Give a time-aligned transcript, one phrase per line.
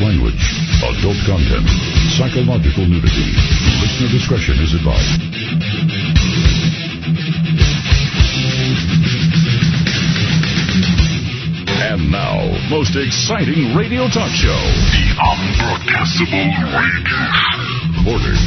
[0.00, 0.40] language,
[0.80, 1.68] adult content,
[2.16, 3.28] psychological nudity.
[3.84, 5.20] Listener discretion is advised.
[11.76, 14.56] And now, most exciting radio talk show,
[14.96, 17.20] the Unbroadcastable Radio
[18.00, 18.40] Borders,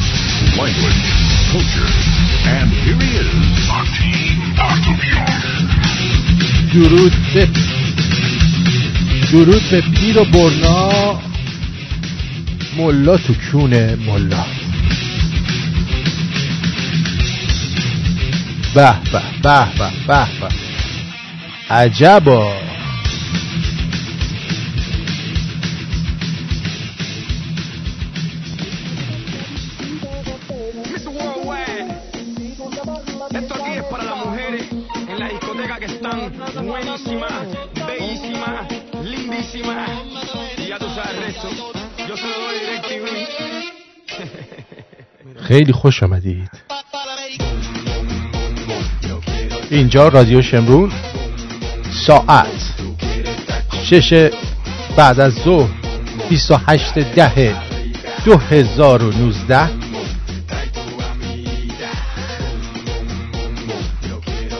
[0.58, 1.06] language,
[1.54, 1.92] culture,
[2.50, 4.18] and here he is, Martin
[4.58, 5.50] Bartolion.
[6.74, 7.48] درود به
[9.32, 11.20] درود به پیر و برنا
[12.77, 14.45] ملا تو کونه ملا.
[18.75, 19.67] به به به
[20.07, 20.49] به به.
[21.71, 22.74] عجبا.
[45.45, 46.51] خیلی خوش آمدید.
[49.71, 50.93] اینجا رادیو شمرون
[52.07, 52.75] ساعت
[53.83, 54.31] شش
[54.97, 55.71] بعد از ظهر
[56.29, 57.57] 28 ده
[58.25, 59.69] 2019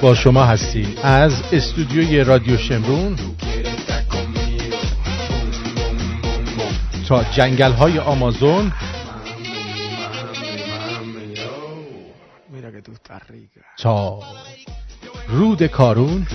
[0.03, 3.17] با شما هستیم از استودیوی رادیو شمرون.
[7.09, 8.73] تا جنگل های آمازون
[15.29, 16.27] رود کارون.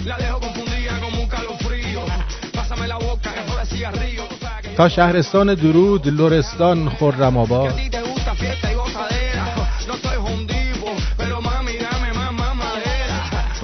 [4.78, 7.80] تا شهرستان درود لورستان خرم آباد.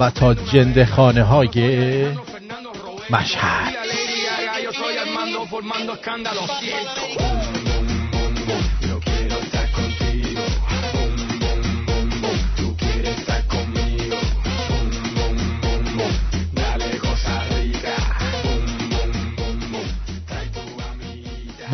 [0.00, 2.06] و تا جنده خانه های
[3.10, 3.76] مشهد.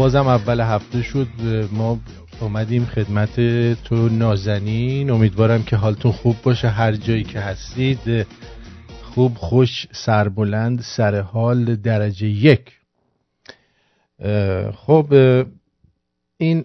[0.02, 1.28] بازم اول هفته شد
[1.72, 2.00] ما
[2.40, 3.40] اومدیم خدمت
[3.84, 5.10] تو نازنین.
[5.10, 8.26] امیدوارم که حالتون خوب باشه هر جایی که هستید.
[9.02, 12.72] خوب خوش سربلند سر حال درجه یک.
[14.74, 15.06] خب
[16.36, 16.64] این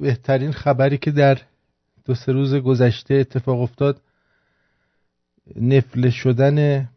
[0.00, 1.38] بهترین خبری که در
[2.04, 4.00] دو سه روز گذشته اتفاق افتاد
[5.56, 6.88] نفله شدن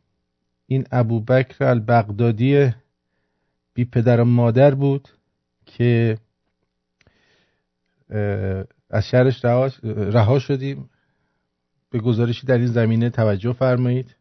[0.67, 2.69] این ابوبکر البغدادی
[3.73, 5.07] بی پدر و مادر بود.
[5.76, 6.16] که
[8.10, 10.90] اه، از شهرش رها- رها شدیم
[11.90, 14.16] به گزارشی در این زمینه توجه فرمایید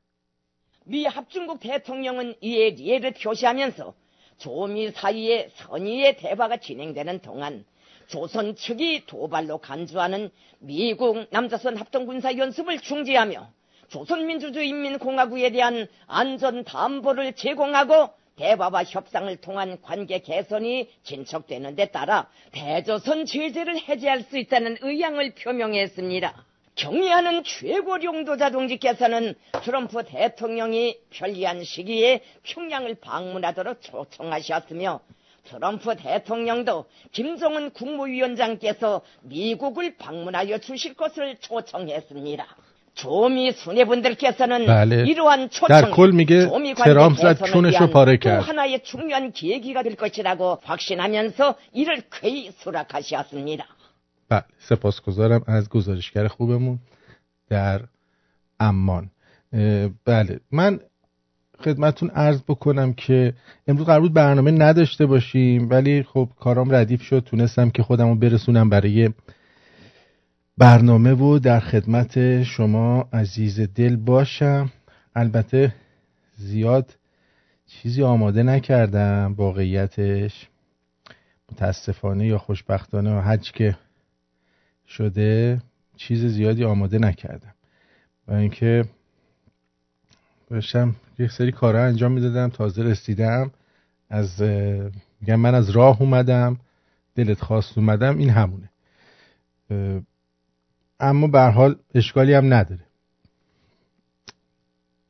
[0.86, 3.94] 미 합중국 대통령은 이에 예를 표시하면서
[4.38, 7.66] 조미 사이의 선의의 대화가 진행되는 동안
[8.08, 13.48] 조선 측이 도발로 간주하는 미국 남자선 합동군사 연습을 중지하며
[13.90, 23.79] 조선민주주의인민공화국에 대한 안전 담보를 제공하고 대화와 협상을 통한 관계 개선이 진척되는 데 따라 대조선 제재를
[23.79, 26.45] 해제할 수 있다는 의향을 표명했습니다.
[26.75, 35.01] 경의하는 최고領導자 동지께서는 트럼프 대통령이 편리한 시기에 평양을 방문하도록 초청하셨으며
[35.45, 42.47] 트럼프 대통령도 김정은 국무위원장께서 미국을 방문하여 주실 것을 초청했습니다.
[42.96, 45.08] 조미 수뇌분들께서는 بله.
[45.08, 48.20] 이러한 در 초청이 کل میگه 조미 ترامپ 관계 زد 개선을 چونش رو 위한 پاره 또
[48.20, 53.66] کرد 하나의 중요한 계기가 될 것이라고 확신하면서 이를 쾌히 수락하셨습니다.
[54.30, 56.80] بله سپاسگزارم از گزارشگر خوبمون
[57.50, 57.82] در
[58.60, 59.10] امان
[59.54, 60.80] اه، بله من
[61.64, 63.34] خدمتون عرض بکنم که
[63.68, 68.16] امروز قرار بود برنامه نداشته باشیم ولی خب کارام ردیف شد تونستم که خودم رو
[68.16, 69.10] برسونم برای
[70.59, 74.71] برنامه و در خدمت شما عزیز دل باشم.
[75.15, 75.75] البته
[76.37, 76.97] زیاد
[77.67, 80.49] چیزی آماده نکردم واقعیتش
[81.53, 83.77] متاسفانه یا خوشبختانه حج که
[84.89, 85.63] شده
[85.97, 87.55] چیز زیادی آماده نکردم.
[88.29, 88.85] و اینکه
[90.51, 93.51] داشتم یک سری کارها انجام می‌دادم تازه رسیدم
[94.11, 94.43] از
[95.21, 96.57] میگم من از راه اومدم
[97.15, 98.71] دلت خواست اومدم این همونه.
[101.01, 102.87] اما به حال اشکالی هم نداره.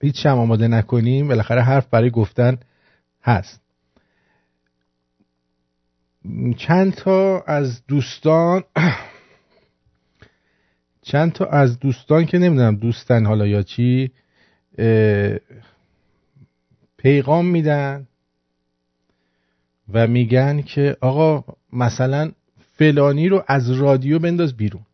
[0.00, 1.28] هیچ هم آماده نکنیم.
[1.28, 2.58] بالاخره حرف برای گفتن
[3.22, 3.60] هست.
[6.56, 8.64] چند تا از دوستان
[11.02, 14.10] چند تا از دوستان که نمی‌دونم دوستن حالا یا چی
[16.96, 18.06] پیغام میدن
[19.92, 22.32] و میگن که آقا مثلا
[22.76, 24.86] فلانی رو از رادیو بنداز بیرون.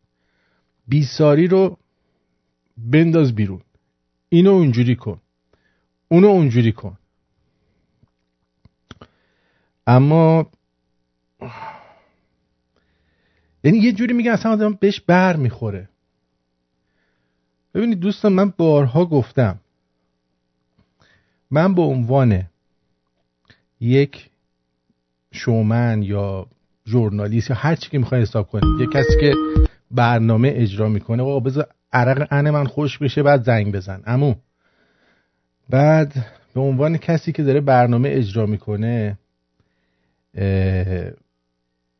[0.93, 1.79] بیساری رو
[2.77, 3.61] بنداز بیرون.
[4.29, 5.21] اینو اونجوری کن.
[6.09, 6.99] اونو اونجوری کن.
[9.87, 10.51] اما
[13.65, 15.89] یعنی یه جوری میگن اصلا آدم بهش بر می‌خوره.
[17.75, 19.61] ببینید دوستان من بارها گفتم.
[21.51, 22.45] من به عنوان
[23.81, 24.31] یک
[25.33, 26.47] شومن یا
[26.87, 29.35] ژورنالیست یا هر چی که می‌خوای حساب کنید یه کسی که
[29.93, 31.23] برنامه اجرا می‌کنه.
[31.23, 34.03] آقا بذار عرق ان من خوش بشه بعد زنگ بزن.
[34.07, 34.35] امو
[35.71, 39.19] بعد به عنوان کسی که داره برنامه اجرا می‌کنه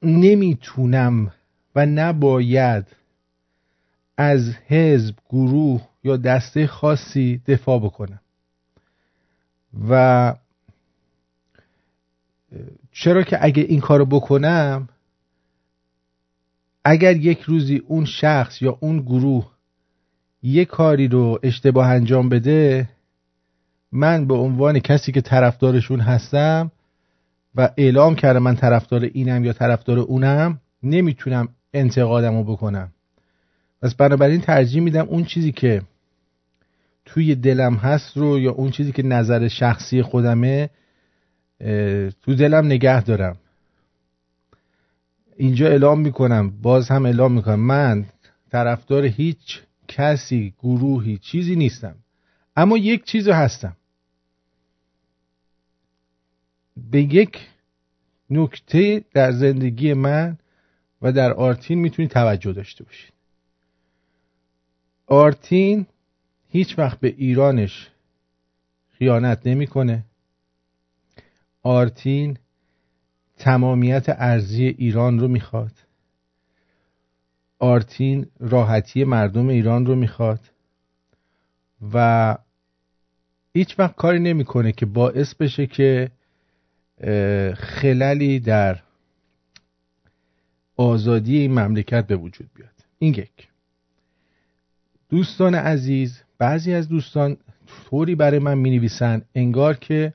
[0.03, 1.33] نمی‌تونم
[1.75, 2.87] و نباید
[4.17, 8.21] از حزب گروه یا دسته خاصی دفاع بکنم.
[9.89, 10.35] و
[12.93, 14.89] چرا که اگه این کارو بکنم
[16.85, 19.53] اگر یک روزی اون شخص یا اون گروه
[20.43, 22.89] یک کاری رو اشتباه انجام بده
[23.93, 26.73] من به عنوان کسی که طرفدارشون هستم
[27.55, 32.93] و اعلام کرده من طرفدار اینم یا طرفدار اونم نمی‌تونم انتقادم رو بکنم.
[33.83, 35.83] پس بنابراین ترجیح میدم اون چیزی که
[37.05, 40.71] توی دلم هست رو یا اون چیزی که نظر شخصی خودمه
[42.23, 43.37] تو دلم نگه دارم.
[45.43, 46.51] اینجا اعلام می‌کنم.
[46.63, 47.61] باز هم اعلام می‌کنم.
[47.61, 48.07] من
[48.51, 51.95] طرفدار هیچ کسی گروهی چیزی نیستم.
[52.57, 53.77] اما یک چیز هستم.
[56.77, 57.39] به یک
[58.31, 60.39] نکته در زندگی من
[61.03, 63.13] و در آرتین می‌تونید توجه داشته باشید.
[65.07, 65.87] آرتین
[66.49, 67.91] هیچ وقت به ایرانش
[68.99, 70.05] خیانت نمی‌کنه.
[71.63, 72.39] آرتین
[73.43, 75.73] تمامیت ارزی ایران رو می‌خواد.
[77.59, 80.41] آرتین راحتی مردم ایران رو می‌خواد.
[81.95, 82.37] و
[83.55, 86.11] هیچ وقت کاری نمی‌کنه که باعث بشه که
[87.57, 88.79] خللی در
[90.77, 92.75] آزادی این مملکت به وجود بیاد.
[92.99, 93.49] این یک.
[95.11, 97.37] دوستان عزیز بعضی از دوستان
[97.91, 100.15] طوری برای من می نویسن انگار که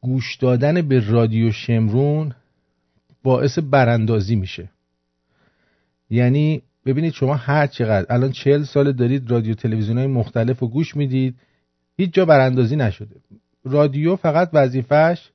[0.00, 2.34] گوش دادن به رادیو شمرون
[3.22, 4.68] باعث براندازی میشه.
[6.10, 10.96] یعنی ببینید شما هر چقدر الان چهل سال دارید رادیو تلویزیون های مختلف رو گوش
[10.96, 11.34] می‌دید
[11.96, 13.16] هیچ جا براندازی نشده.
[13.64, 15.30] رادیو فقط وظیفش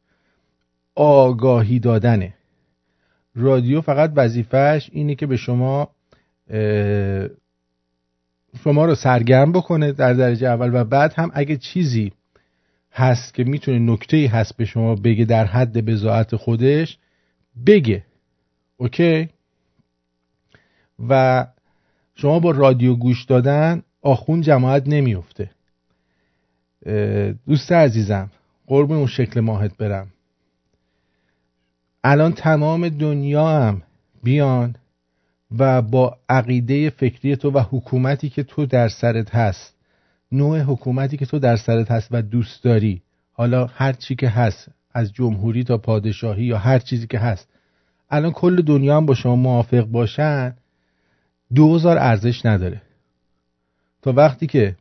[0.95, 2.34] آگاهی دادنه.
[3.36, 5.90] رادیو فقط وظیفهش اینه که به شما
[8.63, 12.12] شما رو سرگرم بکنه در درجه اول و بعد هم اگه چیزی
[12.92, 16.98] هست که می‌تونه نکته هست به شما بگه در حد بزاعت خودش
[17.65, 18.04] بگه.
[18.77, 19.30] اوکی؟
[21.09, 21.45] و
[22.15, 25.50] شما با رادیو گوش دادن آخون جماعت نمیفته
[27.48, 28.31] دوست عزیزم
[28.68, 30.07] قرب اون شکل ماهت برم.
[32.04, 33.81] الان تمام دنیا هم
[34.24, 34.75] بیان
[35.57, 39.76] و با عقیده فکری تو و حکومتی که تو در سرت هست
[40.31, 44.69] نوع حکومتی که تو در سرت هست و دوست داری حالا هر چی که هست
[44.97, 47.49] از جمهوری تا پادشاهی یا هر چیزی که هست.
[48.09, 50.56] الان کل دنیا هم با شما موافق باشن
[51.56, 52.81] دوزار ارزش نداره.
[54.01, 54.75] تا وقتی که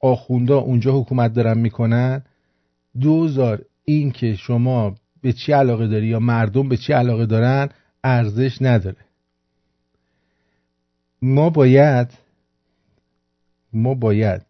[0.00, 2.22] آخوندا اونجا حکومت دارن می‌کنن
[3.00, 7.68] دوزار این که شما به چی علاقه داری یا مردم به چی علاقه دارن
[8.04, 9.04] ارزش نداره.
[11.22, 12.10] ما باید
[13.72, 14.42] ما باید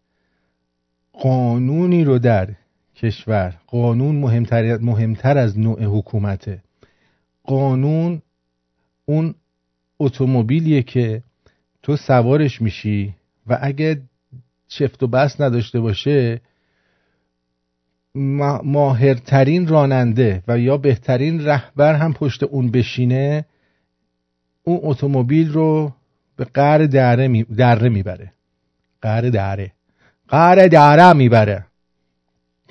[1.13, 2.49] قانونی رو در
[2.95, 3.55] کشور.
[3.67, 6.61] قانون مهمتر, مهمتر از نوع حکومته.
[7.43, 8.21] قانون
[9.05, 9.35] اون
[9.99, 11.23] اتومبیلیه که
[11.83, 13.15] تو سوارش میشی
[13.47, 14.01] و اگه
[14.67, 16.41] چفت و بس نداشته باشه
[18.63, 23.45] ماهرترین راننده و یا بهترین رهبر هم پشت اون بشینه
[24.63, 25.93] اون اتومبیل رو
[26.35, 27.43] به قهر دره, می...
[27.43, 28.33] دره می‌بره.
[29.01, 29.71] قهر دره.
[30.27, 31.65] قهر دره می‌بره.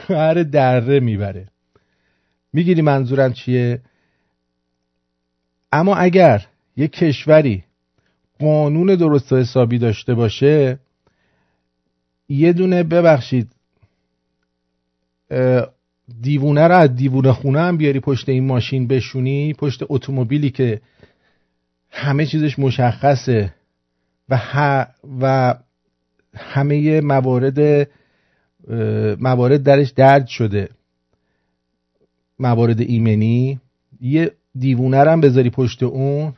[0.08, 1.48] قهر دره می‌بره.
[2.52, 3.80] می‌گیری منظورم چیه؟
[5.72, 6.46] اما اگر
[6.76, 7.64] یک کشوری
[8.38, 10.78] قانون درست و حسابی داشته باشه
[12.28, 13.52] یه دونه ببخشید
[16.20, 20.80] دیوونه رو از دیوونه خونه هم بیاری پشت این ماشین بشونی پشت اتومبیلی که
[21.90, 23.54] همه چیزش مشخصه
[24.28, 24.40] و,
[25.20, 25.54] و
[26.36, 27.88] همه موارد
[29.20, 30.68] موارد درش درد شده.
[32.38, 33.60] موارد ایمنی.
[34.00, 36.32] یه دیوونه هم بذاری پشت اون.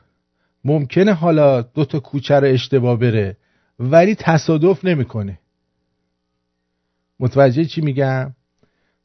[0.64, 3.36] ممکنه حالا دو تا کوچه رو اشتباه بره
[3.78, 5.38] ولی تصادف نمی‌کنه.
[7.20, 8.34] متوجه چی میگم؟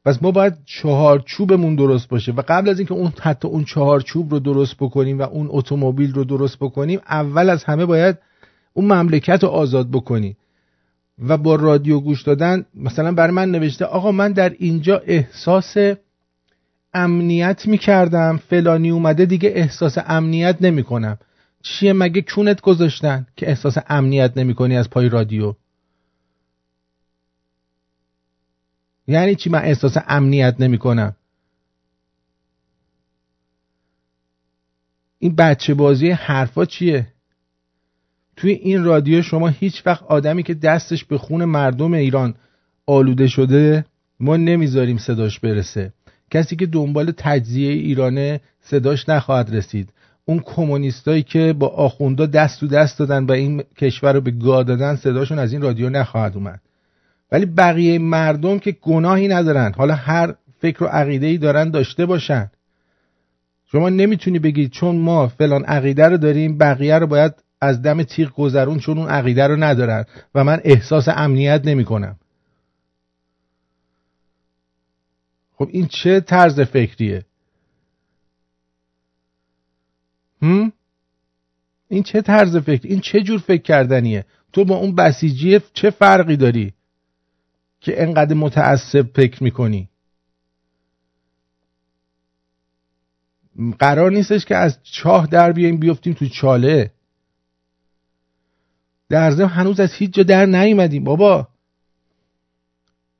[0.05, 4.39] پس ما باید چهارچوبمون درست باشه و قبل از اینکه اون حتی اون چهارچوب رو
[4.39, 8.17] درست بکنیم و اون اتومبیل رو درست بکنیم اول از همه باید
[8.73, 10.37] اون مملکت رو آزاد بکنیم.
[11.21, 15.77] و با رادیو گوش دادن مثلا بر من نوشته آقا من در اینجا احساس
[16.93, 21.17] امنیت می‌کردم فلانی اومده دیگه احساس امنیت نمی‌کنم.
[21.63, 25.55] چیه مگه کونت گذاشتن که احساس امنیت نمی‌کنی از پای رادیو؟
[29.07, 31.15] یعنی چی من احساس امنیت نمی‌کنم؟
[35.19, 37.10] این بچه بازی حرفا چیه؟
[38.41, 42.35] توی این رادیو شما هیچ وقت آدمی که دستش به خون مردم ایران
[42.85, 43.85] آلوده شده
[44.19, 45.93] ما نمی‌ذاریم صداش برسه.
[46.31, 49.89] کسی که دنبال تجزیه ایرانه صداش نخواهد رسید.
[50.25, 54.63] اون کمونیستایی که با آخوندا دست تو دست دادن و این کشور رو به گاه
[54.63, 56.61] دادن صداشون از این رادیو نخواهد اومد.
[57.31, 62.51] ولی بقیه مردم که گناهی ندارن حالا هر فکر و عقیده ای دارن داشته باشن.
[63.71, 68.33] شما نمی‌تونی بگید چون ما فلان عقیده رو داریم بقیه رو باید از دم تیغ
[68.33, 72.19] گذرون چون اون عقیده رو ندارن و من احساس امنیت نمی‌کنم.
[75.55, 77.25] خب این چه طرز فکریه؟
[80.41, 80.73] هم؟
[81.87, 86.37] این چه طرز فکر؟ این چه جور فکر کردنیه؟ تو با اون بسیجی چه فرقی
[86.37, 86.73] داری
[87.79, 89.89] که انقدر متعصب فکر می‌کنی؟
[93.79, 96.91] قرار نیستش که از چاه در بیایم بیفتیم تو چاله.
[99.11, 101.47] در ضمن هنوز از هیچ جا در نیومدیم بابا.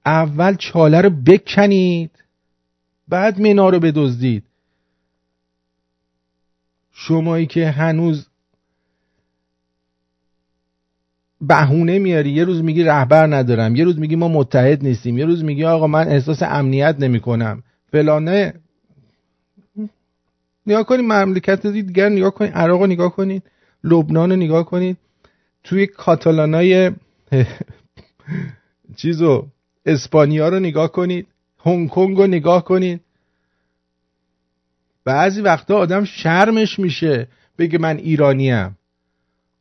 [0.05, 2.12] اول چاله رو بکنید
[3.07, 4.43] بعد منا رو بدزدید.
[6.91, 8.27] شمایی که هنوز
[11.41, 15.43] بهونه میاری یه روز میگی رهبر ندارم یه روز میگی ما متحد نیستیم یه روز
[15.43, 17.63] میگی آقا من احساس امنیت نمی‌کنم.
[17.91, 18.53] فلانه
[20.67, 23.43] نگاه کنید مملکت دیگر نگاه کنید عراق نگاه کنید
[23.83, 24.98] لبنان رو نگاه کنید
[25.63, 26.91] توی کاتالانای
[28.97, 29.47] چیزو
[29.85, 31.27] اسپانیا رو نگاه کنید
[31.65, 33.01] هنگ کنگ رو نگاه کنید.
[35.03, 37.27] بعضی وقتا آدم شرمش میشه
[37.57, 38.77] بگه من ایرانیم.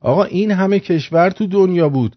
[0.00, 2.16] آقا این همه کشور تو دنیا بود.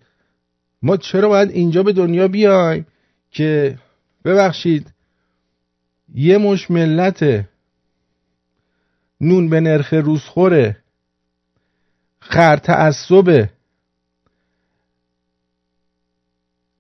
[0.81, 2.87] ما چرا باید اینجا به دنیا بیایم
[3.31, 3.77] که
[4.25, 4.93] ببخشید
[6.13, 7.45] یه مش ملت
[9.21, 10.77] نون به نرخ روزخوره
[12.19, 13.49] خر تعصبه.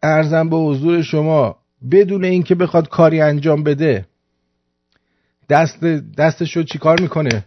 [0.03, 1.57] ارزم به حضور شما
[1.91, 4.05] بدون اینکه بخواد کاری انجام بده
[5.49, 5.83] دست
[6.17, 7.45] دستشو چیکار می‌کنه؟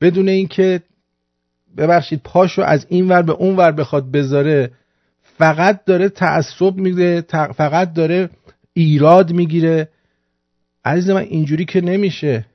[0.00, 0.82] بدون اینکه
[1.76, 4.70] ببخشید پاشو از این ور به اون ور بخواد بذاره
[5.22, 7.20] فقط داره تعصب می‌گیره
[7.56, 8.30] فقط داره
[8.72, 9.88] ایراد می‌گیره.
[10.84, 12.46] عزیز من اینجوری که نمیشه.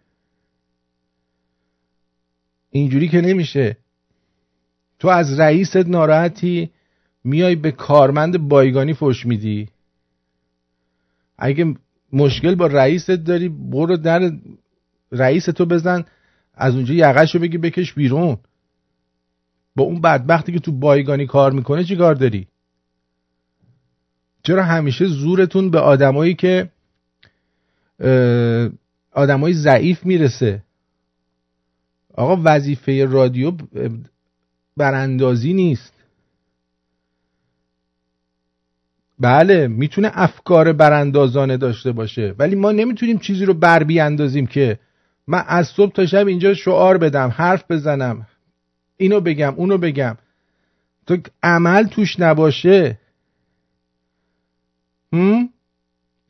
[2.72, 3.78] اینجوری که نمیشه.
[5.00, 6.70] تو از رئیست ناراحتی
[7.26, 9.70] میای به کارمند بایگانی فش میدی؟
[11.38, 11.76] اگه
[12.14, 14.32] مشکل با رئیست داری برو در
[15.12, 16.06] رئیس تو بزن
[16.54, 18.38] از اونجا یقش رو بگی بکش بیرون.
[19.76, 22.48] با اون بدبختی که تو بایگانی کار می‌کنه چی کار داری؟
[24.44, 26.70] چرا همیشه زورتون به آدمایی که
[29.12, 30.64] آدمای ضعیف می‌رسه؟
[32.14, 33.52] آقا وظیفه رادیو
[34.78, 35.95] براندازی نیست.
[39.20, 42.36] بله می‌تونه افکار براندازانه داشته باشه.
[42.40, 44.80] ولی ما نمی‌تونیم چیزی رو بر بیاندازیم که
[45.28, 48.28] من از صبح تا شب اینجا شعار بدم حرف بزنم
[48.98, 50.18] اینو بگم اونو بگم.
[51.08, 53.00] تو عمل توش نباشه.
[55.14, 55.50] هم؟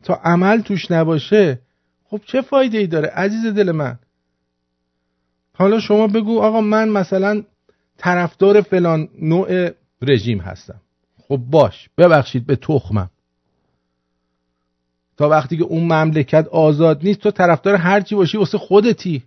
[0.04, 1.60] تا عمل توش نباشه.
[2.04, 4.00] خب چه فایده ای داره عزیز دل من؟
[5.54, 7.44] حالا شما بگو آقا من مثلا
[7.98, 9.70] طرفدار فلان نوع
[10.02, 10.82] رژیم هستم.
[11.28, 13.10] خب باش ببخشید به تخمم.
[15.18, 19.24] تا وقتی که اون مملکت آزاد نیست تو طرفدار هرچی باشی واسه خودتی.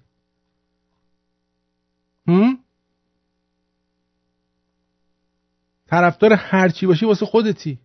[2.26, 2.58] هم؟
[5.86, 7.78] طرفدار هرچی باشی واسه خودتی.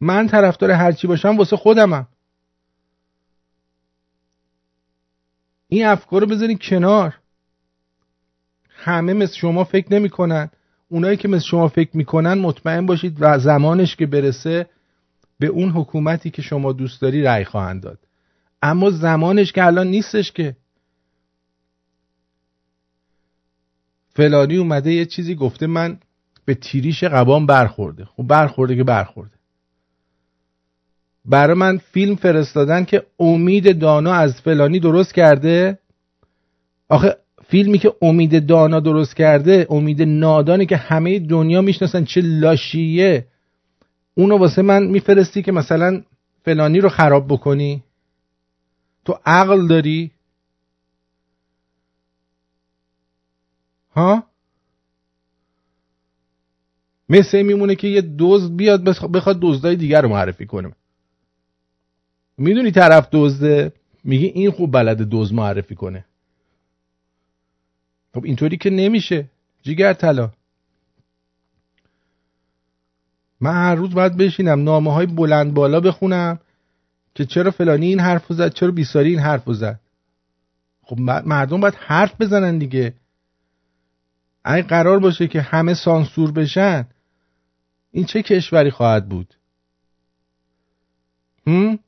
[0.00, 2.08] من طرفدار هرچی باشم واسه خودمم.
[5.68, 7.18] این افکار رو بذارین کنار.
[8.68, 10.50] همه مثل شما فکر نمی‌کنن.
[10.88, 14.66] اونایی که مثل شما فکر می‌کنن مطمئن باشید و زمانش که برسه
[15.38, 17.98] به اون حکومتی که شما دوست داری رأی خواهند داد.
[18.62, 20.56] اما زمانش که الان نیستش که.
[24.08, 25.98] فلانی اومده یه چیزی گفته من
[26.44, 28.04] به تیریش قبام برخورده.
[28.04, 29.36] خب برخورده که برخورده.
[31.24, 35.78] برای من فیلم فرستادن که امید دانا از فلانی درست کرده؟
[36.88, 37.16] آخه
[37.48, 43.26] فیلمی که امید دانا درست کرده امید نادانی که همه دنیا می‌شناسن چه لاشیه
[44.14, 46.02] اونو واسه من میفرستی که مثلا
[46.44, 47.82] فلانی رو خراب بکنی؟
[49.04, 50.10] تو عقل داری؟
[53.94, 54.24] ها؟
[57.08, 60.72] مثل میمونه که یه دزد بیاد بخواد دزدای دیگر رو معرفی کنه.
[62.38, 63.72] می‌دونی طرف دزده؟
[64.04, 66.04] میگه این خوب بلد دزد معرفی کنه.
[68.16, 69.28] خب اینطوری که نمیشه.
[69.62, 70.30] جیگر طلا.
[73.40, 76.38] من هر روز باید بشینم نامه های بلند بالا بخونم
[77.14, 79.80] که چرا فلانی این حرف زد چرا بیساری این حرف زد.
[80.82, 82.94] خب مردم باید حرف بزنن دیگه.
[84.44, 86.86] اگه قرار باشه که همه سانسور بشن
[87.90, 89.34] این چه کشوری خواهد بود؟
[91.46, 91.78] هم؟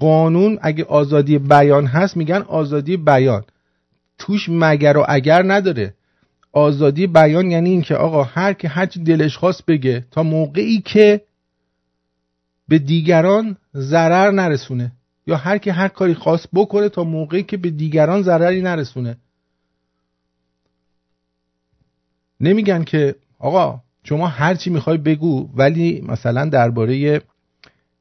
[0.00, 3.44] قانون اگه آزادی بیان هست میگن آزادی بیان.
[4.24, 5.94] توش مگر و اگر نداره.
[6.52, 11.20] آزادی بیان یعنی اینکه آقا هر که هرچی دلش خواست بگه تا موقعی که
[12.68, 14.92] به دیگران ضرر نرسونه
[15.26, 19.16] یا هر که هر کاری خواست بکنه تا موقعی که به دیگران ضرری نرسونه.
[22.40, 27.22] نمیگن که آقا شما هر چی می‌خوای بگو ولی مثلا درباره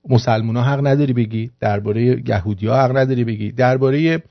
[0.09, 4.23] مسلمان ها حق نداری بگی درباره یهودی ها حق نداری بگی درباره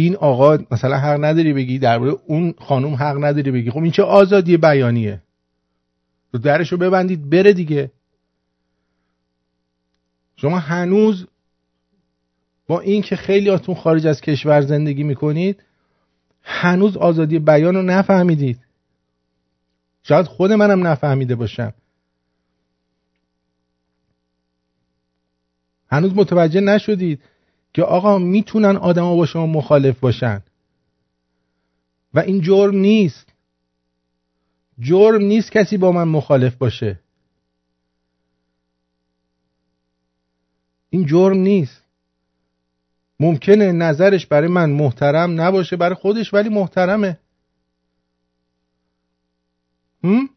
[0.00, 3.70] این آقا مثلا حق نداری بگی درباره اون خانم حق نداری بگی.
[3.70, 5.22] خب این چه آزادی بیانیه؟
[6.32, 7.90] تو درشو ببندید بره دیگه.
[10.36, 11.26] شما هنوز
[12.66, 15.62] با این که خیلی آتون خارج از کشور زندگی می‌کنید
[16.42, 18.60] هنوز آزادی بیان رو نفهمیدید.
[20.02, 21.72] شاید خود منم نفهمیده باشم.
[25.90, 27.22] هنوز متوجه نشدید.
[27.72, 30.42] که آقا می‌تونن آدما با شما مخالف باشن.
[32.14, 33.32] و این جرم نیست.
[34.78, 37.00] جرم نیست کسی با من مخالف باشه.
[40.90, 41.84] این جرم نیست.
[43.20, 47.18] ممکنه نظرش برای من محترم نباشه برای خودش ولی محترمه.
[50.04, 50.30] هم؟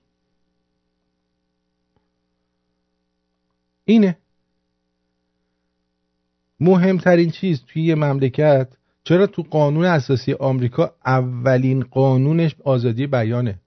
[3.85, 4.17] اینه.
[6.59, 8.67] مهمترین چیز توی یه مملکت
[9.03, 13.59] چرا تو قانون اساسی آمریکا اولین قانونش آزادی بیانه؟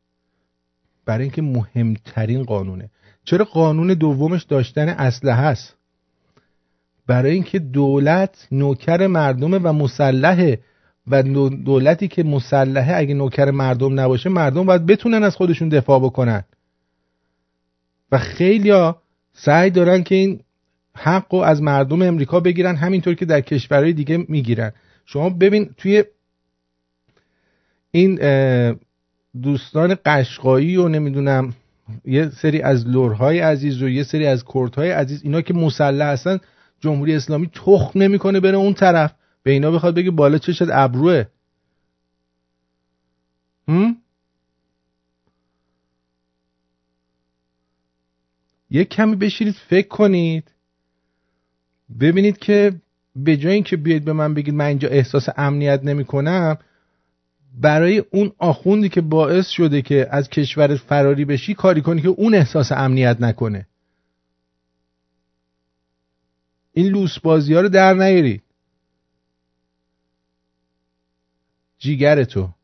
[1.07, 2.91] برای اینکه مهمترین قانونه.
[3.25, 5.77] چرا قانون دومش داشتن اسلحه هست
[7.07, 10.61] برای اینکه دولت نوکر مردمه و مسلحه
[11.07, 16.45] و دولتی که مسلحه اگه نوکر مردم نباشه مردم باید بتونن از خودشون دفاع بکنن.
[18.13, 20.41] و خیلیا سعی دارن که این
[20.97, 24.73] حق رو از مردم امریکا بگیرن همینطور که در کشورهای دیگه می‌گیرن.
[25.05, 26.05] شما ببین توی
[27.91, 28.19] این
[29.43, 31.55] دوستان قشقایی و نمی‌دونم
[32.05, 36.39] یه سری از لورهای عزیز و یه سری از کردهای عزیز اینا که مسلح هستن
[36.81, 39.13] جمهوری اسلامی تخم نمی‌کنه بره اون طرف.
[39.43, 41.25] به اینا بخواد بگه بالا چشت ابروه؟
[48.71, 50.51] یه کمی بشینید فکر کنید.
[52.01, 52.73] ببینید که
[53.17, 56.59] به جای اینکه بیاید به من بگید من اینجا احساس امنیت نمی کنم
[57.61, 62.35] برای اون آخوندی که باعث شده که از کشور فراری بشی کاری کنی که اون
[62.35, 63.67] احساس امنیت نکنه.
[66.73, 68.43] این لوس بازی ها رو در نیارید.
[71.79, 72.56] جیگر تو.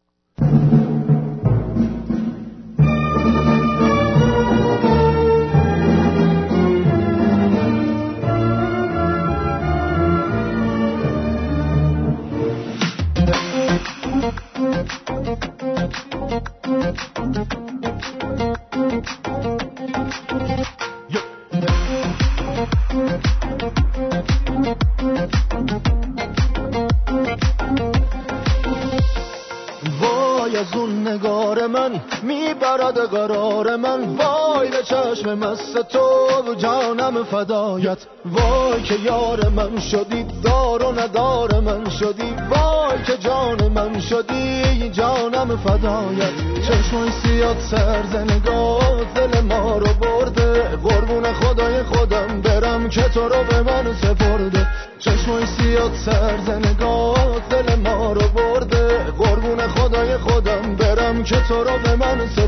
[35.34, 37.98] مست تو جانم فدایت.
[38.24, 42.34] وای که یار من شدی دار و ندار من شدی.
[42.50, 46.32] وای که جان من شدی جانم فدایت.
[46.66, 50.62] چشمای سیاد سرزنگاه دل ما رو برده.
[50.62, 54.66] قربون خدای خودم برم که تو رو به من سپرده.
[54.98, 58.98] چشمای سیاد سرزنگاه دل ما رو برده.
[59.18, 62.41] قربون خدای خودم برم که تو رو به من سپرده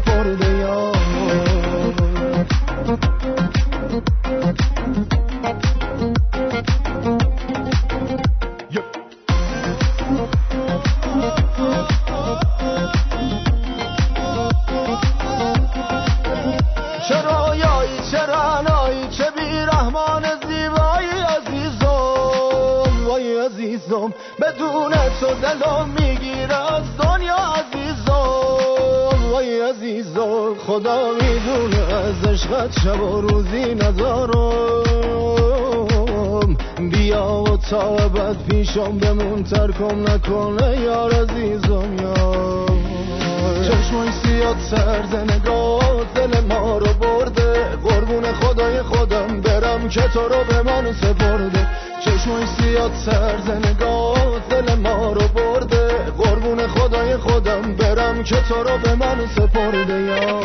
[25.65, 33.75] تو دلم می‌گیره از دنیا عزیزم وای عزیزم خدا می‌دونه از عشقت شب و روزی
[33.75, 34.85] ندارم
[36.79, 42.71] بیا و تا ابد پیشم بمون ترکم نکنه یار عزیزم یار.
[43.69, 47.65] چشمای سیاد سرد نگاه دل ما رو برده.
[47.85, 51.67] قربون خدای خودم برم که تو رو به من سپرده.
[52.05, 55.44] چشمای سیاد سرد نگاه دل ما رو برده
[56.95, 60.41] خدای خودم برم که تو رو به من سپرده یا.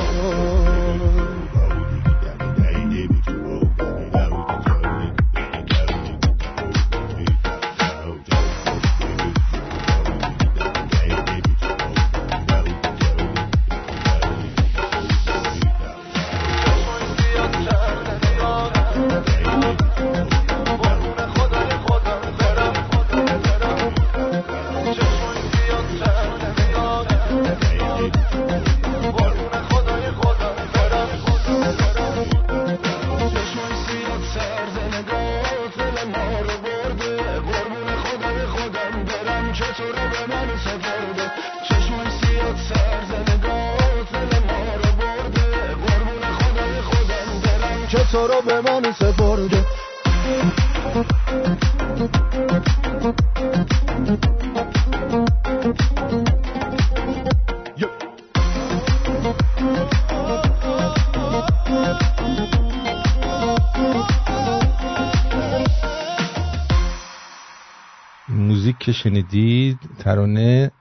[69.03, 70.71] شنیدید ترانه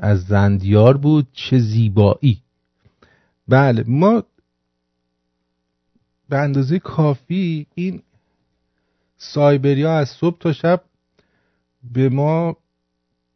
[0.00, 2.42] از زندیار بود چه زیبایی.
[3.48, 4.22] بله ما
[6.28, 8.02] به اندازه کافی این
[9.16, 10.82] سایبریا از صبح تا شب
[11.94, 12.56] به ما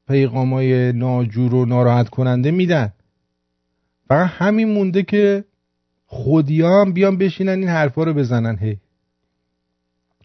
[0.09, 2.93] پیغامای ناجور و ناراحت کننده میدن.
[4.09, 5.45] فقط همین مونده که
[6.07, 8.79] خودی هم بیان بشینن این حرفا رو بزنن هی.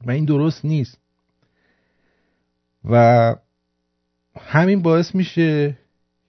[0.05, 0.97] و این درست نیست.
[2.89, 3.35] و
[4.39, 5.77] همین باعث میشه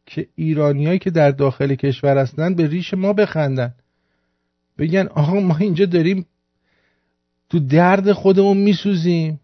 [0.06, 3.74] که ایرانیایی که در داخل کشور هستن به ریش ما بخندن.
[4.78, 6.26] بگن آقا ما اینجا داریم
[7.48, 9.40] تو درد خودمون میسوزیم.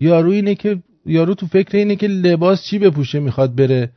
[0.00, 3.90] یارو اینه که یارو تو فکر اینه که لباس چی بپوشه می‌خواد بره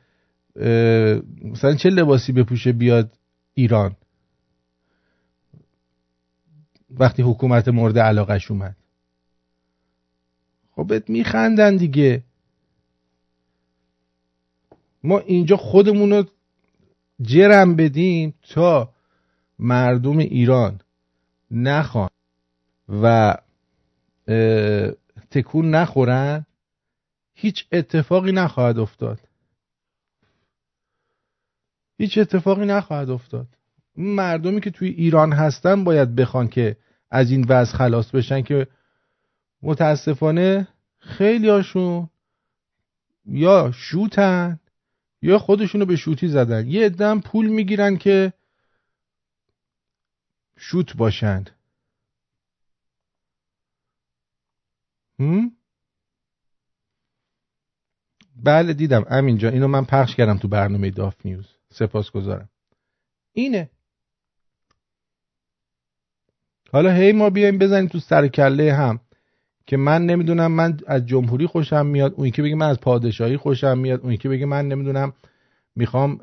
[1.43, 3.13] مثلا چه لباسی بپوشه بیاد
[3.53, 3.95] ایران؟
[6.89, 8.75] وقتی حکومت مورد علاقش اومد.
[10.75, 12.23] خب بهت میخندن دیگه.
[15.03, 16.23] ما اینجا خودمون رو
[17.21, 18.93] جرم بدیم تا
[19.59, 20.81] مردم ایران
[21.51, 22.09] نخوان
[22.89, 23.35] و
[25.31, 26.45] تکون نخورن.
[27.33, 29.19] هیچ اتفاقی نخواهد افتاد.
[31.97, 33.47] هیچ اتفاقی نخواهد افتاد.
[33.97, 36.77] مردمی که توی ایران هستن باید بخوان که
[37.11, 38.67] از این وضع خلاص بشن که
[39.61, 40.67] متاسفانه
[40.99, 42.09] خیلی هاشون
[43.25, 44.59] یا شوتن
[45.21, 46.67] یا خودشونو به شوتی زدن.
[46.67, 48.33] یه عدم پول می‌گیرن که
[50.57, 51.49] شوت باشند؟
[58.35, 59.05] بله دیدم.
[59.09, 61.47] همینجا اینو من پخش کردم تو برنامه داف نیوز.
[61.69, 62.49] سپاس گذارم.
[63.33, 63.69] اینه.
[66.71, 68.99] حالا هی ما بیایم بزنیم تو سر کله هم.
[69.69, 73.77] که من نمی‌دونم من از جمهوری خوشم میاد اون که بگه من از پادشاهی خوشم
[73.77, 75.13] میاد اون که بگه من نمی‌دونم
[75.75, 76.17] می‌خوام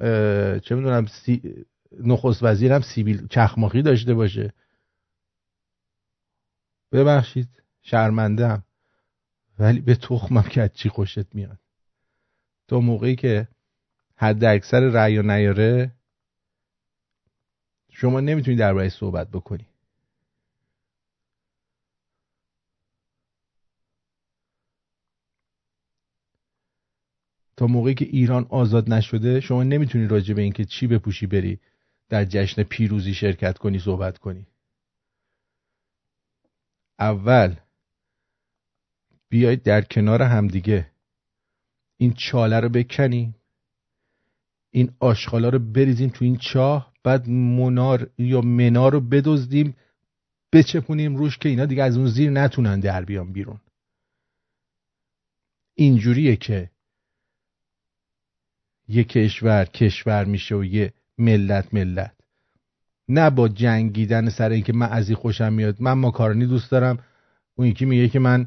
[0.58, 1.64] چه می‌دونم سی...
[2.00, 4.52] نخست وزیرم سیبیل چخماخی داشته باشه.
[6.92, 7.48] ببخشید
[7.82, 8.62] شرمندم
[9.58, 11.58] ولی به تخمم که از چی خوشت میاد.
[12.68, 13.48] تو موقعی که
[14.16, 15.92] حد اکثر رأی و نیاره
[17.90, 19.66] شما نمی‌تونی درباره صحبت بکنی.
[27.56, 31.60] تا موقعی که ایران آزاد نشده شما نمی‌تونی راجع به اینکه چی بپوشی بری
[32.08, 34.46] در جشن پیروزی شرکت کنی صحبت کنی.
[36.98, 37.56] اول
[39.28, 40.90] بیایید در کنار همدیگه.
[41.96, 43.34] این چاله رو بکنی
[44.70, 49.76] این آشغالا رو بریزیم تو این چاه بعد منار یا منار رو بدزدیم
[50.52, 53.60] بچپونیم روش که اینا دیگه از اون زیر نتونن در بیان بیرون.
[55.74, 56.70] اینجوریه که
[58.88, 62.14] یه کشور کشور میشه و یه ملت ملت.
[63.08, 65.76] نه با جنگیدن سر اینکه من از این خوشم میاد.
[65.80, 66.98] من ماکارونی دوست دارم.
[67.54, 68.46] اون یکی میگه که من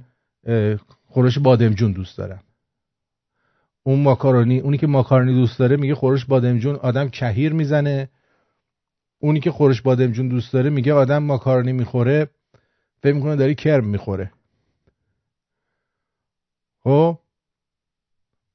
[1.05, 2.43] خورش بادمجون دوست دارم.
[3.83, 8.09] اون ماکارونی اونی که ماکارونی دوست داره میگه خورش بادمجون آدم کهیر می‌زنه.
[9.19, 12.29] اونی که خورش بادمجون دوست داره میگه آدم ماکارونی می‌خوره.
[13.03, 14.31] فکر می‌کنه داری کرم می‌خوره.
[16.83, 17.19] خب؟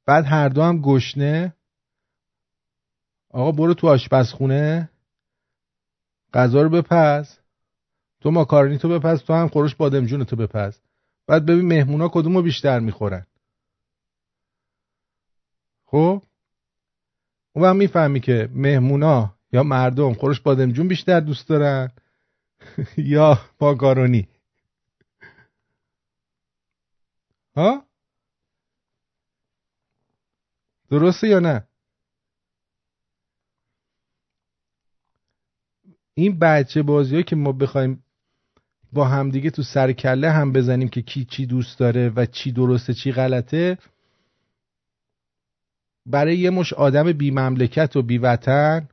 [0.07, 1.55] بعد هر دو هم گشنه.
[3.35, 4.91] آقا برو تو آشپزخونه.
[6.35, 7.39] غذا رو بپز.
[8.21, 10.79] تو ماکارونی تو بپز تو هم خورش بادمجون تو بپز.
[11.27, 13.27] بعد ببین مهمونا کدومو بیشتر می‌خورن.
[15.85, 16.23] خب؟
[17.53, 21.93] اون هم می‌فهمی که مهمونا یا مردم خورش بادمجون بیشتر دوست دارن
[22.97, 24.29] یا ماکارونی.
[27.57, 27.85] ها؟
[30.91, 31.67] درسته یا نه؟
[36.15, 38.05] این بچه بازی که ما بخوایم
[38.93, 42.95] با همدیگه تو سر کله هم بزنیم که کی چی دوست داره و چی درسته
[42.95, 43.79] چی غلطه
[46.07, 48.89] برای یه مش آدم بی مملکت و بی وطن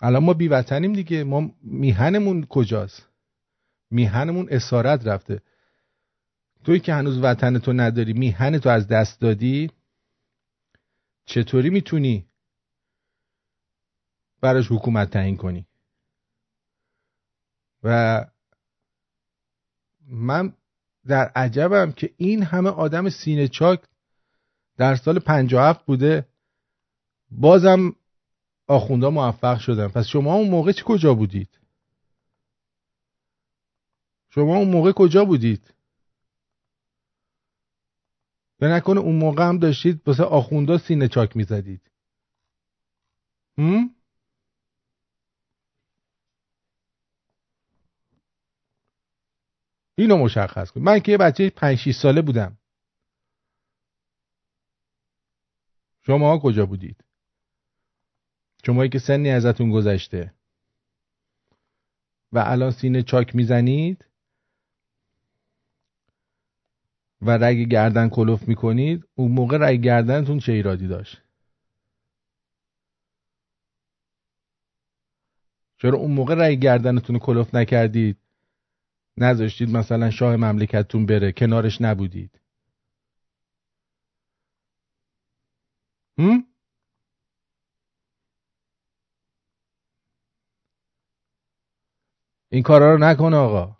[0.00, 3.08] الان ما بی وطنیم دیگه ما میهنمون کجاست؟
[3.90, 5.42] میهنمون اسارت رفته.
[6.64, 9.70] توی که هنوز وطن تو نداری میهن تو از دست دادی
[11.26, 12.26] چطوری می‌تونی
[14.40, 15.66] براش حکومت تعیین کنی؟
[17.84, 18.24] و
[20.06, 20.52] من
[21.06, 23.80] در عجبم که این همه آدم سینه چاک
[24.76, 26.28] در سال 57 بوده.
[27.30, 27.96] بازم
[28.66, 31.48] آخوندا موفق شدن پس شما اون موقع چی کجا بودید؟
[34.30, 35.74] شما اون موقع کجا بودید؟
[38.58, 41.90] به نکنه اون موقع هم داشتید واسه آخوندا سینه چاک می‌زدید.
[43.58, 43.93] هم؟
[49.94, 50.80] اینو مشخص کن.
[50.80, 52.58] من که یه بچه 5 6 ساله بودم.
[56.02, 57.04] شما کجا بودید؟
[58.66, 60.34] شمایی که سنی ازتون گذشته.
[62.32, 64.04] و الان سینه چاک می‌زنید.
[67.22, 69.04] و رگ گردن کلوف می‌کنید.
[69.14, 71.22] اون موقع رگ گردنتون چه ایرادی داشت؟
[75.76, 78.23] چرا اون موقع رگ گردنتون کلوف نکردید؟
[79.16, 82.40] نذاشتید مثلا شاه مملکتتون بره کنارش نبودید.
[86.18, 86.44] هم؟
[92.50, 93.76] این کارا رو نکن آقا.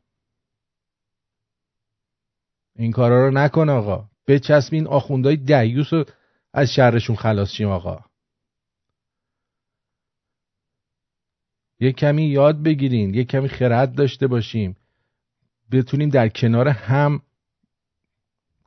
[2.77, 4.11] این کارا رو نکن آقا.
[4.27, 6.05] بچسبین آخوندهای دیوس رو
[6.53, 8.05] از شرشون خلاص شیم آقا.
[11.81, 14.77] یه کمی یاد بگیرین یه کمی خرد داشته باشیم.
[15.73, 17.23] بتونیم در کنار هم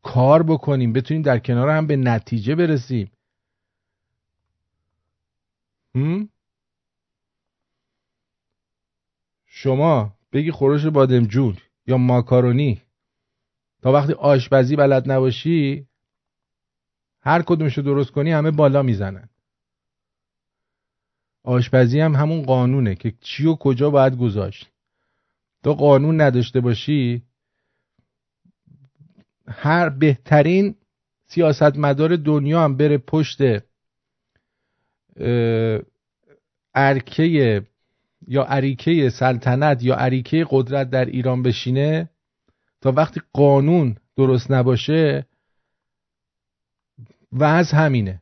[0.03, 3.11] کار بکنیم بتونیم در کنار هم به نتیجه برسیم؟
[9.45, 11.57] شما بگی خورش بادمجون
[11.87, 12.81] یا ماکارونی.
[13.81, 15.87] تا وقتی آشپزی بلد نباشی
[17.21, 19.29] هر کدومشو درست کنی همه بالا می‌زنن.
[21.43, 24.69] آشپزی هم همون قانونه که چی و کجا باید گذاشت.
[25.67, 27.23] تو قانون نداشته باشی
[29.47, 30.75] هر بهترین
[31.25, 33.39] سیاستمدار دنیا هم بره پشت
[36.75, 37.65] ارکه
[38.27, 42.09] یا عریکه سلطنت یا عریکه قدرت در ایران بشینه
[42.81, 45.25] تا وقتی قانون درست نباشه
[47.41, 48.21] از همینه.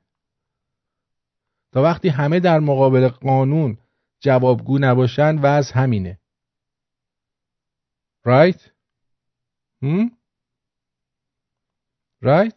[1.71, 3.77] تا وقتی همه در مقابل قانون
[4.19, 6.19] جوابگو نباشن از همینه.
[8.25, 8.61] Right?
[9.81, 10.07] Hmm?
[12.21, 12.55] right?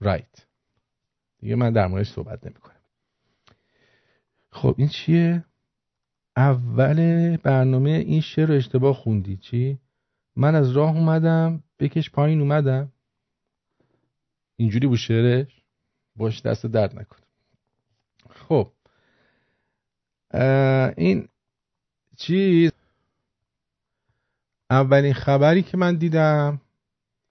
[0.00, 0.46] Right.
[1.38, 2.74] دیگه من در موردش صحبت نمی کنم
[4.50, 5.44] خب این چیه؟
[6.36, 9.78] اول برنامه این شعر رو اشتباه خوندی چی؟
[10.36, 12.92] من از راه اومدم بکش پایین اومدم.
[14.56, 15.62] اینجوری بود شعرش؟
[16.16, 17.16] باش دست درد نکن.
[18.30, 18.72] خب
[20.96, 21.28] این
[22.16, 22.72] چیز
[24.70, 26.60] اولین خبری که من دیدم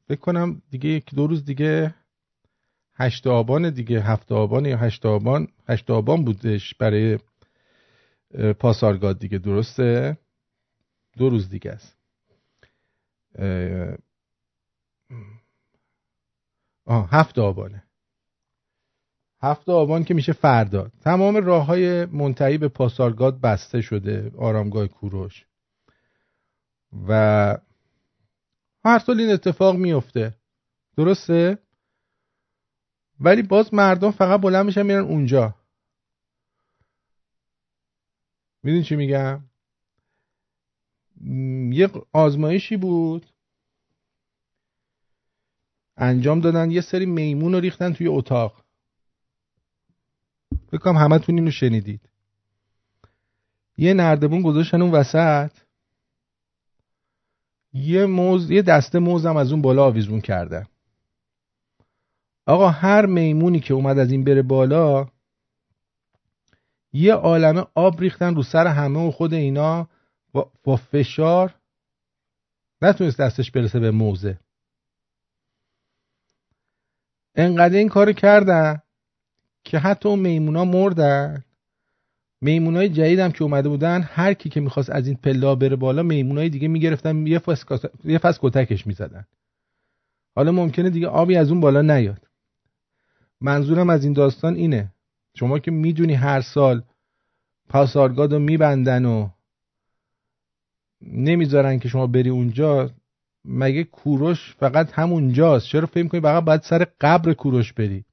[0.08, 1.96] فکر کنم دیگه یک دو روز دیگه
[2.96, 7.20] هشت آبان دیگه هفت آبان یا هشت آبان هشت آبان بودش برای
[8.60, 10.18] پاسارگاد دیگه درسته؟
[11.18, 11.98] دو روز دیگه است.
[16.86, 17.84] آه هفت آبانه.
[19.42, 20.92] هفت آبان که میشه فردا.
[21.02, 25.47] تمام راه های منتهی به پاسارگاد بسته شده آرامگاه کوروش.
[27.08, 27.12] و
[28.86, 30.36] هر سال این اتفاق میفته
[30.98, 31.58] درسته؟
[33.20, 35.56] ولی باز مردم فقط بلند میشن میرن اونجا.
[38.64, 39.44] می‌دونی چی میگم؟
[41.74, 43.26] یه آزمایشی بود.
[45.98, 48.64] انجام دادن یه سری میمون رو ریختن توی اتاق.
[50.72, 52.10] بکنم همه تون اینو شنیدید.
[53.78, 55.52] یه نردبون گذاشتن اون وسط.
[57.74, 60.68] یه موز یه دسته موزم از اون بالا آویزون کردن
[62.46, 65.08] آقا هر میمونی که اومد از این بره بالا
[66.94, 69.88] یه عالمه آب ریختن رو سر همه و خود اینا
[70.64, 71.56] با فشار.
[72.82, 74.40] نتونست دستش برسه به موزه.
[77.36, 78.82] انقدر این کار کردن
[79.64, 81.44] که حتی اون میمونا مردن.
[82.42, 86.50] میمونای جدیدم که اومده بودن هر کی که می‌خواست از این پلا بره بالا میمونای
[86.50, 87.66] دیگه می‌گرفتن یه فس
[88.04, 89.26] یه فس کتکش می‌زدن.
[90.36, 92.28] حالا ممکنه دیگه آبی از اون بالا نیاد.
[93.42, 94.94] منظورم از این داستان اینه.
[95.36, 96.84] شما که می‌دونی هر سال
[97.70, 99.30] پاسارگاد رو میبندن و
[101.02, 102.90] نمی‌ذارن که شما بری اونجا
[103.46, 108.06] مگه کوروش فقط همونجاست؟ چرا فکر کنی فقط باید سر قبر کوروش بری؟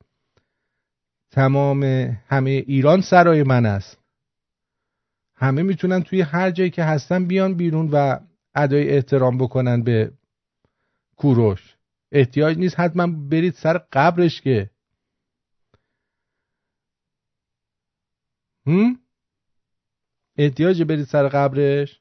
[1.30, 1.82] تمام
[2.28, 4.04] همه ایران سرای من است.
[5.37, 8.18] همه می‌تونن توی هر جایی که هستن بیان بیرون و
[8.55, 10.12] ادای احترام بکنن به
[11.16, 11.77] کوروش.
[12.12, 14.70] احتیاج نیست حتما برید سر قبرش که.
[18.66, 18.99] هم؟
[20.37, 22.01] احتیاج برید سر قبرش.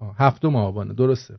[0.00, 1.38] هفتم آبانه درسته.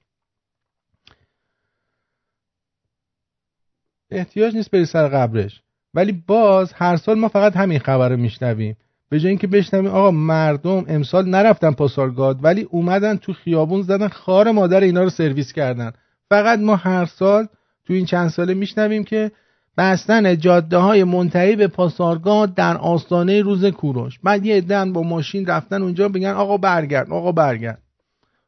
[4.12, 5.64] احتیاج نیست بری سر قبرش.
[5.94, 8.78] ولی باز هر سال ما فقط همین خبر رو میشنویم.
[9.10, 14.52] به جای اینکه بشنویم آقا مردم امسال نرفتن پاسارگاد ولی اومدن تو خیابون زدن خار
[14.52, 15.92] مادر اینا رو سرویس کردن.
[16.30, 17.48] فقط ما هر سال
[17.86, 19.32] تو این چند ساله میشنویم که
[19.78, 24.20] بستن جاده های منتهی به پاسارگاد در آستانه روز کوروش.
[24.24, 27.82] بعد یه عده‌ان با ماشین رفتن اونجا بگن آقا برگرد آقا برگرد.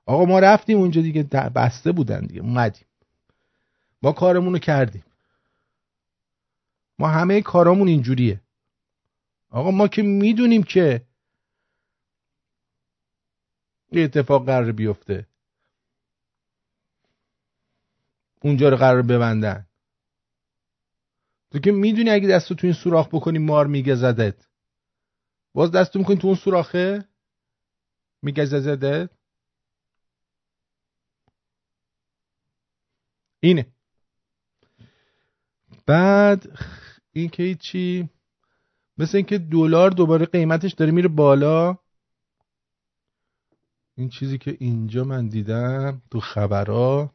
[0.06, 1.24] آقا ما رفتیم اونجا دیگه
[1.56, 2.86] بسته بودن دیگه اومدیم.
[4.02, 5.04] ما کارمون رو کردیم.
[7.02, 8.42] ما همه کارامون اینجوریه.
[9.50, 11.06] آقا ما که می‌دونیم که
[13.92, 15.28] یه اتفاق قرار بیفته.
[18.42, 19.68] اونجا رو قرار ببندن.
[21.52, 24.48] تو که می‌دونی اگه دستو تو این سوراخ بکنی مار میگه زدت
[25.54, 27.06] باز دستو می‌کنی تو اون سوراخه
[28.22, 29.10] میگه زدت
[33.40, 33.68] اینه.
[35.86, 36.60] بعد
[37.13, 38.10] این که چی
[38.97, 41.78] مثل اینکه دلار دوباره قیمتش داره میره بالا.
[43.95, 47.13] این چیزی که اینجا من دیدم تو خبرها.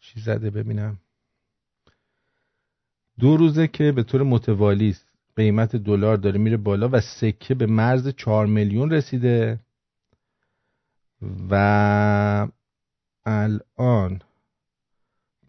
[0.00, 0.98] چی زده ببینم.
[3.18, 4.96] دو روزه که به طور متوالی
[5.36, 9.60] قیمت دلار داره میره بالا و سکه به مرز 4 میلیون رسیده.
[11.22, 12.48] و
[13.26, 14.20] الان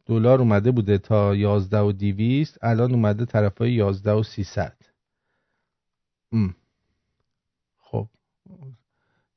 [0.05, 4.77] دلار اومده بوده تا 11 و 200 الان اومده طرف های 11 و 300
[7.77, 8.07] خب.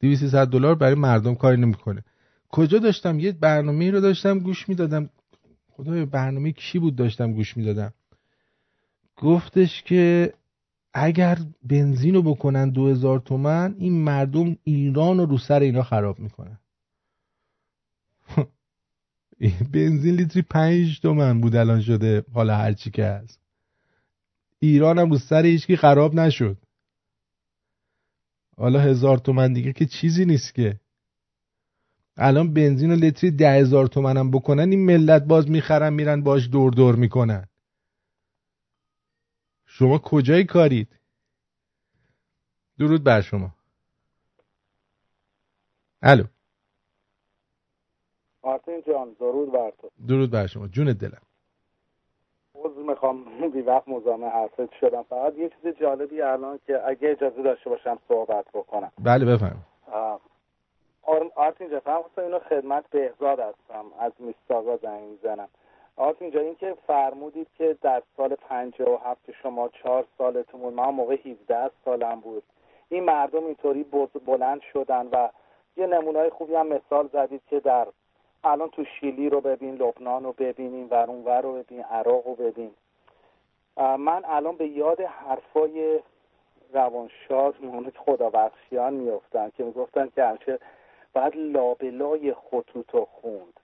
[0.00, 2.04] 200 دلار برای مردم کاری نمی‌کنه.
[2.48, 5.10] کجا داشتم؟ یه برنامه رو داشتم گوش می‌دادم.
[5.70, 7.92] خدای برنامه کی بود داشتم گوش می‌دادم؟
[9.16, 10.34] گفتش که
[10.94, 16.18] اگر بنزین رو بکنن دو هزار تومن این مردم ایران رو رو سر اینا خراب
[16.18, 16.58] می‌کنن.
[19.72, 23.40] بنزین لیتری پنج تومن بود الان شده حالا هرچی که هست.
[24.58, 26.56] ایران هم رو سر هیچکی خراب نشد.
[28.56, 30.80] حالا هزار تومن دیگه که چیزی نیست که.
[32.16, 36.48] الان بنزین و لیتری ده هزار تومن هم بکنن این ملت باز می‌خرن میرن باش
[36.48, 37.46] دور دور می‌کنن.
[39.72, 40.88] شما کجای کارید؟
[42.78, 43.50] درود بر شما.
[46.02, 46.24] الو.
[48.44, 49.90] مارتین جان درود بر تو.
[50.08, 50.68] درود بر شما.
[50.68, 51.22] جون دلم.
[52.54, 53.50] عضو می‌خوام.
[53.50, 55.02] بی وقت مزاحم حرفت شدم.
[55.02, 58.92] فقط یه چیز جالبی الان که اگه اجازه داشته باشم صحبت بکنم.
[58.98, 59.64] بله بفهم
[61.36, 63.84] آرتین جا اینو خدمت بهزاد هستم.
[63.98, 65.48] از میستاقا زنگ می‌زنم.
[65.96, 68.36] آرتین جا این که فرمودید که در سال
[68.80, 72.42] و هفت شما چهار سالتون بود من موقع 17 سالم بود.
[72.88, 73.82] این مردم اینطوری
[74.26, 75.28] بلند شدن و
[75.76, 77.86] یه نمونه خوبی هم مثال زدید که در
[78.44, 82.70] الان تو شیلی رو ببین لبنان رو ببینیم و اونور رو ببین عراق رو ببین.
[83.76, 86.00] من الان به یاد حرفای
[86.72, 90.58] روانشاد مهانت خدابخشیان میفتن که می‌گفتن که هرچه
[91.12, 93.59] باید لابلای خطوط خوند.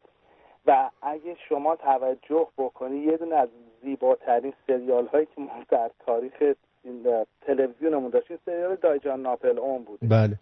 [0.67, 3.49] و اگه شما توجه بکنی یه دونه از
[3.83, 6.55] زیباترین سریال هایی که ما در تاریخ
[7.41, 10.39] تلویزیونمون داشتیم سریال دایجان ناپل اون بود بله.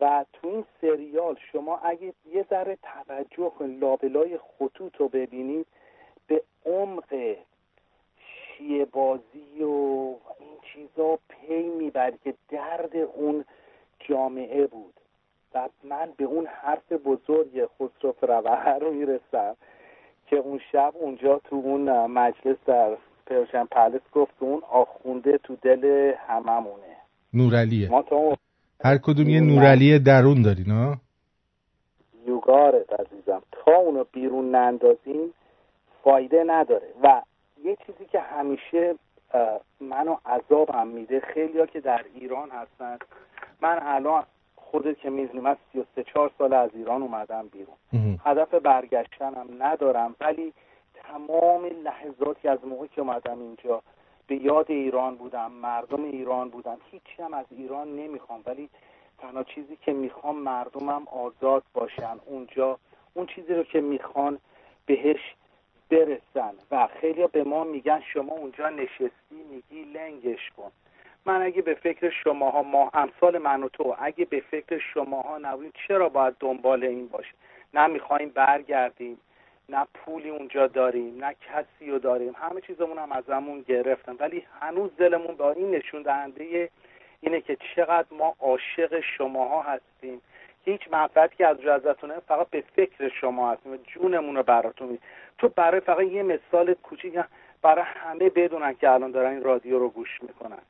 [0.00, 5.66] و تو این سریال شما اگه یه ذره توجه کنید لابلای خطوط رو ببینید
[6.26, 7.36] به عمق
[8.18, 13.44] شیه بازی و این چیزا پی می‌برد که درد اون
[13.98, 14.94] جامعه بود.
[15.54, 19.56] و من به اون حرف بزرگ خسرو فروهر رو می‌رسم
[20.26, 22.96] که اون شب اونجا تو اون مجلس در
[23.26, 26.96] پرشن پلس گفت اون آخونده تو دل هممونه.
[27.34, 28.36] نورالیه ما تا
[28.84, 30.96] هر کدوم یه نورالی درون داری نه
[32.26, 33.42] یوگاره عزیزم.
[33.52, 35.34] تا اونو بیرون نندازیم
[36.04, 36.88] فایده نداره.
[37.02, 37.22] و
[37.64, 38.94] یه چیزی که همیشه
[39.80, 42.98] منو عذابم میده خیلی که در ایران هستن
[43.60, 44.24] من الان
[44.72, 47.76] خودت که می‌دونی من 33 4 سال از ایران اومدم بیرون.
[48.24, 50.52] هدف برگشتنم ندارم ولی
[50.94, 53.82] تمام لحظاتی از موقعی که اومدم اینجا
[54.26, 56.78] به یاد ایران بودم مردم ایران بودم.
[56.90, 58.68] هیچی هم از ایران نمی‌خوام ولی
[59.18, 62.16] تنها چیزی که می‌خوام مردمم آزاد باشن.
[62.26, 62.78] اونجا
[63.14, 64.38] اون چیزی رو که می‌خوان
[64.86, 65.34] بهش
[65.90, 66.54] برسن.
[66.70, 70.70] و خیلی به ما میگن شما اونجا نشستی میگی لنگش کن.
[71.26, 75.72] من اگه به فکر شماها ما امثال من و تو اگه به فکر شماها نبودیم
[75.88, 77.32] چرا باید دنبال این باشه؟
[77.74, 79.20] نه می‌خوایم برگردیم
[79.68, 82.34] نه پولی اونجا داریم نه کسی رو داریم.
[82.36, 84.16] همه چیزمون هم ازمون گرفتن.
[84.18, 86.70] ولی هنوز دلمون با این نشون دهنده
[87.20, 90.22] اینه که چقدر ما عاشق شماها هستیم.
[90.64, 94.98] هیچ منفعتی که از ازتونه فقط به فکر شما هستیم و جونمون رو براتون
[95.38, 97.18] تو برای فقط یه مثال کوچیک
[97.62, 100.62] برای همه بدونن که الان دارن این رادیو رو گوش می‌کنن.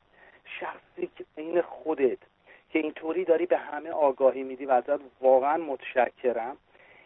[0.59, 2.17] شخصی که خودت
[2.69, 6.57] که اینطوری داری به همه آگاهی میدی و ازت واقعا متشکرم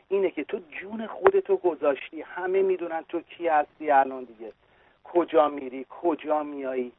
[0.09, 2.21] اینه که تو جون خودتو گذاشتی.
[2.21, 4.51] همه می‌دونن تو کی هستی الان دیگه.
[5.03, 6.91] کجا میری؟ کجا میایی؟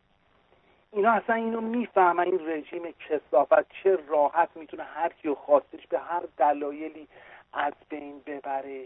[0.93, 2.25] اینا اصلا اینو می‌فهمن.
[2.25, 7.09] این رژیم کسافت چه راحت می‌تونه هر کیو خواستش به هر دلایلی
[7.53, 8.85] از بین ببره.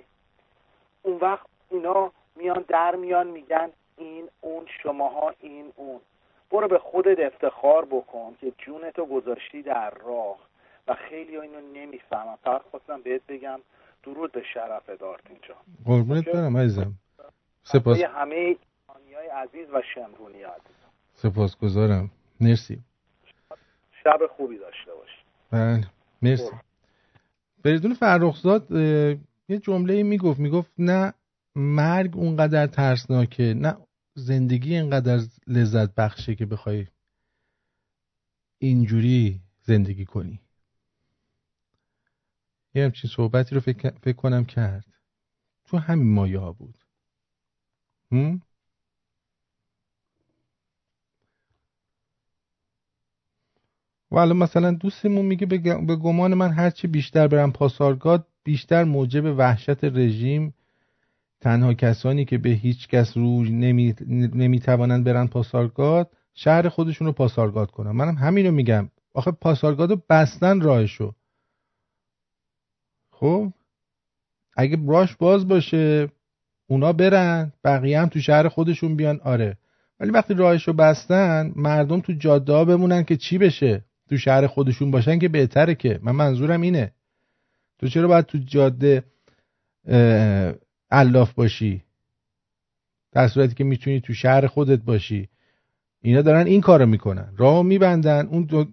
[1.03, 6.01] اون وقت اینا میان در میان میگن این اون شماها این اون.
[6.53, 10.39] برو به خودت افتخار بکن که جونتو گذاشتی در راه
[10.89, 12.39] و خیلی اینو نمی‌فهمم.
[12.45, 13.61] فقط خواستم بهت بگم
[14.03, 16.93] درود به شرف دارت اینجا قربونت برم عزیزم.
[17.63, 18.03] سپاس.
[18.03, 18.57] همه
[19.17, 20.77] های عزیز و شمرونی عزیز
[21.15, 22.11] سپاسگزارم.
[22.41, 22.81] مرسی.
[24.05, 25.11] شب خوبی داشته باش
[25.51, 25.85] بله.
[26.23, 26.53] مرسی.
[27.65, 28.71] بریدون فرخزاد
[29.49, 30.41] یه جمله می‌گفت.
[30.41, 31.15] می‌گفت نه
[31.57, 33.77] مرگ اونقدر ترسناکه نه
[34.15, 36.87] زندگی اینقدر لذت بخشه که بخوای
[38.59, 40.41] اینجوری زندگی کنی.
[42.75, 44.85] یه همچین صحبتی رو فکر, کنم کرد.
[45.65, 46.79] تو همین مایه ها بود.
[48.13, 48.43] هم؟
[54.11, 59.85] و الان مثلا دوستمون میگه به گمان من هرچی بیشتر برم پاسارگاد بیشتر موجب وحشت
[59.85, 60.55] رژیم
[61.43, 63.95] تنها کسانی که به هیچ کس روی نمی...
[64.35, 67.91] نمی‌توانند برن پاسارگاد شهر خودشون رو پاسارگاد کنن.
[67.91, 68.89] منم همین رو میگم.
[69.15, 71.13] آخه پاسارگاد رو بستن راهشو.
[73.11, 73.53] خب؟
[74.57, 76.09] اگه براش باز باشه
[76.67, 79.21] اونا برن بقیه هم تو شهر خودشون بیان.
[79.21, 79.57] آره.
[80.01, 85.19] ولی وقتی راهشو بستن مردم تو جاده بمونن که چی بشه؟ تو شهر خودشون باشن
[85.19, 86.01] که بهتره که.
[86.03, 86.93] من منظورم اینه.
[87.79, 89.03] تو چرا باید تو جاده
[90.93, 91.85] الاف باشی.
[93.13, 95.29] در صورتی که می‌تونی تو شهر خودت باشی.
[96.01, 97.35] اینا دارن این کارو می‌کنن.
[97.37, 98.27] راه میبندن.
[98.27, 98.67] اون دو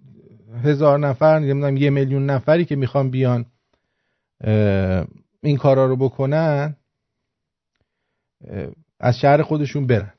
[0.64, 3.46] هزار نفر نمی‌دونم یه میلیون نفری که می‌خوان بیان
[5.42, 6.76] این کارا رو بکنن
[9.00, 10.14] از شهر خودشون برن.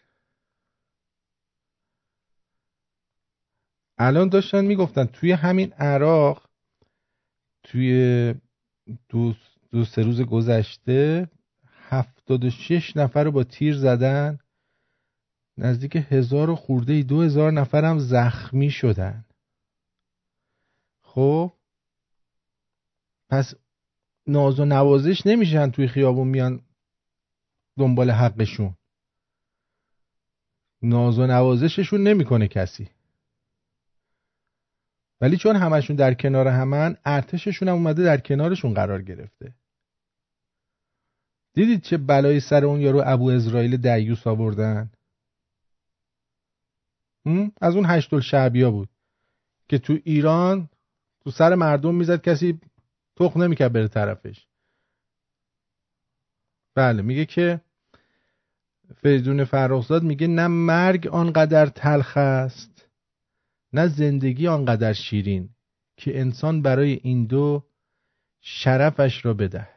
[3.97, 6.49] الان داشتن می‌گفتن توی همین عراق
[7.63, 8.33] توی
[9.09, 9.33] دو,
[9.71, 11.29] دو سه روز گذشته
[11.91, 14.39] هفتاد و شش نفر رو با تیر زدن.
[15.57, 19.25] نزدیک هزار و خورده ای دو هزار نفرم زخمی شدن.
[21.01, 21.53] خب
[23.29, 23.53] پس
[24.27, 26.61] ناز و نوازش نمیشن توی خیابون میان
[27.77, 28.75] دنبال حقشون.
[30.81, 32.89] ناز و نوازششون نمی‌کنه کسی.
[35.21, 39.53] ولی چون همشون در کنار همن ارتششون هم اومده در کنارشون قرار گرفته.
[41.53, 44.91] دیدید چه بلایی سر اون یارو ابو اسرائیل دیوس آوردن؟
[47.61, 48.89] از اون هشت شعبیا بود
[49.67, 50.69] که تو ایران
[51.23, 52.59] تو سر مردم می‌زد کسی
[53.15, 54.47] تخ نمی‌کرد بره طرفش.
[56.75, 57.61] بله میگه که
[58.95, 62.87] فریدون فرخزاد میگه نه مرگ آنقدر تلخ است
[63.73, 65.49] نه زندگی آنقدر شیرین
[65.97, 67.63] که انسان برای این دو
[68.41, 69.70] شرفش را بدهد.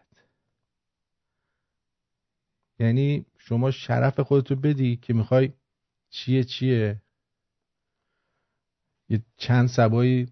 [2.79, 5.53] یعنی شما شرف خودتو بدی که می‌خوای
[6.11, 7.01] چیه چیه.
[9.09, 10.29] یه چند سبایی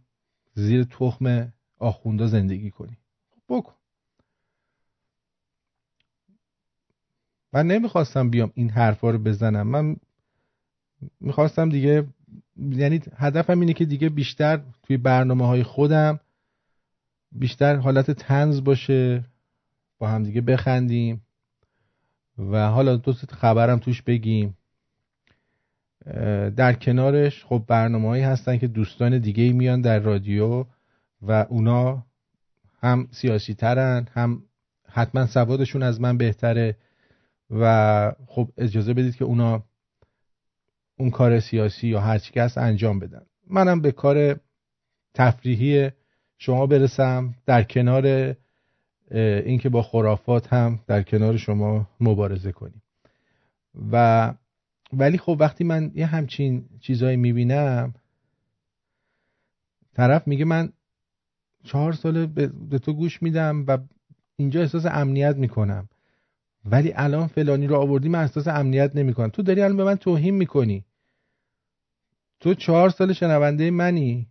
[0.54, 2.96] زیر تخم آخوندا زندگی کنی.
[3.48, 3.74] بکن.
[7.52, 9.66] من نمی‌خواستم بیام این حرفا رو بزنم.
[9.66, 9.96] من
[11.20, 12.06] می‌خواستم دیگه
[12.56, 16.20] یعنی هدفم اینه که دیگه بیشتر توی برنامه های خودم
[17.32, 19.24] بیشتر حالت تنز باشه
[19.98, 21.22] با هم دیگه بخندیم.
[22.50, 24.56] و حالا دو خبرم توش بگیم.
[26.56, 30.64] در کنارش خب برنامه هایی هستن که دوستان دیگه میان در رادیو
[31.22, 32.06] و اونا
[32.80, 34.42] هم سیاسی ترن هم
[34.88, 36.76] حتما سوادشون از من بهتره
[37.50, 39.62] و خب اجازه بدید که اونا
[40.98, 43.22] اون کار سیاسی یا هر چی هست انجام بدن.
[43.50, 44.40] منم به کار
[45.14, 45.90] تفریحی
[46.38, 47.34] شما برسم.
[47.46, 48.36] در کنار
[49.18, 52.82] اینکه با خرافات هم در کنار شما مبارزه کنیم.
[53.92, 54.34] و
[54.92, 57.94] ولی خب وقتی من یه همچین چیزایی می‌بینم
[59.94, 60.72] طرف میگه من
[61.64, 62.26] چهار ساله
[62.70, 63.78] به تو گوش میدم و
[64.36, 65.88] اینجا احساس امنیت می‌کنم.
[66.64, 69.28] ولی الان فلانی رو آوردی من احساس امنیت نمی‌کنم.
[69.28, 70.84] تو داری الان به من توهین می‌کنی.
[72.40, 74.28] تو چهار سال شنونده منی.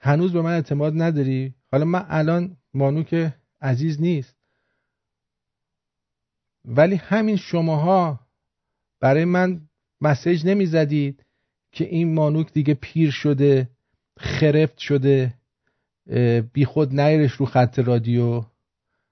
[0.00, 1.54] هنوز به من اعتماد نداری.
[1.72, 4.36] حالا من الان مانو که عزیز نیست.
[6.64, 8.20] ولی همین شماها
[9.00, 9.68] برای من
[10.00, 11.24] مسیج نمی‌زدید
[11.72, 13.70] که این مانوک دیگه پیر شده
[14.18, 15.34] خرفت شده
[16.52, 18.44] بی خود نیرش رو خط رادیو.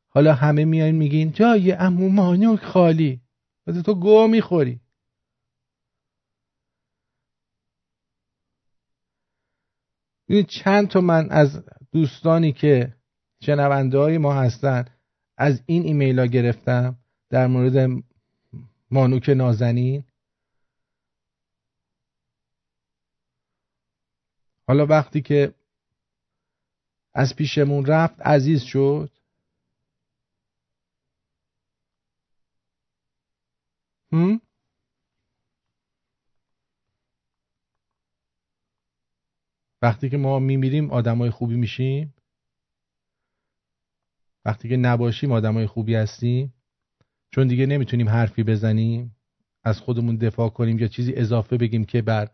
[0.08, 3.20] حالا همه میاین میگین جای امو مانوک خالی.
[3.66, 4.80] واسه تو گو می‌خوری.
[10.48, 12.95] چند تا من از دوستانی که
[13.40, 14.84] شنونده های ما هستن.
[15.36, 16.96] از این ایمیل ها گرفتم
[17.30, 18.02] در مورد
[18.90, 20.04] مانوک نازنین.
[24.68, 25.54] حالا وقتی که
[27.14, 29.10] از پیشمون رفت عزیز شد.
[34.12, 34.40] هم؟
[39.82, 42.15] وقتی که ما میمیریم آدمای خوبی میشیم؟
[44.46, 46.54] وقتی که نباشیم آدمای خوبی هستیم
[47.30, 49.16] چون دیگه نمی‌تونیم حرفی بزنیم
[49.64, 52.30] از خودمون دفاع کنیم یا چیزی اضافه بگیم که بر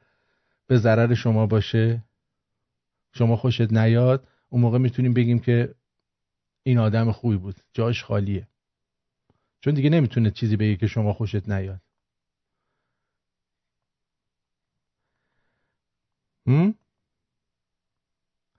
[0.67, 2.05] به ضرر شما باشه
[3.13, 5.75] شما خوشت نیاد اون موقع می‌تونیم بگیم که
[6.63, 8.49] این آدم خوبی بود جاش خالیه.
[9.61, 11.81] چون دیگه نمی‌تونه چیزی بگه که شما خوشت نیاد.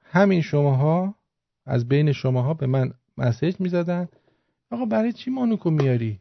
[0.04, 1.16] همین شماها
[1.66, 4.08] از بین شماها به من مسیج می‌زدن.
[4.72, 6.20] آقا برای چی مانوکو میاری؟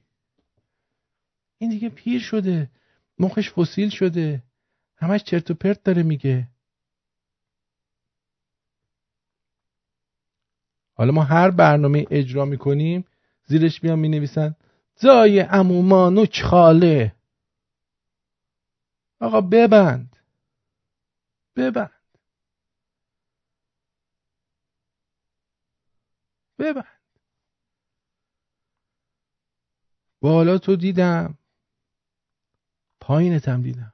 [1.59, 2.71] این دیگه پیر شده.
[3.19, 4.43] مخش فسیل شده.
[4.97, 6.49] همش چرت و پرت داره میگه.
[10.95, 13.05] حالا ما هر برنامه اجرا می‌کنیم
[13.45, 14.57] زیرش میان می‌نویسن
[14.97, 17.15] زای امومانوک خاله.
[19.21, 20.17] آقا ببند.
[21.57, 22.02] ببند.
[26.63, 26.85] ببند.
[30.21, 31.39] بالا تو دیدم.
[33.01, 33.93] پایینتم دیدم.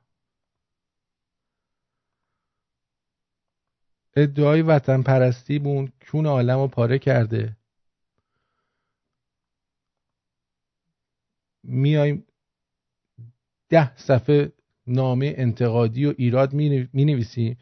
[4.16, 7.56] ادعای وطن پرستی بون کون عالم رو پاره کرده.
[11.62, 12.26] میایم
[13.68, 14.52] ده صفحه
[14.86, 17.58] نامه انتقادی و ایراد می نویسیم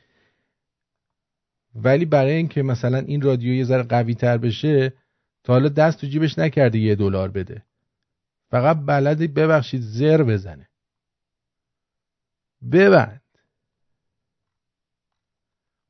[1.76, 4.92] ولی برای اینکه مثلا این رادیو یه ذره قوی تر بشه
[5.44, 7.62] تا حالا دست تو جیبش نکرده یه دلار بده.
[8.50, 10.68] فقط بلدی ببخشید زر بزنه.
[12.72, 13.22] ببند.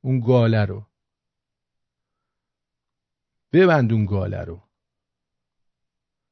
[0.01, 0.87] اون گاله رو.
[3.53, 4.63] ببند اون گاله رو.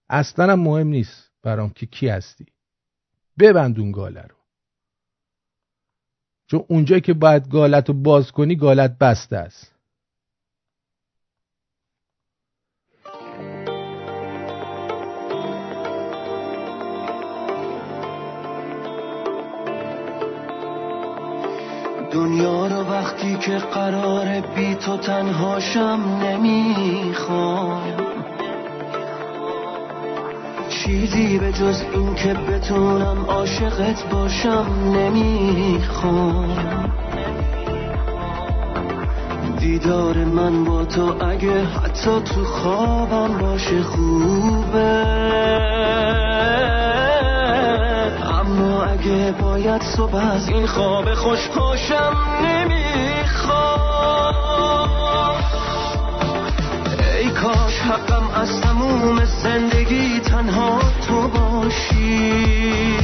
[0.09, 2.47] اصلا مهم نیست برام که کی هستی.
[3.39, 4.34] ببند اون گاله رو.
[6.55, 9.75] چون اونجا که باید گالت رو باز کنی گالت بسته است.
[22.13, 28.14] دنیا رو وقتی که قرار بی تو تنهاشم نمی‌خوام.
[30.85, 36.57] چیزی به جز این که بتونم عاشقت باشم نمی‌خوام.
[39.59, 45.07] دیدار من با تو اگه حتی تو خوابم باشه خوبه.
[48.41, 53.14] اما اگه باید صبح از این خواب خوش پاشم نمی‌خوام
[57.85, 62.95] حقم از تموم زندگی تنها تو باشی.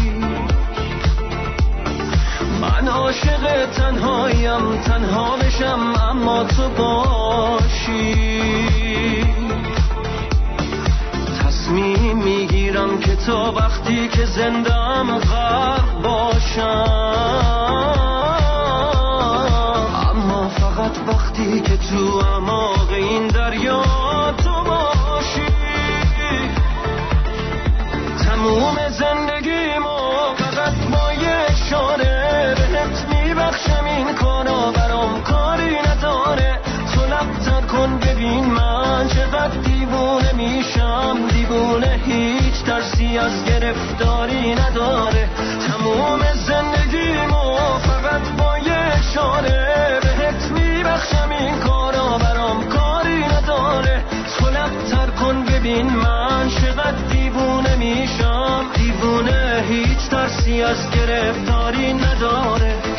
[2.60, 8.14] من عاشق تنهایم تنها بشم اما تو باشی.
[11.44, 17.89] تصمیم می‌گیرم که تا وقتی که زندم غرق باشم.
[39.90, 45.28] دیوونه میشم دیوونه هیچ ترسی از گرفتاری نداره.
[45.68, 50.00] تموم زندگیمو فقط با یه اشاره.
[50.02, 54.04] بهت میبخشم این کارا برام کاری نداره.
[54.38, 58.66] تو لبتر کن ببین من چقدر دیوونه میشم.
[58.74, 62.89] دیوونه هیچ ترسی از گرفتاری نداره.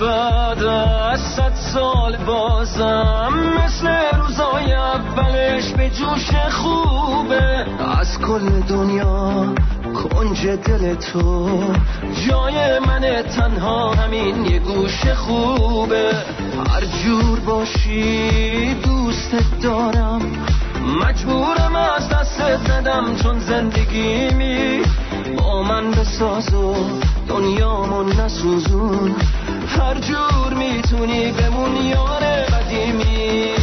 [0.00, 3.28] بعد از صد سال بازم
[3.64, 7.66] مثل روزای اولش به جوش خوبه.
[8.00, 9.54] از کل دنیا
[9.94, 11.48] کنج دل تو.
[12.28, 16.12] جای من تنها همین یه گوش خوبه.
[16.70, 20.20] هر جور باشی دوستت دارم.
[21.04, 24.82] مجبورم از دستت ندم چون زندگیمی
[25.36, 26.74] با من بساز و
[27.28, 29.14] دنیامون نسوزون.
[29.78, 33.54] هر جور می‌تونی بمون یار قدیمی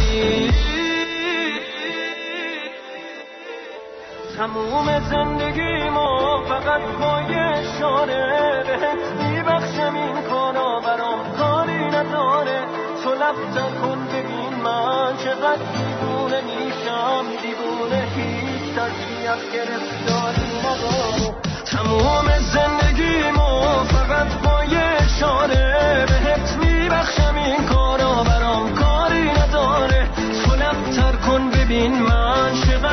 [4.36, 6.08] تموم زندگیمو
[6.48, 12.60] فقط با یه اشاره بهت میبخشم این کارا برام کاری نداره.
[13.04, 21.34] تو لبتر کن ببین من چقدر دیوونه میشم دیوونه هیچ ترسی از گرفتاری نداره
[21.64, 25.47] تموم زندگیمو فقط با یه اشاره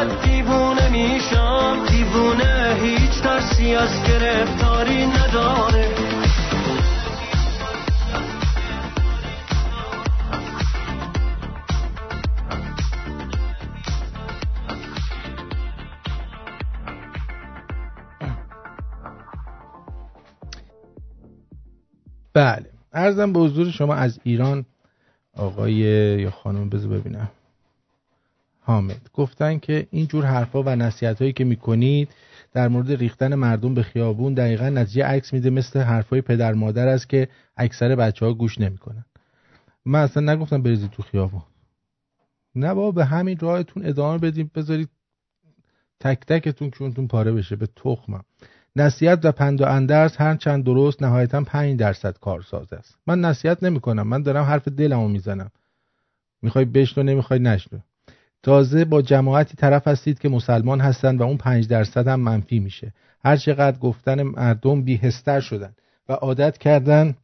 [0.05, 1.85] من دیوونه میشم.
[1.89, 5.95] دیوونه هیچ ترسی از گرفتاری نداره.
[22.33, 22.65] بله.
[22.93, 24.65] ارزم به حضور شما از ایران
[25.37, 25.73] آقای
[26.21, 27.29] یا خانم بذار ببینم.
[28.65, 29.09] حامد.
[29.13, 32.09] گفتن که این جور حرفا و نصیحت هایی که می‌کنید
[32.53, 37.09] در مورد ریختن مردم به خیابون دقیقا نتیجه عکس میده مثل حرفای پدر مادر است
[37.09, 39.05] که اکثر بچه ها گوش نمی‌کنن.
[39.85, 41.41] من اصلا نگفتم بریزید تو خیابون.
[42.55, 44.89] نه بابا به همین راهتون ادامه بدیم بذارید
[45.99, 48.23] تک تکتون کونتون پاره بشه به تخمم.
[48.75, 52.97] نصیحت و پند و اندرز هر چند درست نهایتا 5 درصد کارساز است.
[53.07, 55.51] من نصیحت نمی کنم من دارم حرف دلمو می‌زنم.
[56.41, 57.79] می‌خوای بشنو نمی‌خوای نشنو.
[58.45, 62.93] تازه با جماعتی طرف هستید که مسلمان هستند و اون 5 درصد هم منفی میشه.
[63.23, 65.73] هر چقدر گفتن مردم بیهستر شدن
[66.09, 67.15] و عادت کردن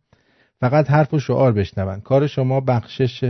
[0.59, 1.99] فقط حرف و شعار بشنون.
[1.99, 3.24] کار شما بخشش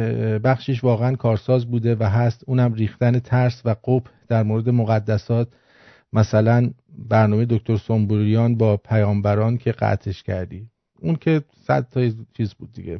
[0.44, 2.44] بخشش واقعا کارساز بوده و هست.
[2.48, 5.48] اونم ریختن ترس و قب در مورد مقدسات.
[6.14, 6.72] مثلا
[7.10, 10.68] برنامه دکتر سنبوریان با پیامبران که قطعش کردی.
[11.00, 12.02] اون که صد تا
[12.38, 13.00] چیز بود دیگه.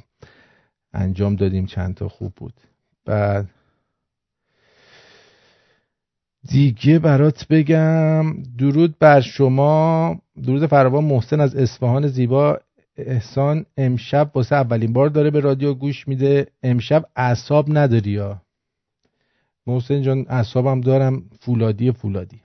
[0.94, 2.54] انجام دادیم چند تا خوب بود.
[3.06, 3.50] بعد
[6.52, 8.44] دیگه برات بگم.
[8.58, 10.16] درود بر شما.
[10.44, 12.60] درود فراوان محسن از اصفهان زیبا.
[12.98, 16.48] احسان امشب واسه اولین بار داره به رادیو گوش میده.
[16.64, 18.42] امشب اعصاب نداری یا؟
[19.68, 21.24] محسن جان اعصابم دارم.
[21.40, 22.42] فولادی فولادی.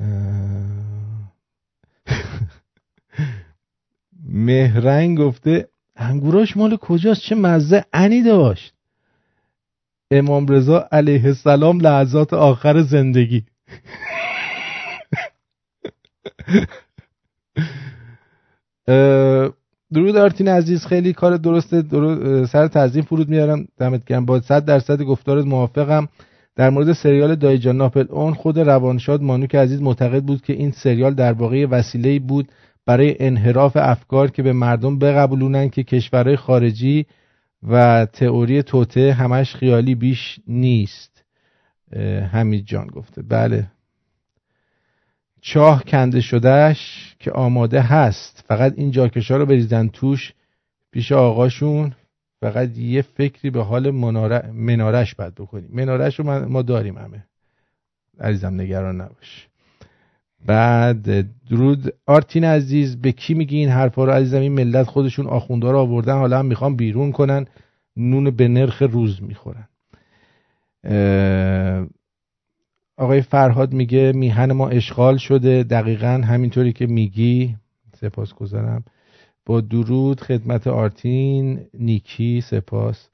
[4.24, 8.74] مهرنگ گفته انگوراش مال کجاست؟ چه مزه انی داشت.
[10.10, 13.42] امام رضا علیه السلام لحظات آخر زندگی.
[19.94, 21.82] درود آرتین عزیز خیلی کار درسته
[22.46, 23.68] سر تزیین فرود میارم.
[23.78, 24.24] دمت گرم.
[24.26, 26.08] با 100 درصد گفتارت موافقم.
[26.56, 31.14] در مورد سریال دایجان ناپل اون خود روانشاد مانوک عزیز معتقد بود که این سریال
[31.14, 32.48] در واقع وسیله بود
[32.86, 37.06] برای انحراف افکار که به مردم بقبولونن که کشورهای خارجی
[37.62, 41.24] و تئوری توته همش خیالی بیش نیست.
[42.32, 43.22] حمید جان گفته.
[43.22, 43.66] بله.
[45.40, 48.44] چاه کنده شدهش که آماده هست.
[48.48, 50.32] فقط این جاکشا رو بریزن توش
[50.90, 51.94] پیش آقاشون.
[52.40, 55.70] فقط یه فکری به حال مناره منارش باید بکنیم.
[55.72, 57.24] منارش رو ما داریم همه.
[58.20, 59.47] عزیزم نگران نباش.
[60.46, 61.94] بعد درود.
[62.06, 66.14] آرتین عزیز به کی میگی این حرفا رو؟ عزیزم این ملت خودشون آخونده رو آوردن.
[66.14, 67.46] حالا هم می‌خوان بیرون کنن.
[67.96, 69.68] نون به نرخ روز می‌خورن.
[72.96, 75.62] آقای فرهاد میگه میهن ما اشغال شده.
[75.62, 77.56] دقیقا همینطوری که میگی.
[78.00, 78.84] سپاس گذارم
[79.46, 83.08] با درود خدمت آرتین نیکی سپاس.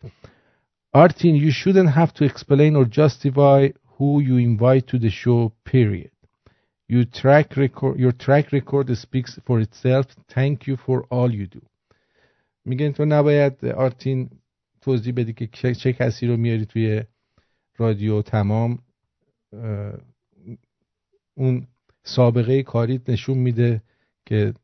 [0.92, 6.13] آرتین you shouldn't have to explain or justify who you invite to the show period.
[6.88, 10.06] Your track record, your track record speaks for itself.
[10.28, 11.60] Thank you for all you do.
[12.64, 14.30] میگن تو نباید آرتین
[14.80, 17.02] توضیح بدی که چه کسی رو میاری توی
[17.76, 18.78] رادیو تمام.
[21.34, 21.66] اون
[22.02, 23.82] سابقه کاریت نشون میده
[24.26, 24.54] که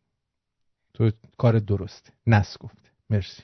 [0.94, 3.42] تو کار درسته نس گفته مرسی.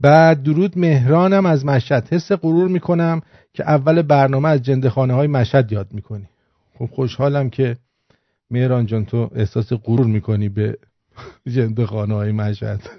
[0.00, 2.08] بعد درود مهرانم از مشهد.
[2.12, 3.20] حس غرور می‌کنم
[3.54, 6.28] که اول برنامه از جندخانه های مشهد یاد می‌کنی.
[6.82, 7.76] خب خوشحالم که
[8.50, 10.78] مهران جان تو احساس غرور می‌کنی به
[11.46, 12.80] جندخانه های مشهد.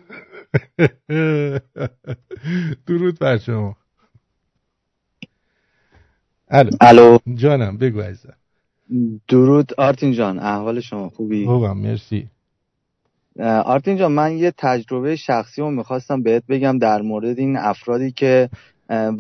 [2.88, 3.76] درود بر شما.
[6.50, 6.72] الو.
[6.82, 7.18] الو.
[7.36, 8.34] جانم بگو عزیزم.
[9.28, 12.30] درود آرتین جان احوال شما خوبی؟ خوبم مرسی.
[13.40, 18.50] آرتین جان من یه تجربه شخصی رو می‌خواستم بهت بگم در مورد این افرادی که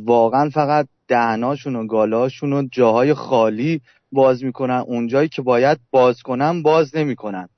[0.03, 3.81] واقعا فقط دهناشون و گالاشون و جاهای خالی
[4.13, 7.49] باز می‌کنن اونجایی که باید باز کنن باز نمی‌کنن.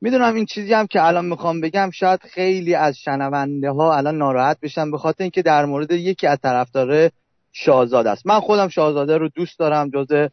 [0.00, 4.60] می‌دونم این چیزی هم که الان می‌خوام بگم شاید خیلی از شنونده ها الان ناراحت
[4.60, 7.10] بشن به خاطر اینکه در مورد یکی از طرفدار
[7.52, 8.26] شاهزاده است.
[8.26, 10.28] من خودم شاهزاده رو دوست دارم جز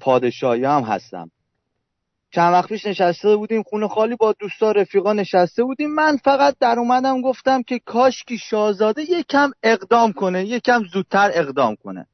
[0.00, 1.30] پادشاهی هم هستم.
[2.30, 5.94] چند وقت پیش نشسته بودیم خونه خالی با دوستا رفیقا نشسته بودیم.
[5.94, 11.76] من فقط در اومدم گفتم که کاش که شاهزاده یکم اقدام کنه یکم زودتر اقدام
[11.76, 12.06] کنه.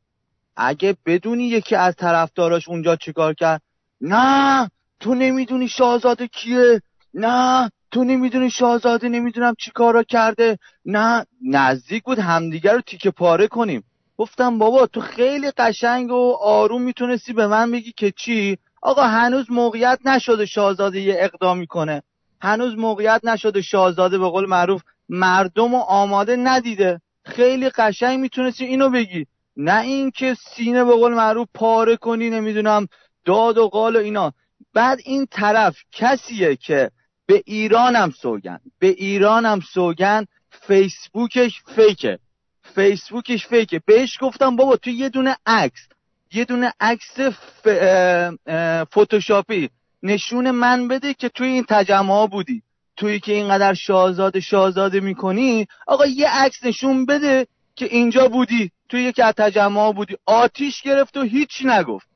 [0.60, 3.62] اگه بدونی یکی از طرفداراش اونجا چیکار کرد؟
[4.00, 6.82] نه تو نمی‌دونی شاهزاده کیه؟
[7.14, 13.48] نه تو نمی‌دونی شاهزاده نمی‌دونم چی کارا کرده؟ نه نزدیک بود همدیگر رو تیکه پاره
[13.48, 13.84] کنیم.
[14.16, 19.50] گفتم بابا تو خیلی قشنگ و آروم می‌تونستی به من بگی که چی؟ آقا هنوز
[19.50, 22.02] موقعیت نشده شاهزاده یه اقدامی کنه
[22.40, 27.00] هنوز موقعیت نشده شاهزاده به قول معروف مردم و آماده ندیده.
[27.24, 29.26] خیلی قشنگ می‌تونستی اینو بگی.
[29.58, 32.88] نه اینکه سینه به قول معروف پاره کنی نمی‌دونم
[33.24, 34.32] داد و قال و اینا.
[34.74, 36.90] بعد این طرف کسیه که
[37.26, 38.60] به ایرانم سوگن.
[38.78, 42.18] به ایرانم سوگن فیسبوکش فیکه.
[42.74, 43.80] فیسبوکش فیکه.
[43.86, 45.80] بهش گفتم بابا تو یه دونه عکس
[46.32, 47.20] یه دونه عکس
[47.62, 47.68] ف...
[48.92, 49.70] فتوشاپی.
[50.02, 52.62] نشون من بده که توی این تجمع بودی.
[52.96, 57.46] توی که اینقدر شاهزاده شاهزاده می‌کنی آقا یه عکس نشون بده
[57.76, 58.70] که اینجا بودی.
[58.88, 60.16] توی یکی از تجمع ها بودی.
[60.26, 62.08] آتیش گرفت و هیچی نگفت.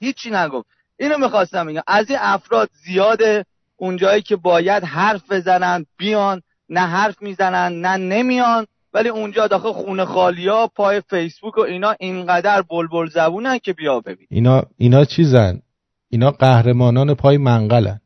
[0.00, 0.66] هیچی نگفت.
[0.98, 1.82] اینو می‌خواستم بگم.
[1.86, 3.44] از این افراد زیاده.
[3.76, 6.42] اونجایی که باید حرف بزنن بیان.
[6.68, 8.66] نه حرف می‌زنن نه نمیان.
[8.94, 14.26] ولی اونجا داخل خونه خالیا پای فیسبوک و اینا اینقدر بلبل زبونن که بیا ببین.
[14.30, 15.62] اینا اینا چیزن؟
[16.08, 18.00] اینا قهرمانان پای منقلن.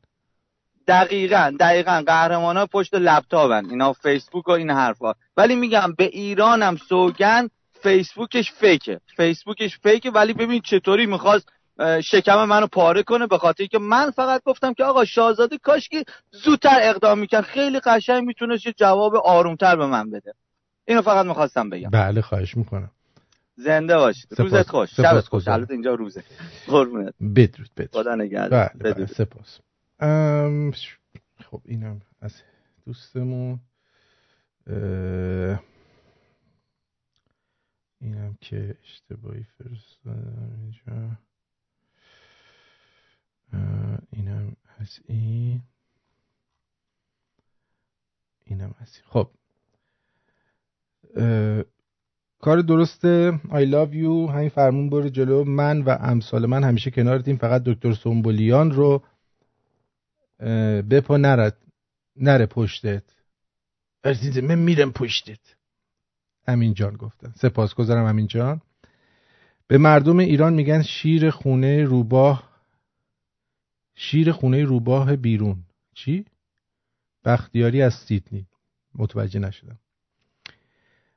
[0.89, 2.03] دقیقا دقیقا.
[2.07, 3.71] قهرمانان پشت لپتاپن.
[3.71, 5.13] اینا فیسبوک و این حرفا.
[5.37, 7.49] ولی میگم به ایرانم سوگن
[7.83, 9.01] فیسبوکش فیکه.
[9.17, 11.49] فیسبوکش فیکه ولی ببین چطوری می‌خواست
[12.05, 16.79] شکم منو پاره کنه به خاطر که من فقط گفتم که آقا شاهزاده کاشکی زودتر
[16.83, 17.45] اقدام می‌کرد.
[17.45, 20.35] خیلی قشنگ می‌تونست یه جواب آرومتر به من بده.
[20.85, 21.91] اینو فقط می‌خواستم بگم.
[21.91, 22.91] بله خواهش می‌کنم.
[23.57, 24.91] زنده باشید روزت خوش.
[24.97, 25.49] شبت خوش.
[25.49, 26.25] البته اینجا روزه.
[26.67, 27.15] قربونت.
[27.21, 27.91] بدرود بدرود.
[27.93, 28.71] خدا نگهدار.
[28.81, 29.61] بله بله سپاس.
[31.51, 32.43] خب اینم از
[32.87, 33.61] دوستمون.
[38.01, 41.19] اینم که اشتباهی فرستادم اینجا.
[44.13, 45.63] اینم از این.
[48.45, 49.05] اینم از این.
[49.07, 49.31] خب.
[52.39, 53.41] کار درسته.
[53.45, 54.31] I love you.
[54.31, 55.45] همین فرمون بره جلو.
[55.45, 57.37] من و امثال من همیشه کنارتیم.
[57.37, 59.05] فقط دکتر سومبولیان رو
[60.91, 61.57] بپا نرد.
[62.17, 63.05] نره پشتت.
[64.43, 65.60] من میرم پشتت.
[66.51, 67.33] امین جان گفتن.
[67.37, 68.61] سپاسگزارم امین جان.
[69.67, 72.51] به مردم ایران میگن شیر خونه روباه
[73.95, 75.65] شیر خونه روباه بیرون.
[75.95, 76.25] چی؟
[77.25, 78.47] بختیاری از سیدنی.
[78.95, 79.79] متوجه نشدم.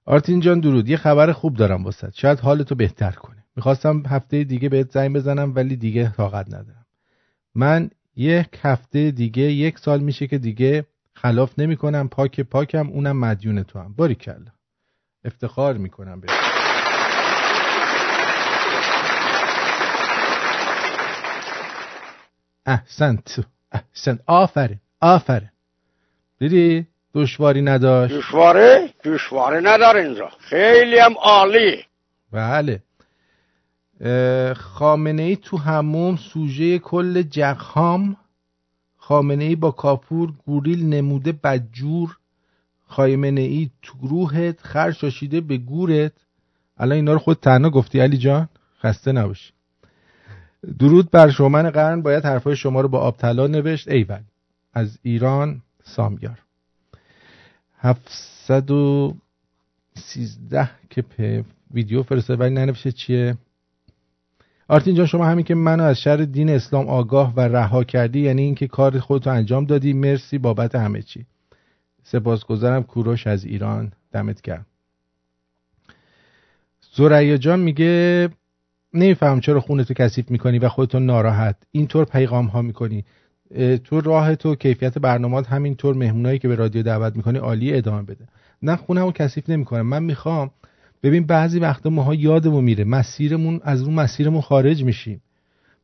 [0.06, 0.90] آرتین جان درود.
[0.90, 2.12] یه خبر خوب دارم واسه.
[2.14, 3.44] شاید حالتو بهتر کنه.
[3.56, 6.86] می‌خواستم هفته دیگه بهت زنگ بزنم ولی دیگه طاقت ندارم.
[7.56, 12.10] من یک هفته دیگه یک سال میشه که دیگه خلاف نمی‌کنم.
[12.10, 12.90] پاک پاکم.
[12.90, 14.52] اونم مدیون تو هم باری کلا.
[15.26, 16.28] افتخار می‌کنم به
[22.66, 23.40] احسنت
[23.72, 25.50] احسنت آفرین آفرین.
[26.40, 30.30] دیدی دشواری نداشت؟ دشواره دشواره نداره اینجا.
[30.40, 31.86] خیلی هم عالی.
[32.32, 32.80] بله.
[34.56, 38.18] خامنه ای تو هموم سوژه کل جخام
[38.98, 42.18] خامنه ای با کاپور گوریل نموده بدجور.
[42.94, 46.14] خایمنه ای تو گروهت خر شاشیده به گورت.
[46.78, 48.00] الان اینا رو خود تنها گفتی.
[48.00, 49.54] علی جان خسته نباشی.
[50.80, 54.22] درود بر شومن قرن باید حرفای شما رو با آب طلا نوشت ایول
[54.74, 56.40] از ایران سامیار.
[57.80, 61.04] 713 که
[61.74, 63.38] ویدیو فرسته ولی ننوشته چیه؟
[64.68, 68.42] آرتین جان شما همین که منو از شر دین اسلام آگاه و رها کردی یعنی
[68.42, 69.94] اینکه کار خودتو انجام دادی.
[69.94, 71.26] مرسی بابت همه چی.
[72.04, 72.84] سپاسگزارم.
[72.84, 73.92] کوروش از ایران.
[74.12, 74.66] دمت گرم.
[76.96, 78.30] زریا جان میگه
[78.94, 81.56] نمیفهم چرا خونتو کثیف می‌کنی و خودتو ناراحت.
[81.72, 83.06] اینطور پیغام ها می‌کنی
[83.84, 88.28] تو راه تو کیفیت برنامات همینطور مهمونایی که به رادیو دعوت می‌کنی عالی ادامه بده.
[88.62, 89.82] نه خونمو کثیف نمی‌کنم.
[89.82, 90.52] من می‌خوام
[91.04, 95.22] ببین بعضی وقتا ماها یادمون میره مسیرمون از اون مسیرمون خارج میشیم.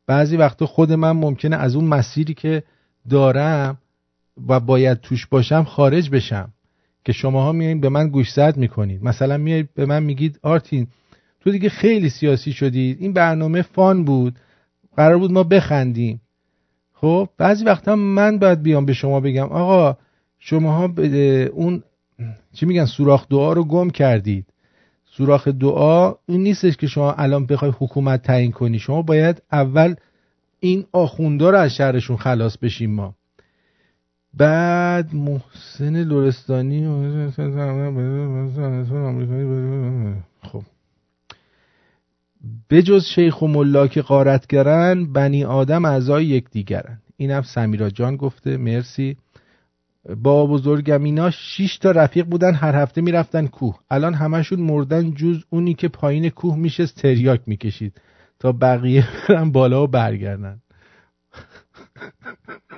[0.06, 2.62] بعضی وقتا خود من ممکنه از اون مسیری که
[3.10, 3.78] دارم
[4.48, 6.52] و باید توش باشم خارج بشم.
[7.04, 9.04] که شماها میایین به من گوشزد می‌کنید.
[9.04, 10.86] مثلا میایید به من میگید آرتین
[11.40, 14.34] تو دیگه خیلی سیاسی شدید این برنامه فان بود.
[14.96, 16.20] قرار بود ما بخندیم.
[16.94, 19.96] خب بعضی وقتا من باید بیام به شما بگم آقا
[20.38, 20.92] شماها
[21.52, 21.82] اون
[22.52, 24.46] چی میگن سوراخ دعا رو گم کردید.
[25.04, 28.78] سوراخ دعا این نیستش که شما الان بخوای حکومت تعیین کنی.
[28.78, 29.94] شما باید اول
[30.60, 33.14] این آخوندا رو از شهرشون خلاص بشیم ما.
[34.34, 36.86] بعد محسن لورستانی
[40.42, 40.62] خب.
[42.70, 46.98] بجز شیخ و ملا که قارتگرن بنی آدم اعضای یکدیگرن.
[47.16, 49.16] اینم سمیرا جان گفته مرسی.
[50.22, 53.78] با بزرگم اینا شیش تا رفیق بودن هر هفته می‌رفتن کوه.
[53.90, 58.00] الان همشون مردن جز اونی که پایین کوه میشه تریاک می‌کشید.
[58.38, 60.60] تا بقیه برن بالا و برگردن.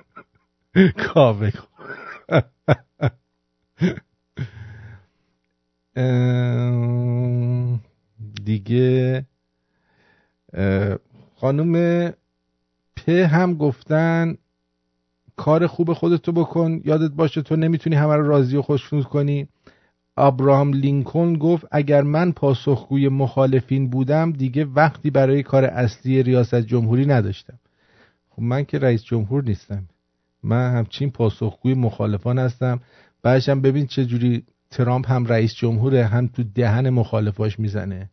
[0.99, 1.53] کاوه
[8.45, 9.27] دیگه
[11.37, 12.09] خانم
[12.97, 14.37] پ هم گفتن
[15.37, 19.49] کار خوب خودتو بکن یادت باشه تو نمی‌تونی همه رو راضی و خوشنود کنی.
[20.17, 27.07] ابراهام لینکلن گفت اگر من پاسخگوی مخالفین بودم دیگه وقتی برای کار اصلی ریاست جمهوری
[27.07, 27.59] نداشتم.
[28.31, 29.89] خب من که رئیس جمهور نیستم.
[30.43, 32.81] من همچین پاسخگوی مخالفان هستم.
[33.23, 38.11] بعدشم ببین چه جوری ترامپ هم رئیس جمهوره هم تو دهن مخالفاش می‌زنه.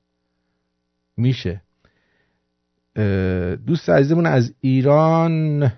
[1.17, 1.61] میشه.
[3.65, 5.71] دوست عزیزمون از ایران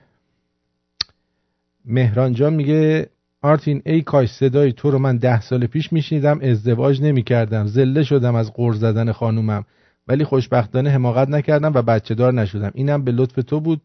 [1.85, 3.09] مهران جان میگه
[3.41, 7.67] آرتین ای کاش صدای تو رو من ده سال پیش میشنیدم ازدواج نمی‌کردم.
[7.67, 9.65] زله شدم از قرض زدن خانومم.
[10.07, 12.71] ولی خوشبختانه حماقت نکردم و بچه دار نشدم.
[12.73, 13.81] اینم به لطف تو بود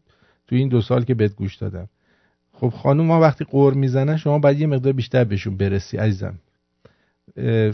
[0.47, 1.89] تو این دو سال که بهت گوش دادم.
[2.59, 6.39] خب خانوم ما وقتی قور می‌زنن شما باید یه مقدار بیشتر بهشون برسی عزیزم.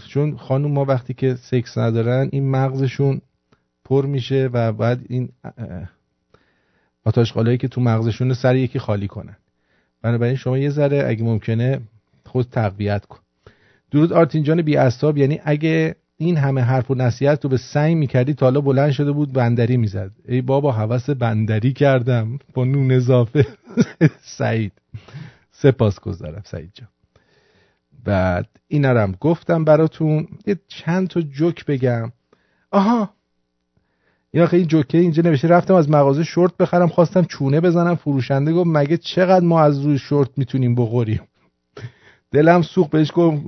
[0.08, 3.22] چون خانوم ما وقتی که سکس ندارن این مغزشون
[3.86, 5.30] پر میشه و بعد این
[7.04, 9.38] آتاشقالایی که تو مغزشون سر یکی خالی کنن.
[10.02, 11.82] بنابراین شما یه ذره اگه ممکنه
[12.26, 13.20] خود تقویت کن.
[13.92, 15.96] درود آرتین جان بی اصاب یعنی اگه
[16.26, 20.12] این همه حرف و نصیحت رو به سنگ می‌کردی تا بلند شده بود بندری می‌زد.
[20.28, 22.40] ای بابا حوس بندری کردم.
[22.54, 23.48] با نون اضافه.
[24.38, 24.72] سعید.
[25.52, 26.88] سپاس گذارم سعید جان.
[28.06, 30.28] بعد این رم گفتم براتون.
[30.46, 32.12] یه چند تا جوک بگم.
[32.72, 33.10] آها.
[34.34, 38.70] یا این جوکه اینجا نوشته رفتم از مغازه شورت بخرم خواستم چونه بزنم فروشنده گفت
[38.74, 41.22] مگه چقدر ما از روی شورت می‌تونیم بخوریم؟
[42.34, 43.42] دلم سوخت بهش گفت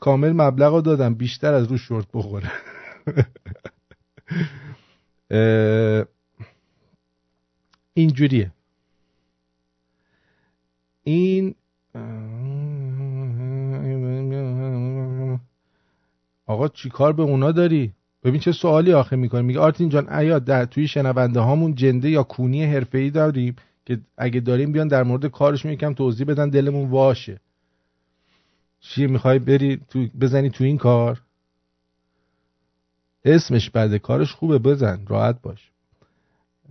[0.00, 2.52] کامل مبلغ رو دادم بیشتر از روی شورت بخوره.
[7.94, 8.52] اینجوریه.
[11.04, 11.54] این
[16.46, 17.92] آقا چی کار به اونا داری؟
[18.24, 22.22] ببین چه سوالی آخه می‌کنه میگه آرتین جان ایا در توی شنونده هامون جنده یا
[22.22, 27.40] کونی حرفه‌ای داریم که اگه داریم بیان در مورد کارشون یکم توضیح بدن دلمون واشه.
[28.80, 31.20] چی می‌خوای بری تو بزنی تو این کار؟
[33.24, 35.70] اسمش بده کارش خوبه بزن راحت باش.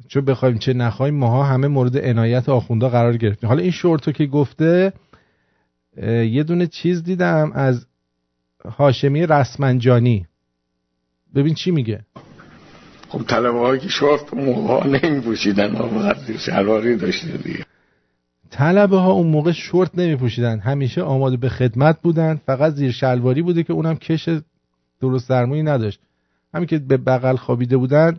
[0.08, 3.50] چون بخوایم چه نخوایم ماها همه مورد عنایت آخوندا قرار گرفتیم.
[3.50, 4.94] حالا این شورتو که گفته
[6.32, 7.86] یه دونه چیز دیدم از
[8.66, 10.28] هاشمی رسمنجانی.
[11.36, 12.06] ببین چی میگه.
[13.10, 15.76] خب طلبه که شورت موقع نمی پوشیدن
[16.38, 17.66] شلواری داشته دیگه.
[18.52, 22.42] طلبه ها اون موقع شورت نمی پوشیدن همیشه آماده به خدمت بودن.
[22.46, 24.30] فقط زیر شلواری بوده که اونم کش
[25.02, 26.00] درست درمونی نداشت.
[26.54, 28.18] همین که به بغل خوابیده بودن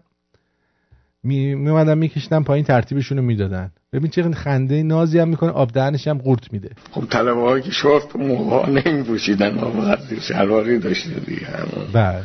[1.22, 3.70] می اومدن میکشیدن پایین ترتیبشون رو می‌دادن.
[3.92, 6.70] ببین چه خنده نازی هم می‌کنه آب دهنش هم قورت میده.
[6.90, 11.46] خب طلبه که شورت موقع نمی پوشیدن فقط زیر شلواری داشته دیگه.
[11.92, 12.22] بله.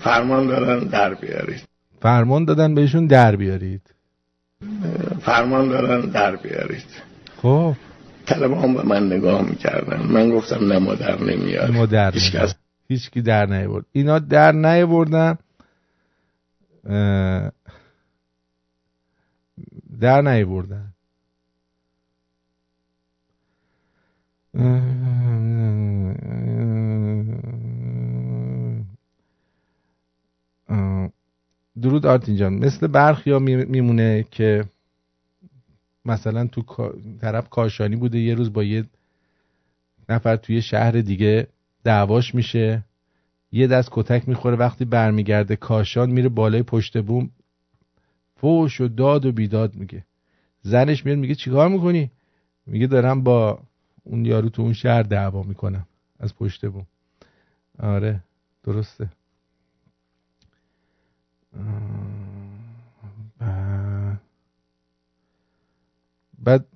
[0.00, 1.62] فرمان دادن در بیارید.
[2.00, 3.93] فرمان دادن بهشون در بیارید.
[5.20, 6.84] فرمان دادن در بیارید.
[7.36, 7.74] خب.
[8.26, 10.02] طلبه هم به من نگاه می‌کردن.
[10.02, 12.12] من گفتم نه ما در نمیاد ما در
[12.88, 13.84] هیچ کی در نیورد.
[13.92, 15.38] اینا در نیوردن.
[20.00, 20.94] در نیوردن.
[31.82, 32.54] درود آرتین جان.
[32.54, 34.64] مثل برخی ها میمونه که
[36.04, 36.62] مثلا تو
[37.20, 38.84] طرف کاشانی بوده یه روز با یه
[40.08, 41.46] نفر توی شهر دیگه
[41.84, 42.84] دعواش میشه
[43.52, 47.30] یه دست کتک می‌خوره وقتی برمیگرده کاشان میره بالای پشت بوم
[48.36, 50.04] فوش و داد و بیداد میگه.
[50.62, 52.10] زنش میاد میگه چیکار می‌کنی؟
[52.66, 53.58] میگه دارم با
[54.04, 55.86] اون یارو تو اون شهر دعوا می‌کنم
[56.20, 56.86] از پشت بوم.
[57.78, 58.20] آره
[58.64, 59.08] درسته.
[66.38, 66.66] بعد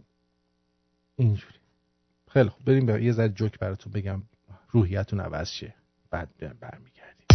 [1.17, 1.55] اینجوری.
[2.29, 2.65] خیلی خوب.
[2.65, 4.23] بریم یه ذره جوک براتون بگم
[4.71, 5.75] روحیتون عوض شه.
[6.11, 7.27] بعد برمیگردیم.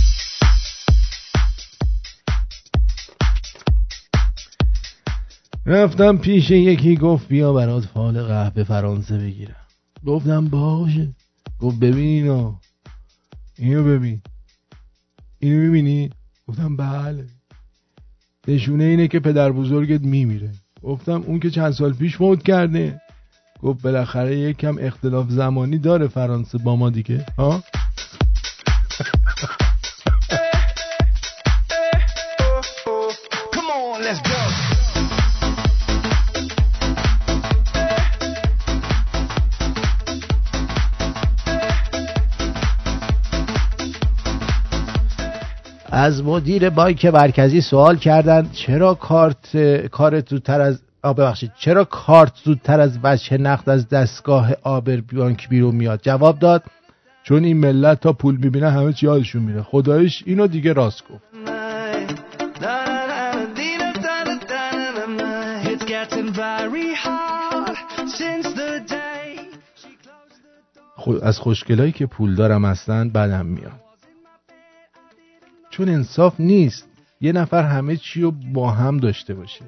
[5.65, 9.67] رفتم پیش یکی گفت بیا برات فال قهوه فرانسه بگیرم.
[10.05, 11.15] گفتم باشه.
[11.59, 12.59] گفت ببین اینا
[13.57, 14.21] اینو ببین.
[15.39, 16.09] اینو می‌بینی؟
[16.47, 17.25] گفتم بله.
[18.47, 20.51] نشونه اینه که پدر بزرگت میمیره.
[20.81, 23.01] گفتم اون که چند سال پیش موت کرده.
[23.61, 27.63] گفت بالاخره یکم اختلاف زمانی داره فرانسه با ما دیگه ها؟
[46.03, 52.31] از مدیر بانک مرکزی سوال کردن چرا کارت کارت زودتر از آ ببخشید چرا کارت
[52.43, 56.63] زودتر از بچه نقد از دستگاه آبر بانک بیرون میاد؟ جواب داد
[57.23, 59.61] چون این ملت تا پول می‌بینه همه چی یادشون میره.
[59.61, 61.23] خدایش اینو دیگه راست گفت.
[71.23, 73.82] از خوشگلایی که پول دارم اصلا بدم میاد.
[75.73, 76.87] چون انصاف نیست
[77.21, 79.65] یه نفر همه چی رو با هم داشته باشه.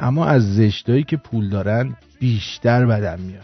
[0.00, 3.42] اما از زشتایی که پول دارن بیشتر بدم میاد.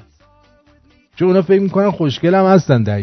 [1.16, 3.00] چون اونا فکر می‌کنن خوشگل هم هستن در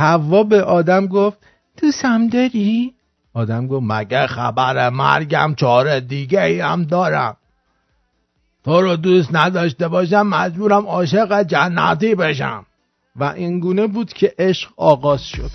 [0.00, 1.38] حوا به آدم گفت
[1.76, 2.94] تو سم داری؟
[3.34, 7.36] آدم گفت مگه خبر مرگم چاره دیگه ای هم دارم.
[8.64, 12.66] تو رو دوست نداشته باشم مجبورم عاشق جنتی بشم.
[13.16, 15.50] و اینگونه بود که عشق آغاز شد.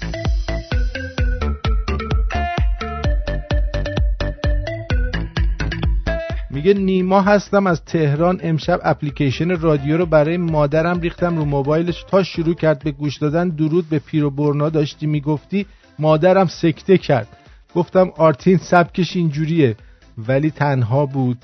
[6.56, 8.39] میگه نیما هستم از تهران.
[8.43, 12.03] امشب اپلیکیشن رادیو رو برای مادرم ریختم رو موبایلش.
[12.10, 15.66] تا شروع کرد به گوش دادن درود به پیر و برنا داشتی می‌گفتی
[15.99, 17.28] مادرم سکته کرد.
[17.76, 19.76] گفتم آرتین سبکش اینجوریه
[20.18, 21.38] ولی تنها بود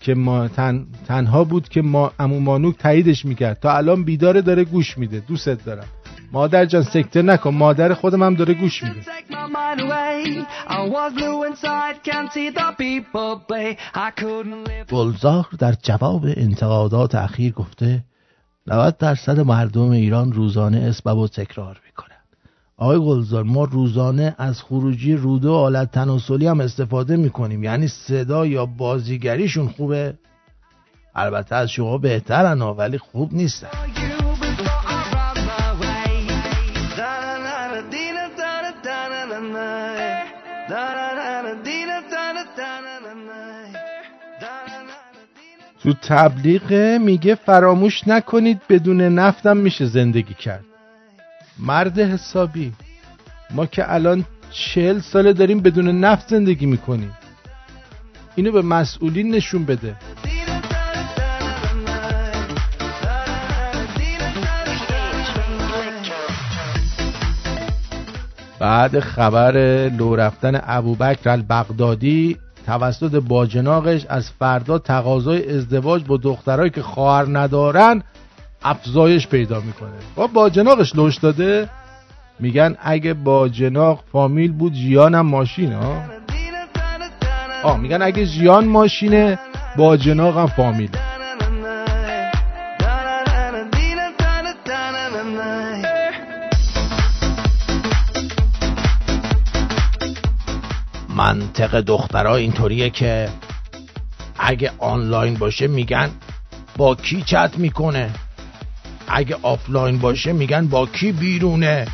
[0.00, 0.86] که ما تن...
[1.06, 3.60] تنها بود که ما امو مانوک تاییدش می‌کرد.
[3.60, 5.22] تا الان بیداره داره گوش میده.
[5.28, 5.86] دوست دارم.
[6.32, 7.54] مادر جان سکته نکن.
[7.54, 9.00] مادر خودم هم داره گوش میده.
[14.90, 18.04] گلزار در جواب انتقادات اخیر گفته
[18.66, 22.16] 90 درصد مردم ایران روزانه اسبب و تکرار می‌کنن
[22.76, 27.64] آقای گلزار ما روزانه از خروجی روده و آلت تناسلی هم استفاده می‌کنیم.
[27.64, 30.14] یعنی صدا یا بازیگریشون خوبه؟
[31.14, 33.68] البته از شما بهترن ولی خوب نیستن.
[45.88, 50.64] تو تبلیغه میگه فراموش نکنید بدون نفتم میشه زندگی کرد.
[51.58, 52.72] مرد حسابی.
[53.50, 57.12] ما که الان چهل ساله داریم بدون نفت زندگی می‌کنیم.
[58.34, 59.96] اینو به مسئولین نشون بده.
[68.58, 69.52] بعد خبر
[69.98, 72.36] لو رفتن ابوبکر البغدادی
[72.68, 78.02] توسط باجناقش از فردا تقاضای ازدواج با دخترایی که خواهر ندارن
[78.62, 79.90] افزایش پیدا می‌کنه.
[80.14, 81.68] با باجناقش لوش داده؟
[82.40, 86.02] میگن اگه باجناق فامیل بود جیانم ماشین ها؟
[87.62, 89.38] آه میگن اگه جیان ماشینه
[89.76, 90.46] باجناق هم
[101.18, 103.28] منطق دخترها اینطوریه که
[104.38, 106.10] اگه آنلاین باشه میگن
[106.76, 108.10] با کی چت می‌کنه؟
[109.08, 111.86] اگه آفلاین باشه میگن با کی بیرونه؟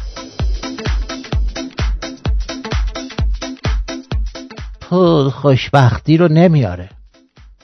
[4.80, 6.88] پول خوشبختی رو نمیاره.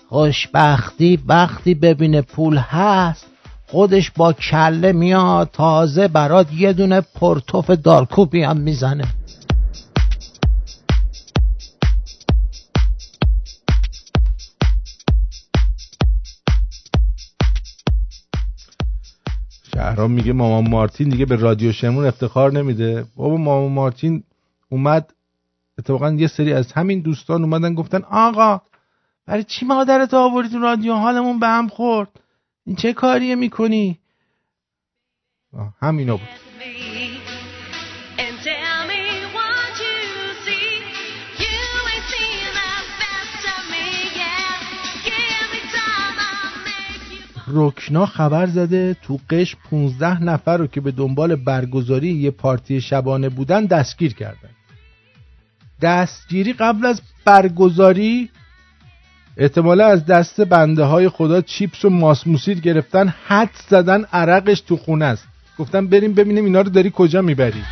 [0.09, 3.27] خوشبختی وقتی ببینه پول هست
[3.67, 9.20] خودش با کله میاد تازه برات یه دونه پرتوف دارکوبی هم می‌زنه.
[19.81, 23.05] شهرام میگه مامان مارتین دیگه به رادیو شمرون افتخار نمیده.
[23.17, 24.23] بابا مامان مارتین
[24.69, 25.15] اومد
[25.79, 28.61] اتفاقا یه سری از همین دوستان اومدن گفتن آقا
[29.27, 32.09] برای چی مادرت آوردی رادیو؟ حالمون به هم خورد.
[32.67, 33.99] این چه کاریه می‌کنی؟
[35.81, 36.29] همینا بود.
[47.53, 53.29] رکنا خبر زده تو قش 15 نفر رو که به دنبال برگزاری یه پارتی شبانه
[53.29, 54.51] بودن دستگیر کردن.
[55.83, 58.31] دستگیری قبل از برگزاری
[59.37, 65.05] احتمالا از دست بنده های خدا چیپس و ماسموسیر گرفتن حد زدن عرقش تو خونه
[65.05, 65.29] است.
[65.59, 67.63] گفتم بریم ببینیم اینا رو داری کجا می‌بری.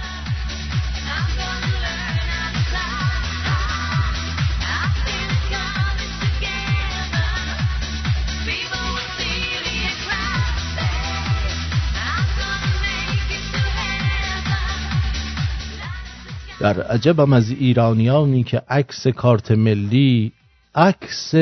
[16.61, 20.33] در عجبم از ایرانیانی که عکس کارت ملی
[20.75, 21.35] عکس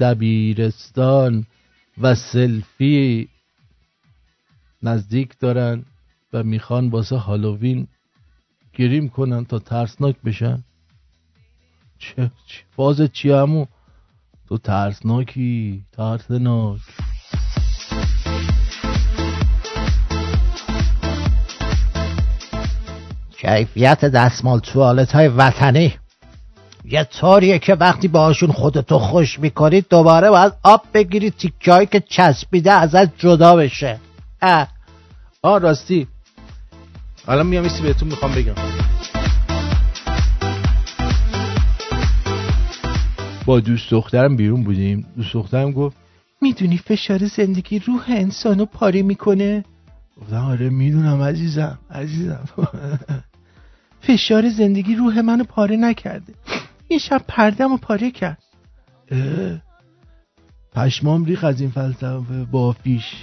[0.00, 1.46] دبیرستان
[2.00, 3.28] و سلفی
[4.82, 5.84] نزدیک دارن
[6.32, 7.86] و می‌خوان واسه هالووین
[8.72, 10.64] گریم کنن تا ترسناک بشن
[11.98, 13.66] چه, چه؟ باز چی همو
[14.48, 16.80] تو ترسناکی ترسناک
[23.44, 25.94] کیفیت دستمال توالت های وطنی.
[26.84, 32.72] یه طوریه که وقتی باشون خودتو خوش می‌کنید دوباره باید آب بگیرید تیکایی که چسبیده
[32.72, 34.00] ازت جدا بشه.
[34.42, 34.68] اه.
[35.42, 36.06] آه راستی.
[37.28, 38.54] الان میام ایسی بهتون می‌خوام بگم.
[43.46, 45.06] با دوست دخترم بیرون بودیم.
[45.16, 45.96] دوست دخترم گفت
[46.42, 49.64] می‌دونی فشار زندگی روح انسانو پاره می‌کنه؟
[50.20, 52.48] گفتم آره می‌دونم عزیزم عزیزم.
[54.06, 56.32] فشار زندگی روح منو پاره نکرده.
[56.90, 58.38] یه شب پردم و پاره کرد.
[60.72, 63.14] پشمام ریخ از این فلسفه بافیش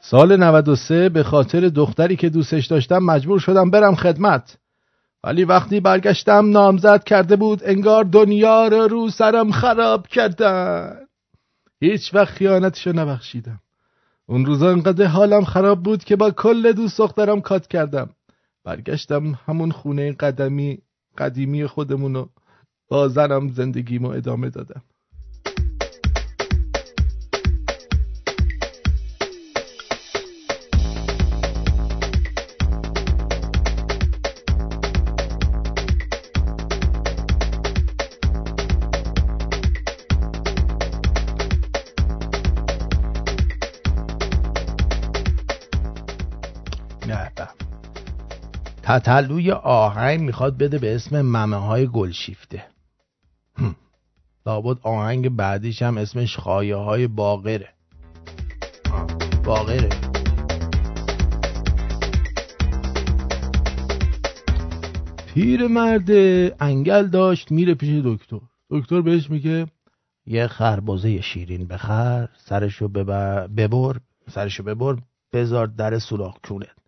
[0.00, 4.58] سال 93 به خاطر دختری که دوستش داشتم مجبور شدم برم خدمت.
[5.24, 10.96] ولی وقتی برگشتم نامزد کرده بود انگار دنیا رو رو سرم خراب کردن.
[11.80, 13.60] هیچ وقت خیانتشو نبخشیدم.
[14.26, 18.10] اون روزا انقدر حالم خراب بود که با کل دوست دخترم کات کردم.
[18.64, 20.78] برگشتم همون خونه قدمی
[21.18, 22.26] قدیمی خودمونو
[22.88, 24.82] با زنم زندگیمو ادامه دادم.
[48.98, 52.64] تتلوی آهنگ می‌خواد بده به اسم ممه های گلشیفته
[54.46, 57.68] لابد آهنگ بعدیش هم اسمش خایه های باغره
[59.44, 59.88] باغره
[65.34, 66.10] پیر مرد
[66.60, 68.40] انگل داشت میره پیش دکتر.
[68.70, 69.66] دکتر بهش میگه
[70.26, 73.96] یه خربازه شیرین بخر سرشو ببر ببر
[74.30, 74.96] سرشو ببر
[75.32, 76.81] بذار در سوراخ کونت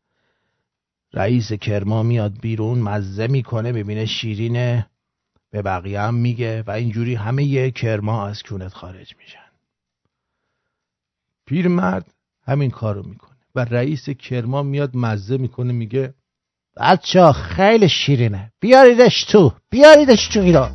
[1.14, 4.86] رئیس کرما میاد بیرون مزه می‌کنه ببینه شیرینه
[5.50, 9.38] به بقیه هم میگه و اینجوری همه یه کرما از کونت خارج میشن.
[11.46, 12.14] پیرمرد
[12.46, 16.14] همین کارو می‌کنه و رئیس کرما میاد مزه می‌کنه میگه
[16.76, 18.52] بچه خیلی شیرینه.
[18.60, 20.72] بیاریدش تو بیاریدش تو ایران.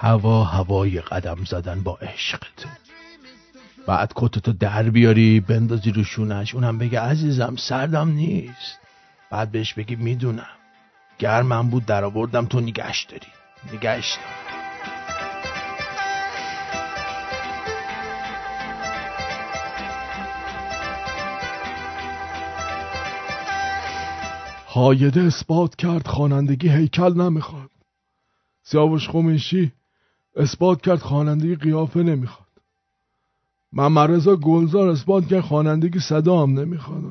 [0.00, 2.68] هوا هوای قدم زدن با عشقته
[3.86, 6.54] بعد کتتو در بیاری بندازی رو شونش.
[6.54, 8.78] اونم بگه عزیزم سردم نیست.
[9.30, 10.56] بعد بهش بگی می‌دونم.
[11.18, 13.26] گرمم بود در آوردم تو نگشت داری.
[13.72, 14.18] نگشت
[24.68, 27.70] هایده اثبات کرد خوانندگی هیکل نمی‌خواد.
[28.62, 29.72] سیاوش خمیشی
[30.36, 32.48] اثبات کرد خوانندگی قیافه نمی‌خواد.
[33.72, 37.02] من مرزا گلزار اثبات کرد خوانندگی صدا هم نمی‌خواد.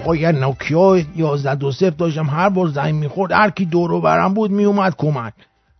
[0.00, 4.34] آقا یه نوکیا یازده دو صفر داشتم هر بار زنگ می‌خورد هر کی دورو برم
[4.34, 5.32] بود میومد کمک.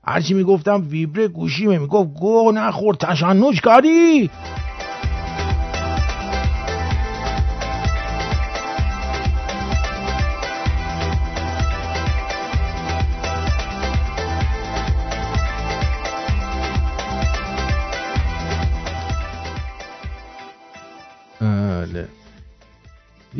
[0.05, 4.31] هرچی می‌گفتم ویبره گوشیمه می‌گفت گو نخور تشنج کردی!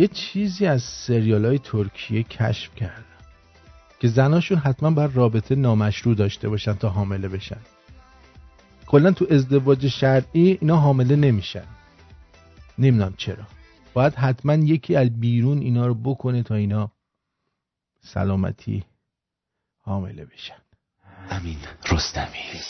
[0.01, 3.05] یه چیزی از سریال های ترکیه کشف کردم
[3.99, 7.61] که زناشون حتما باید رابطه نامشروع داشته باشن تا حامله بشن.
[8.87, 11.65] کلا تو ازدواج شرعی اینا حامله نمیشن.
[12.79, 13.45] نمی‌دونم چرا.
[13.95, 16.93] باید حتما یکی از بیرون اینا رو بکنه تا اینا
[18.01, 18.85] سلامتی
[19.81, 20.63] حامله بشن.
[21.31, 21.59] امین
[21.93, 22.61] رستمی.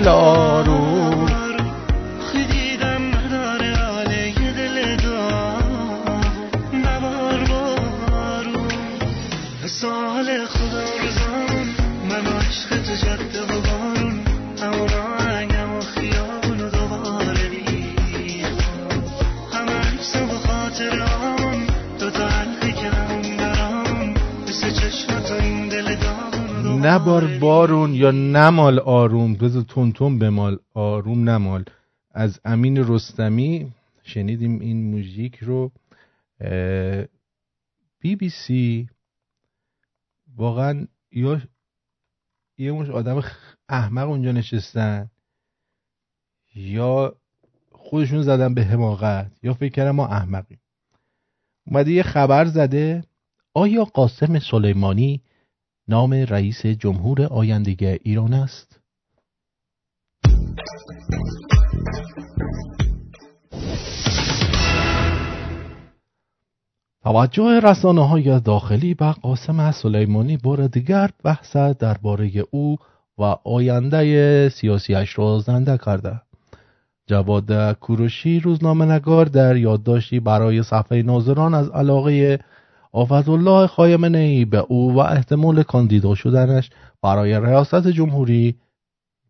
[0.00, 0.10] به
[27.98, 31.64] یا نمال آروم بذار تون بمال آروم نمال.
[32.10, 33.72] از امین رستمی
[34.02, 35.72] شنیدیم این موزیک رو
[38.00, 38.88] بی بی سی
[40.36, 41.40] واقعا یا
[42.58, 43.22] یه مش آدم
[43.68, 45.10] احمق اونجا نشستن
[46.54, 47.16] یا
[47.72, 50.60] خودشون زدن به حماقت یا فکر کردن ما احمقیم.
[51.66, 53.04] اومده یه خبر زده
[53.54, 55.22] آیا قاسم سلیمانی
[55.90, 58.80] نام رئیس جمهور آینده ایران است؟
[67.02, 72.76] توجه رسانه های داخلی به قاسم سلیمانی بار دیگر بحث درباره او
[73.18, 76.20] و آینده سیاسیش را زنده کرده.
[77.06, 82.38] جواد کوروشی روزنامه نگار در یادداشتی برای صفحه ناظران از علاقه
[82.92, 86.70] آفت خامنه ای به او و احتمال کاندیدا شدنش
[87.02, 88.58] برای ریاست جمهوری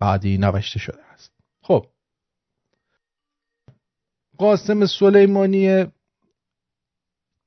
[0.01, 1.33] بعدی نوشته شده است.
[1.63, 1.87] خب.
[4.39, 5.87] قاسم سلیمانی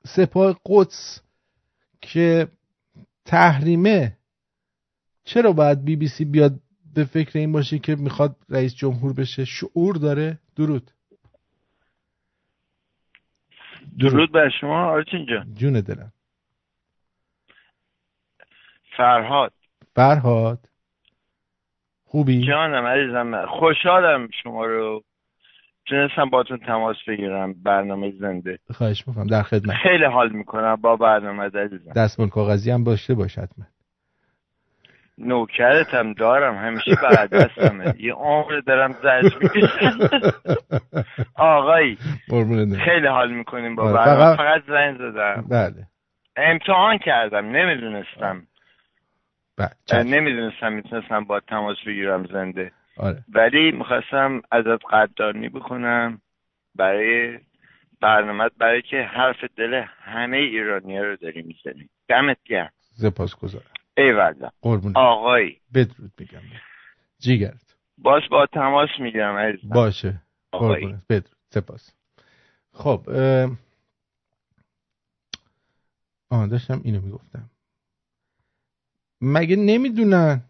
[0.06, 1.20] سپاه قدس
[2.00, 2.48] که
[3.24, 4.16] تحریمه
[5.24, 6.60] چرا باید بی بی سی بیاد
[6.94, 10.90] به فکر این باشه که می‌خواد رئیس جمهور بشه؟ شعور داره؟ درود.
[13.98, 14.32] درود.
[14.32, 15.54] بر شما آرتین جان.
[15.54, 16.12] جون دلم.
[18.96, 19.52] فرهاد.
[19.94, 20.58] فرهاد.
[22.04, 23.46] خوبی؟ جانم عزیزم.
[23.46, 25.04] خوشحالم شما رو.
[25.86, 28.58] تونستم باتون تماس بگیرم برنامه زنده.
[28.70, 29.76] خواهش می‌کنم در خدمت.
[29.76, 31.92] خیلی حال می‌کنم با برنامه عزیزم.
[31.92, 33.48] دستمال کاغذی هم داشته باشد.
[33.58, 33.66] من
[35.18, 37.94] نوکرتم دارم همیشه بر دستمه.
[37.98, 39.98] یه عمر دارم زرش می‌کشم.
[41.34, 41.98] آقایی.
[42.84, 44.36] خیلی حال می‌کنیم با آره، برنامه.
[44.36, 45.44] فقط- زنگ زدم.
[45.50, 45.86] بله.
[46.36, 48.46] امتحان کردم نمی‌دونستم.
[49.56, 50.02] بله.
[50.02, 52.72] نمی‌دونستم می‌تونستم با تماس بگیرم زنده.
[52.96, 53.24] آره.
[53.34, 56.20] ولی می‌خواستم ازت قدردانی بکنم
[56.74, 57.38] برای
[58.00, 61.88] برنامه برای که حرف دل همه ایرانی رو داری می‌زنی.
[62.08, 62.70] دمت گرم.
[62.80, 63.64] سپاس گذارم
[63.96, 64.96] ایوالا قربونت.
[64.96, 66.40] آقایی بدرود میگم.
[67.18, 67.76] جیگرت.
[67.98, 69.68] باش با تماس می‌گیرم عزیزم.
[69.74, 70.22] باشه.
[70.52, 71.02] قربونت.
[71.08, 71.36] بدرود.
[71.50, 71.90] سپاس.
[72.72, 73.50] خب اه...
[76.30, 77.50] آه داشتم اینو می‌گفتم.
[79.20, 80.42] مگه نمی‌دونن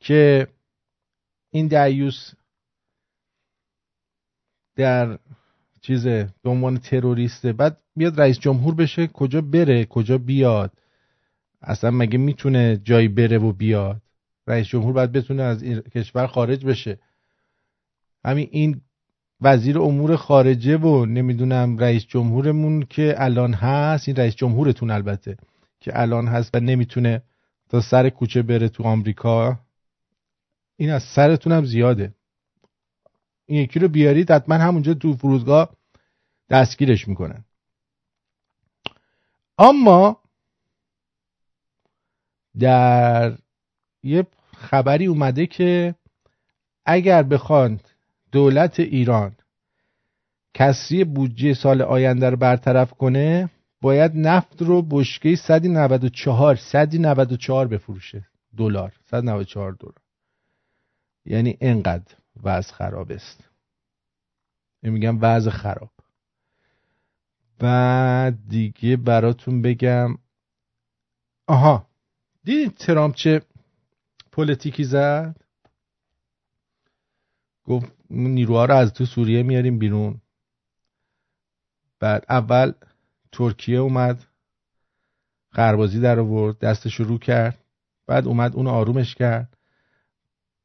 [0.00, 0.48] که
[1.50, 2.34] این دیوس
[4.76, 5.18] در
[5.80, 10.72] چیز به عنوان تروریسته بعد بیاد رئیس جمهور بشه کجا بره کجا بیاد؟
[11.62, 14.02] اصلا مگه می‌تونه جایی بره و بیاد؟
[14.46, 16.98] رئیس جمهور باید بتونه از این کشور خارج بشه.
[18.24, 18.80] همین این
[19.40, 25.36] وزیر امور خارجه و نمی‌دونم رئیس جمهورمون که الان هست این رئیس جمهورتون البته
[25.80, 27.22] که الان هست و نمی‌تونه
[27.68, 29.58] تا سر کوچه بره تو آمریکا
[30.76, 32.14] این از سرتون هم زیاده.
[33.46, 35.76] این یکی رو بیارید حتما همونجا تو فرودگاه
[36.50, 37.44] دستگیرش می‌کنن.
[39.58, 40.19] اما
[42.58, 43.38] در
[44.02, 45.94] یه خبری اومده که
[46.86, 47.80] اگر بخوان
[48.32, 49.36] دولت ایران
[50.54, 53.50] کسری بودجه سال آینده رو برطرف کنه
[53.80, 58.26] باید نفت رو بشکه 194 194 بفروشه.
[58.56, 59.94] دلار 194 دلار.
[61.24, 63.48] یعنی انقدر وضع خراب است.
[64.82, 65.90] میگم وضع خراب.
[67.58, 70.18] بعد دیگه براتون بگم
[71.46, 71.89] آها
[72.44, 73.42] دیدید ترامپ چه
[74.32, 75.36] پلیتیکی زد؟
[77.64, 80.20] گفت نیروها رو از تو سوریه میاریم بیرون.
[82.00, 82.72] بعد اول
[83.32, 84.24] ترکیه اومد
[85.52, 87.58] خربازی در آورد دستش رو کرد.
[88.06, 89.56] بعد اومد اون آرومش کرد.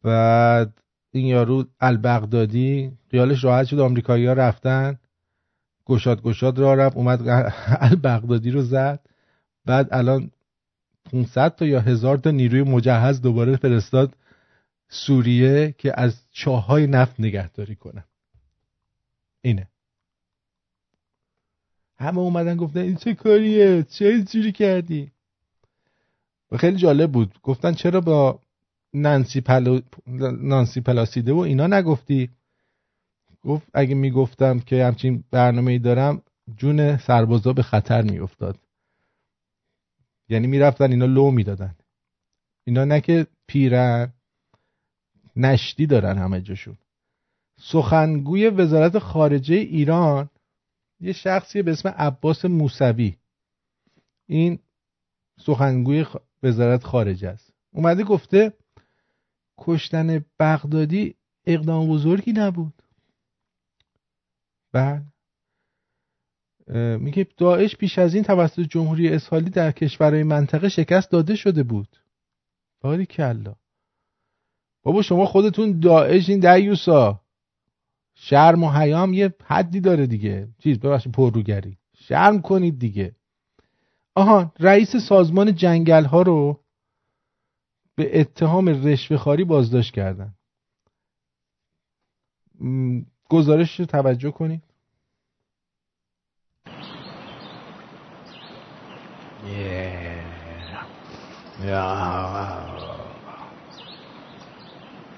[0.03, 0.81] بعد
[1.11, 4.99] این یارو البغدادی خیالش راحت شد آمریکایی ها رفتن.
[5.85, 7.27] گشاد گشاد را رفت اومد
[7.91, 8.99] البغدادی رو زد.
[9.65, 10.31] بعد الان
[11.11, 14.15] 500 تا یا هزار تا نیروی مجهز دوباره فرستاد
[14.89, 18.03] سوریه که از چاهای نفت نگهداری کنن
[19.41, 19.67] اینه.
[21.97, 25.11] همه اومدن گفتن این چه کاریه؟ چه جوری کردی؟
[26.51, 27.39] و خیلی جالب بود.
[27.43, 28.39] گفتن چرا با
[28.93, 29.79] نانسی, پلو...
[30.41, 32.29] نانسی پلاسیده و اینا نگفتی؟
[33.43, 36.21] گفت اگه می‌گفتم که همچین برنامه ای دارم
[36.57, 38.57] جون سربازا به خطر میافتاد.
[40.29, 41.75] یعنی می‌رفتن اینا لو می‌دادن.
[42.67, 44.13] اینا نه که پیرن
[45.35, 46.77] نشتی دارن همه جاشون.
[47.59, 50.29] سخنگوی وزارت خارجه ایران
[50.99, 53.17] یه شخصی به اسم عباس موسوی.
[54.27, 54.59] این
[55.39, 56.05] سخنگوی
[56.43, 57.53] وزارت خارجه است.
[57.73, 58.53] اومده گفته
[59.57, 61.15] کشتن بغدادی
[61.45, 62.81] اقدام بزرگی نبود.
[64.71, 65.03] بله
[66.99, 71.87] میگه داعش پیش از این توسط جمهوری اسحالی در کشورهای منطقه شکست داده شده بود.
[72.81, 73.55] باری کلا.
[74.83, 77.21] بابا شما خودتون داعش این دیوسا.
[78.15, 80.47] شرم و حیام یه حدی داره دیگه.
[80.59, 81.77] چیز ببخشید پرروگری.
[81.97, 83.15] شرم کنید دیگه.
[84.15, 86.59] آها رئیس سازمان جنگل ها رو
[87.95, 90.33] به اتهام رشوه خاری بازداشت کردن.
[93.29, 94.63] گزارش رو توجه کنید.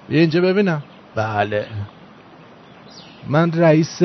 [0.08, 0.82] بیا اینجا ببینم.
[1.14, 1.66] بله.
[3.28, 4.02] من رئیس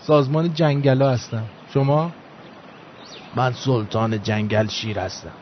[0.00, 1.44] سازمان جنگلا هستم.
[1.74, 2.12] شما؟
[3.36, 5.32] من سلطان جنگل شیر هستم.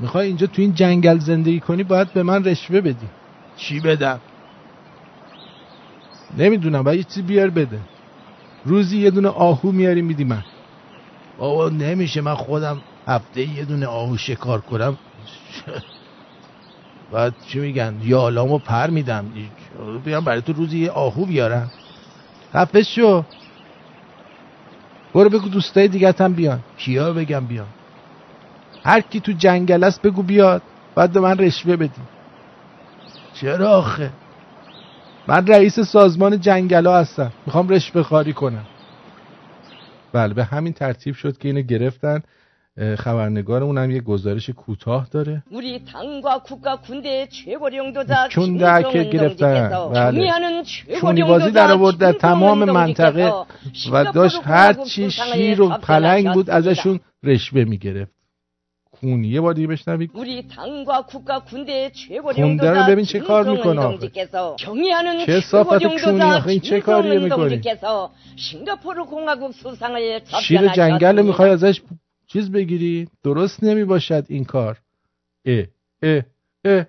[0.00, 3.08] می‌خوای اینجا تو این جنگل زندگی کنی باید به من رشوه بدی.
[3.56, 4.20] چی بدم؟
[6.38, 7.80] نمی‌دونم باید یه چیزی بیار بده.
[8.64, 10.42] روزی یه دونه آهو میاری میدی من.
[11.36, 14.98] بابا نمیشه من خودم هفته یه دونه آهو شکار کنم.
[17.10, 19.32] بعد چی میگن؟ یالامو پر میدم.
[20.04, 21.72] بیام برای تو روزی یه آهو بیارم.
[22.54, 23.24] خفه شو.
[25.14, 26.64] برو بگو دوستای دیگه هم بیان.
[26.78, 27.74] کیا بگم بیان.
[28.84, 30.64] هر کی تو جنگل است بگو بیاد.
[30.96, 32.02] بعد من رشوه بدی.
[33.34, 34.12] چرا آخه؟
[35.28, 37.34] من رئیس سازمان جنگلا هستم.
[37.46, 38.71] می‌خوام رشوه خاری کنم.
[40.12, 42.22] بله به همین ترتیب شد که اینو گرفتن.
[42.98, 45.42] خبرنگارمون هم یه گزارش کوتاه داره.
[48.30, 49.88] چونده که گرفتن.
[49.94, 50.32] بله.
[51.00, 53.32] چونی بازی در آورد در تمام منطقه
[53.92, 58.21] و داشت هر چی شیر و پلنگ بود ازشون رشوه می‌گرفت.
[59.02, 60.12] کونی یه بار دیگه بشنوید.
[62.36, 63.98] کنده رو ببین چه کار می‌کنه
[65.26, 67.60] چه صافت کونی آخه این چه کاریه می‌کنی
[70.42, 71.80] شیر جنگل می‌خوای ازش
[72.26, 74.78] چیز بگیری درست نمی باشد این کار
[75.44, 75.64] اه
[76.02, 76.22] اه
[76.64, 76.84] اه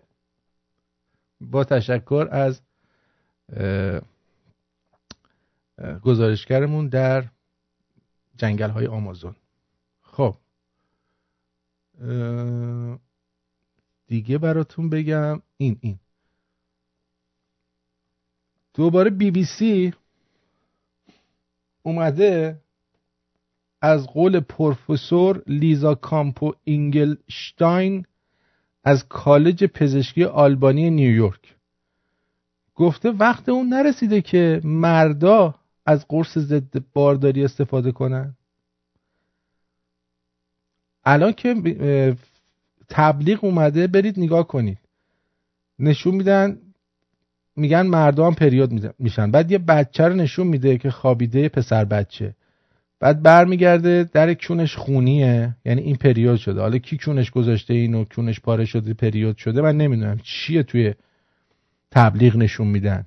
[1.41, 2.61] با تشکر از
[6.03, 7.23] گزارشگرمون در
[8.38, 9.35] جنگل های آمازون
[10.02, 10.35] خب
[14.07, 15.99] دیگه براتون بگم این این.
[18.73, 19.93] دوباره بی بی سی
[21.83, 22.61] اومده
[23.81, 28.05] از قول پروفسور لیزا کامپو اینگلشتاین
[28.83, 31.55] از کالج پزشکی آلبانی نیویورک
[32.75, 35.55] گفته وقت اون نرسیده که مردا
[35.85, 38.35] از قرص ضد بارداری استفاده کنن.
[41.05, 41.55] الان که
[42.89, 44.77] تبلیغ اومده برید نگاه کنید.
[45.80, 46.57] نشون میدن
[47.55, 49.31] میگن مردم پریود میشن.
[49.31, 52.35] بعد یه بچه رو نشون میده که خوابیده پسر بچه.
[52.99, 55.55] بعد برمیگرده در کونش خونیه.
[55.65, 56.61] یعنی این پریود شده.
[56.61, 60.19] حالا کی کونش گذاشته اینو کونش پاره شده پریود شده من نمی‌دونم.
[60.23, 60.93] چیه توی
[61.91, 63.05] تبلیغ نشون میدن؟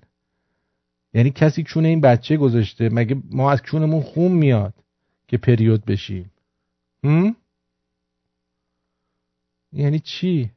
[1.14, 2.88] یعنی کسی کونه این بچه گذاشته.
[2.88, 4.74] مگه ما از کونمون خون میاد
[5.28, 6.30] که پریود بشیم؟
[7.04, 7.36] هم؟
[9.72, 10.50] یعنی چی؟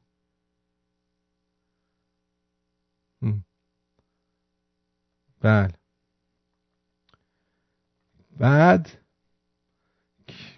[5.42, 5.74] بله.
[8.40, 8.90] بعد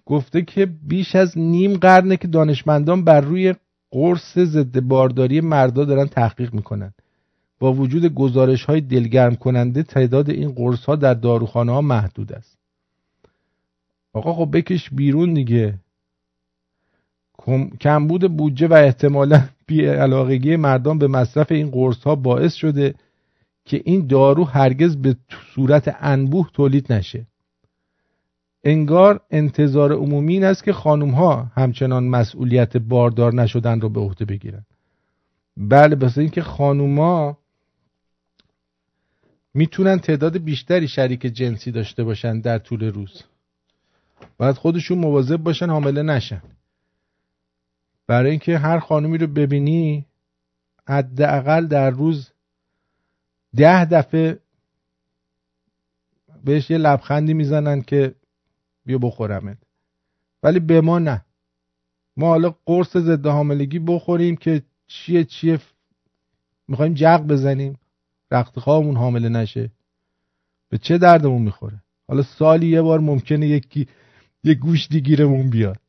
[0.06, 3.56] گفته که بیش از نیم قرنه که دانشمندان بر روی
[3.92, 6.94] قرص ضد بارداری مردا دارن تحقیق می‌کنن.
[7.60, 12.58] با وجود گزارش های دلگرم کننده تعداد این قرص ها در داروخانه ها محدود است.
[14.14, 15.80] آقا خب بکش بیرون دیگه.
[17.80, 22.96] کمبود بودجه و احتمالا بیعلاقگی مردم به مصرف این قرص ها باعث شده
[23.66, 25.16] که این دارو هرگز به
[25.56, 27.28] صورت انبوه تولید نشه.
[28.64, 34.26] انگار انتظار عمومی این است که خانم ها همچنان مسئولیت باردار نشدن رو به عهده
[34.26, 34.66] بگیرن.
[35.58, 37.38] بله بس اینکه خانوما
[39.54, 43.24] می‌تونن تعداد بیشتری شریک جنسی داشته باشن در طول روز.
[44.38, 46.42] باید خودشون مواظب باشن حامله نشن.
[48.12, 50.06] برای اینکه هر خانومی رو ببینی
[50.88, 52.32] حداقل در روز
[53.56, 54.40] ده دفعه
[56.44, 58.16] بهش یه لبخندی می‌زنن که
[58.86, 59.58] بیا بخورمت.
[60.44, 61.26] ولی به ما نه.
[62.18, 65.60] ما حالا قرص ضد حاملگی بخوریم که چیه چیه؟
[66.68, 67.80] می‌خوایم جق بزنیم.
[68.32, 69.72] رخت خوابمون حامله نشه.
[70.70, 73.88] به چه دردمون می‌خوره؟ حالا سالی یه بار ممکنه یکی
[74.44, 75.80] یه گوشتی گیرمون بیاد.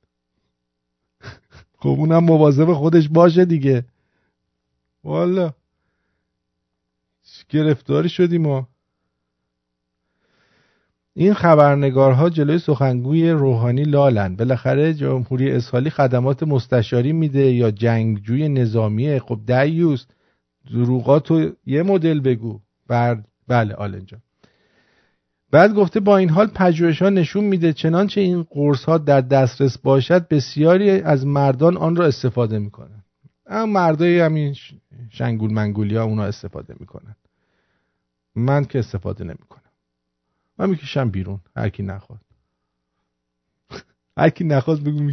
[1.82, 3.84] خب اونم مواظب خودش باشه دیگه.
[5.04, 5.52] والا.
[7.48, 8.68] گرفتاری شدیم ما.
[11.14, 14.36] این خبرنگارها جلوی سخنگوی روحانی لالن.
[14.36, 20.06] بالاخره جمهوری اسحالی خدمات مستشاری میده یا جنگجوی نظامیه خب دیوس
[20.72, 22.60] دروغاتو یه مدل بگو.
[22.86, 24.18] بر بله آلنجا.
[25.52, 29.78] بعد گفته با این حال پژوهش ها نشون میده چنانچه این قرص ها در دسترس
[29.78, 33.04] باشد بسیاری از مردان آن را استفاده می‌کنن
[33.46, 34.56] اما مردای همین
[35.10, 37.16] شنگول منگولی ها اونا استفاده می‌کنن
[38.34, 39.62] من که استفاده نمی‌کنم.
[40.58, 41.40] من می‌کشم بیرون.
[41.56, 42.20] هر کی نخواد.
[44.16, 45.12] هر کی نخواد بگو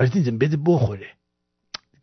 [0.00, 1.10] آرتین بده بخوره.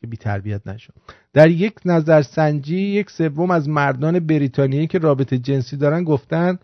[0.02, 0.94] که بی تربیت نشد.
[1.34, 6.60] در یک نظرسنجی یک سوم از مردان بریتانیایی که رابطه جنسی دارن گفتن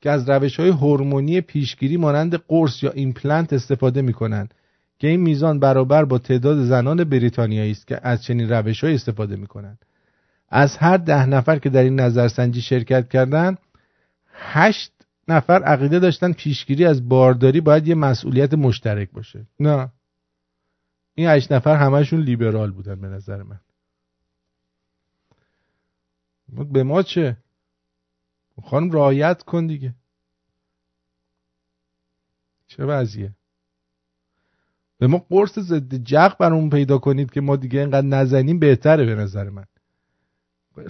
[0.00, 4.48] که از روش های هورمونی پیشگیری مانند قرص یا ایمپلنت استفاده می‌کنن.
[4.98, 9.36] که این میزان برابر با تعداد زنان بریتانیایی است که از چنین روش های استفاده
[9.36, 9.78] می‌کنن.
[10.48, 13.56] از هر ده نفر که در این نظرسنجی شرکت کردن
[14.32, 14.92] هشت
[15.28, 19.46] نفر عقیده داشتن پیشگیری از بارداری باید یه مسئولیت مشترک باشه.
[19.60, 19.88] نه.
[21.14, 23.60] این هشت نفر همشون لیبرال بودن به نظر من.
[26.72, 27.36] به ما چه؟
[28.62, 29.94] خانم رایت کن دیگه.
[32.66, 33.34] چه وضعیه؟
[34.98, 39.14] به ما قرص ضد جغ برامون پیدا کنید که ما دیگه اینقدر نزنیم بهتره به
[39.14, 39.64] نظر من.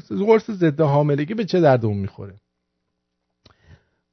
[0.09, 2.41] قرص ضد حاملگی به چه دردمون می‌خوره؟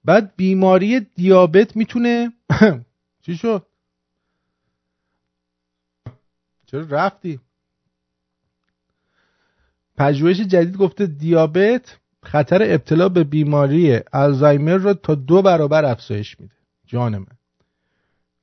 [0.03, 2.33] بعد بیماری دیابت می‌تونه
[3.25, 3.65] چی شد؟
[6.67, 7.39] چرا رفتی؟
[9.97, 16.55] پژوهش جدید گفته دیابت خطر ابتلا به بیماری الزایمر را تا دو برابر افزایش میده.
[16.85, 17.37] جان من.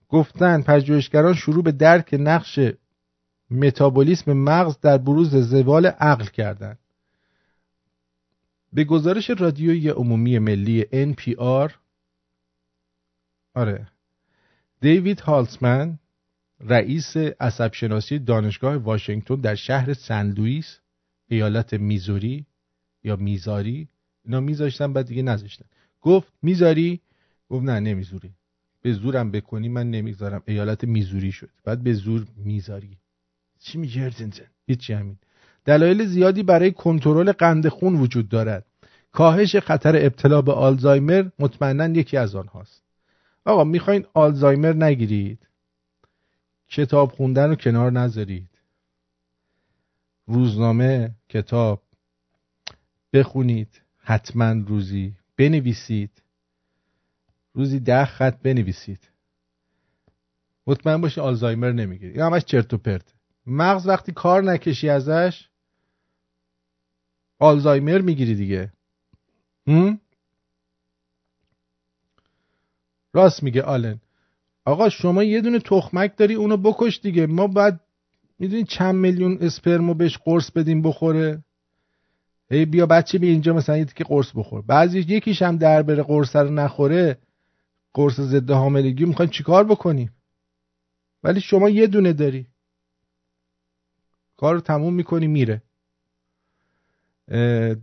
[0.09, 2.59] گفتن پژوهشگران شروع به درک نقش
[3.51, 6.79] متابولیسم مغز در بروز زوال عقل کردند
[8.73, 11.73] به گزارش رادیویی عمومی ملی NPR
[13.55, 13.87] آره
[14.81, 15.99] دیوید هالسمن
[16.65, 20.79] رئیس عصبشناسی دانشگاه واشنگتن در شهر سن لوئیس
[21.29, 22.47] ایالت میزوری
[23.05, 23.89] یا میزاری؟
[24.25, 25.65] اینا میذاشتن بعد دیگه نذاشتن.
[26.03, 27.01] گفت می‌ذاری
[27.51, 28.31] گفت نه نمیذوری
[28.83, 30.43] به زورم بکنی من نمی‌ذارم.
[30.47, 31.51] ایالت میزوری شد.
[31.65, 32.97] بعد به زور می‌ذاری
[33.61, 34.13] چی میگه
[34.67, 35.17] هیچی همین.
[35.65, 38.67] دلایل زیادی برای کنترل قند خون وجود دارد.
[39.13, 42.83] کاهش خطر ابتلا به آلزایمر مطمئنا یکی از آنهاست.
[43.45, 45.39] آقا می‌خواین آلزایمر نگیرید؟
[46.69, 48.59] کتاب خوندن رو کنار نذارید.
[50.27, 51.83] روزنامه کتاب.
[53.13, 56.23] بخونید حتما روزی بنویسید.
[57.55, 59.09] روزی ده خط بنویسید.
[60.67, 62.13] مطمئن باشی آلزایمر نمی‌گیری.
[62.13, 63.15] این همش چرت و پرت
[63.47, 65.49] مغز وقتی کار نکشی ازش
[67.39, 68.73] آلزایمر می‌گیری دیگه؟
[73.15, 74.01] راست میگه آلن.
[74.65, 77.27] آقا شما یه دونه تخمک داری اونو بکش دیگه.
[77.27, 77.81] ما بعد
[78.39, 81.45] می‌دونی چند میلیون اسپرمو بهش قرص بدیم بخوره.
[82.51, 84.63] هی بیا بچه بیا اینجا مثلا یه که قرص بخور.
[84.63, 87.19] بعضی یکیش هم در بره قرص رو نخوره.
[87.95, 89.05] قرص ضد حاملگی.
[89.05, 90.13] می‌خوایم چیکار بکنیم؟
[91.23, 92.47] ولی شما یه دونه داری.
[94.37, 95.63] کار رو تموم می‌کنی میره.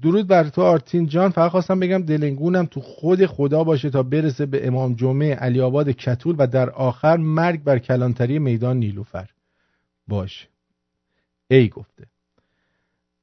[0.02, 1.32] درود بر تو آرتین جان.
[1.32, 5.90] فقط خواستم بگم دلنگونم تو خود خدا باشه تا برسه به امام جمعه علی آباد
[5.90, 9.30] کتول و در آخر مرگ بر کلانتری میدان نیلوفر.
[10.08, 10.48] باش.
[11.48, 12.06] ای گفته.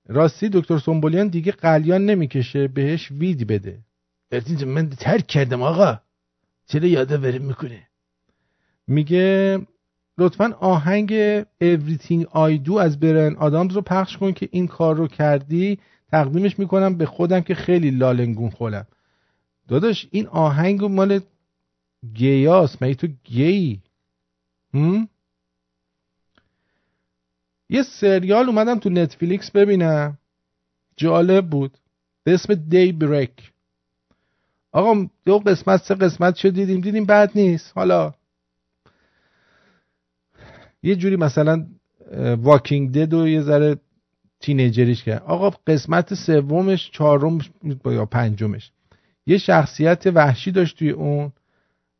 [0.08, 3.78] راستی دکتر سنبولیان دیگه قلیان نمی‌کشه بهش وید بده.
[4.32, 5.98] آرتین من ترک کردم آقا.
[6.66, 7.82] چرا یاده می‌کنه؟
[8.86, 9.58] میگه
[10.18, 15.08] لطفا آهنگ Everything I Do از برن آدامز رو پخش کن که این کار رو
[15.08, 15.78] کردی.
[16.08, 18.86] تقدیمش می‌کنم به خودم که خیلی لالنگون خولم
[19.68, 21.20] داداش این آهنگ مال
[22.14, 23.82] گیاس مگه تو گیی؟
[27.70, 30.18] یه سریال اومدم تو نتفلیکس ببینم.
[30.96, 31.78] جالب بود.
[32.24, 33.52] به اسم دی بریک
[34.72, 37.72] آقا دو قسمت سه قسمت شد دیدیم دیدیم بعد نیست.
[37.74, 38.14] حالا.
[40.82, 41.66] یه جوری مثلا
[42.38, 43.76] واکینگ دد و یه ذره
[44.40, 45.22] تینیجریش کرد.
[45.22, 47.38] آقا قسمت سومش چهارم
[47.84, 48.70] یا پنجمش.
[49.26, 51.32] یه شخصیت وحشی داشت توی اون.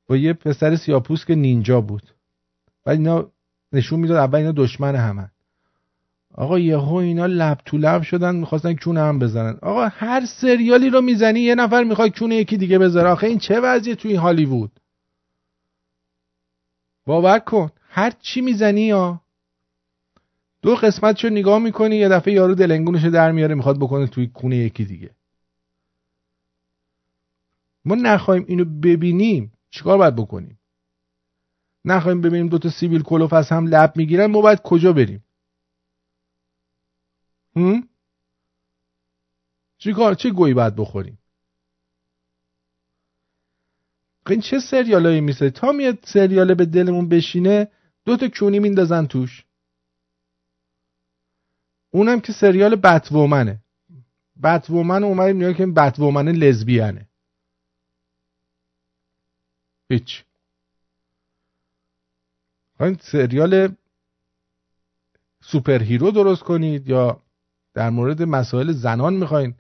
[0.07, 2.03] با یه پسر سیاپوس که نینجا بود.
[2.87, 3.31] و اینا
[3.73, 5.31] نشون می‌داد اول اینا دشمن همن
[6.35, 9.59] آقا یهو اینا لب تو لب شدن می‌خواستن کونه هم بزنن.
[9.63, 13.09] آقا هر سریالی رو می‌زنی یه نفر می‌خواد کونه یکی دیگه بذاره.
[13.09, 14.81] آخه این چه وضعیه توی هالیوود؟
[17.07, 17.71] باور کن.
[17.89, 19.21] هر چی می‌زنی یا
[20.63, 24.57] دو قسمت رو نگاه می‌کنی یه دفعه یارو دلنگونش در میاره می‌خواد بکنه توی کونه
[24.57, 25.11] یکی دیگه.
[27.85, 30.59] ما نخواهیم اینو ببینیم چیکار باید بکنیم؟
[31.85, 35.25] نخواهیم ببینیم دوتا سیویل کلوف از هم لب می‌گیرن ما باید کجا بریم؟
[37.57, 37.89] هم؟
[39.79, 41.19] چیکار چه گویی باید بخوریم؟
[44.29, 47.69] این چه سریالایی میسه تا میاد سریاله به دلمون بشینه
[48.05, 49.45] دو تا کونی میندازن توش.
[51.91, 53.59] اونم که سریال بتومنه
[54.43, 57.09] بتومن اومدیم نیا که بتومن لزبیانه.
[59.91, 60.25] هیچ.
[62.81, 63.75] این سریال
[65.41, 67.23] سوپر هیرو درست کنید یا
[67.75, 69.55] در مورد مسائل زنان می‌خواین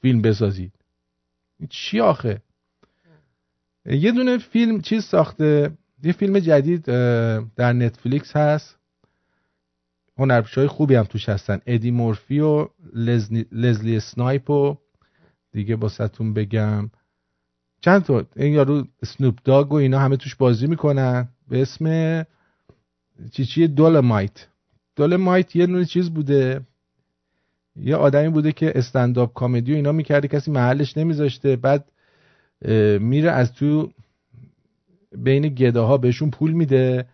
[0.00, 0.72] فیلم بسازید.
[1.70, 2.42] چی آخه؟
[3.86, 5.70] یه دونه فیلم چیز ساخته.
[6.02, 6.82] یه فیلم جدید
[7.56, 8.75] در نتفلیکس هست.
[10.18, 11.60] هنرپیشه خوبی هم توش هستن.
[11.66, 12.68] ادی مورفی و
[13.52, 14.76] لزلی, سنایپ و
[15.52, 16.90] دیگه باستون بگم.
[17.80, 21.28] چند تا؟ این یارو سنوپ داگ و اینا همه توش بازی می‌کنن.
[21.48, 22.24] به اسم
[23.30, 24.46] چی چی؟ دولمایت
[24.96, 26.60] دولمایت یه نوع چیز بوده.
[27.76, 30.28] یه آدمی بوده که استنداپ کامدی و اینا می‌کرده.
[30.28, 31.56] کسی محلش نمیذاشته.
[31.56, 31.92] بعد
[33.00, 33.90] میره از تو
[35.18, 37.06] بین گداها بهشون پول میده.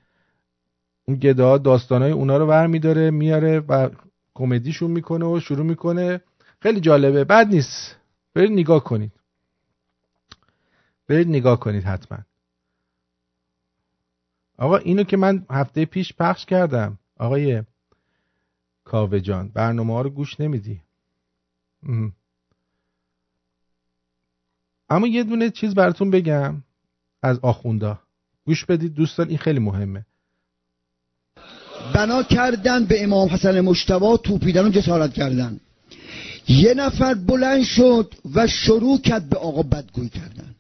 [1.05, 3.91] اون گداها داستانای اونا رو ور میداره میاره و
[4.35, 6.21] کمدیشون می‌کنه و شروع می‌کنه.
[6.61, 7.25] خیلی جالبه.
[7.25, 7.97] بد نیست.
[8.35, 9.13] برید نگاه کنید.
[11.07, 12.19] برید نگاه کنید حتما.
[14.59, 16.99] آقا اینو که من هفته پیش پخش کردم.
[17.19, 17.63] آقای
[18.85, 20.83] کاوه جان برنامه ها رو گوش نمیدی.
[24.89, 26.63] اما یه دونه چیز براتون بگم
[27.23, 28.01] از آخوندا.
[28.45, 30.07] گوش بدید دوستان این خیلی مهمه.
[31.95, 35.61] بنا کردن به امام حسن مشتبا توپیدن و جسارت کردن.
[36.49, 40.55] یه نفر بلند شد و شروع کرد به آقا بدگوی کردن.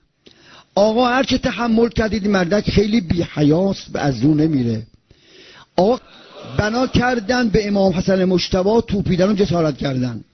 [0.75, 4.83] آقا هرچه تحمل کردید مردک خیلی بی حیاست و از رو نمیره.
[5.77, 5.99] آقا
[6.59, 10.25] بنا کردن به امام حسن مشتبا توپیدن و جسارت کردن.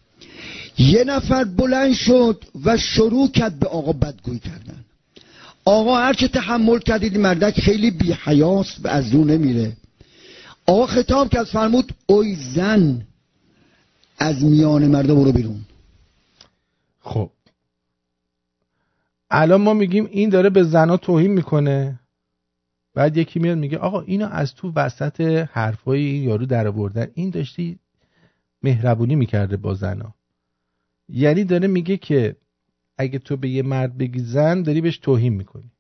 [0.78, 4.84] یه نفر بلند شد و شروع کرد به آقا بدگوی کردن.
[5.64, 9.72] آقا هرچه تحمل کردید مردک خیلی بی حیاست و از رو نمیره.
[10.68, 13.06] آقا خطاب کرد فرمود اوی زن
[14.18, 15.60] از میان مردا برو بیرون.
[17.00, 17.30] خب.
[19.30, 22.00] الان ما میگیم این داره به زنا توهین می‌کنه.
[22.94, 25.20] بعد یکی میاد میگه آقا اینو از تو وسط
[25.52, 27.06] حرفای این یارو در آوردن.
[27.14, 27.78] این داشتی
[28.62, 30.14] مهربونی می‌کرده با زنا.
[31.08, 32.36] یعنی داره میگه که
[32.98, 35.70] اگه تو به یه مرد بگی زن داری بهش توهین می‌کنی.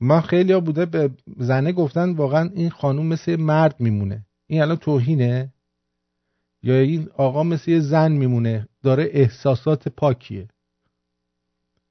[0.00, 4.24] من خیلی ها بوده به زنه گفتن واقعا این خانوم مثل مرد میمونه.
[4.46, 5.52] این الان توهینه؟
[6.62, 8.68] یا این آقا مثل یه زن میمونه.
[8.82, 10.48] داره احساسات پاکیه.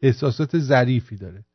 [0.01, 1.45] احساسات ظریفی داره.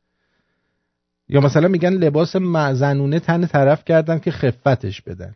[1.29, 2.35] یا مثلا میگن لباس
[2.73, 5.35] زنونه تن طرف کردن که خفتش بدن.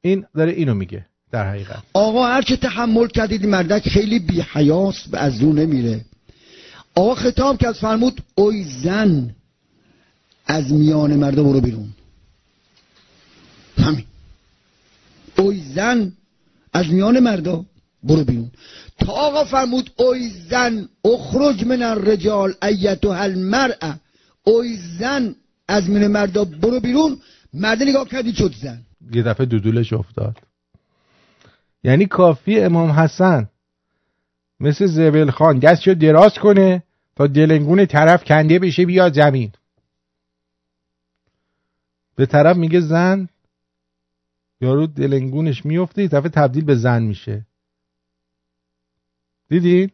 [0.00, 1.82] این داره اینو میگه در حقیقت.
[1.92, 6.04] آقا هرچه تحمل کردید مردک خیلی بی حیاست و از رو نمیره.
[6.94, 9.34] آقا خطاب کرد فرمود اوی زن
[10.46, 11.88] از میان مردا برو بیرون.
[13.78, 14.04] همین.
[15.38, 16.12] اوی زن
[16.72, 17.64] از میان مردا
[18.02, 18.50] برو بیرون.
[18.98, 23.94] تا آقا فرمود اوی زن اخرج من الرجال ایتها المرأه
[24.44, 25.34] اوی زن
[25.68, 27.18] از میان مردا برو بیرون.
[27.54, 28.82] مرد نگاه کردی شد زن.
[29.14, 30.36] یه دفعه دودولش افتاد.
[31.84, 33.48] یعنی کافی امام حسن
[34.62, 35.58] مثل زبل خان.
[35.58, 36.82] دستشو دراز کنه
[37.16, 39.50] تا دلنگون طرف کنده بشه بیاد زمین.
[42.16, 43.28] به طرف میگه زن.
[44.60, 47.46] یارو دلنگونش میفته دفعه تبدیل به زن میشه.
[49.48, 49.90] دیدین؟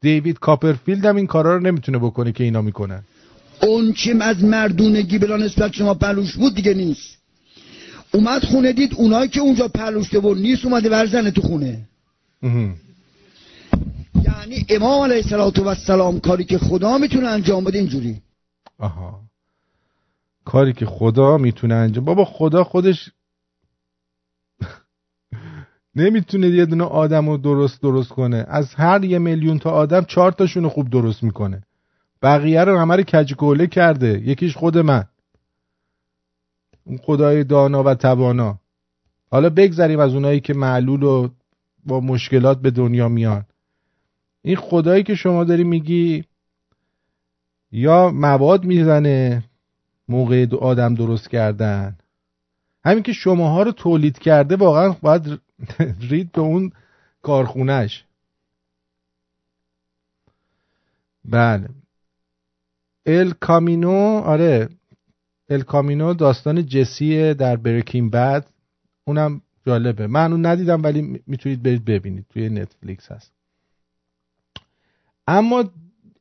[0.00, 3.02] دیوید کاپرفیلد هم این کارا رو نمی‌تونه بکنه که اینا می‌کنن.
[3.62, 7.18] اون چیم از مردونگی بلا نسبت شما پلوش بود دیگه نیست.
[8.12, 11.88] اومد خونه دید اونایی که اونجا پلوشته بود نیست اومده ورزنه تو خونه.
[12.42, 12.76] یعنی
[14.68, 18.22] امام علیه السلام کاری که خدا می‌تونه انجام بده اینجوری.
[18.78, 19.20] آها.
[20.44, 23.10] کاری که خدا می‌تونه انجام بابا خدا خودش
[25.96, 28.46] نمی‌تونه یه دونه آدم رو درست درست کنه.
[28.48, 31.62] از هر یه میلیون تا آدم چهار تاشون رو خوب درست می‌کنه.
[32.22, 34.22] بقیه رو همه رو کجگوله کرده.
[34.24, 35.04] یکیش خود من.
[36.84, 38.58] اون خدای دانا و توانا.
[39.30, 41.28] حالا بگذریم از اونایی که معلول و
[41.86, 43.44] با مشکلات به دنیا میان.
[44.42, 46.24] این خدایی که شما داری میگی
[47.72, 49.44] یا مواد می‌زنه
[50.08, 51.96] موقع آدم درست کردن.
[52.84, 55.40] همین که شماها رو تولید کرده واقعا باید
[56.10, 56.72] رید به اون
[57.22, 58.04] کارخونهش.
[61.24, 61.68] بله.
[63.06, 64.68] ال کامینو آره.
[65.48, 68.46] ال کامینو داستان جسیه در برکین بد
[69.04, 70.06] اونم جالبه.
[70.06, 72.24] من اون ندیدم ولی می‌تونید برید ببینید.
[72.30, 73.32] توی نتفلیکس هست.
[75.26, 75.64] اما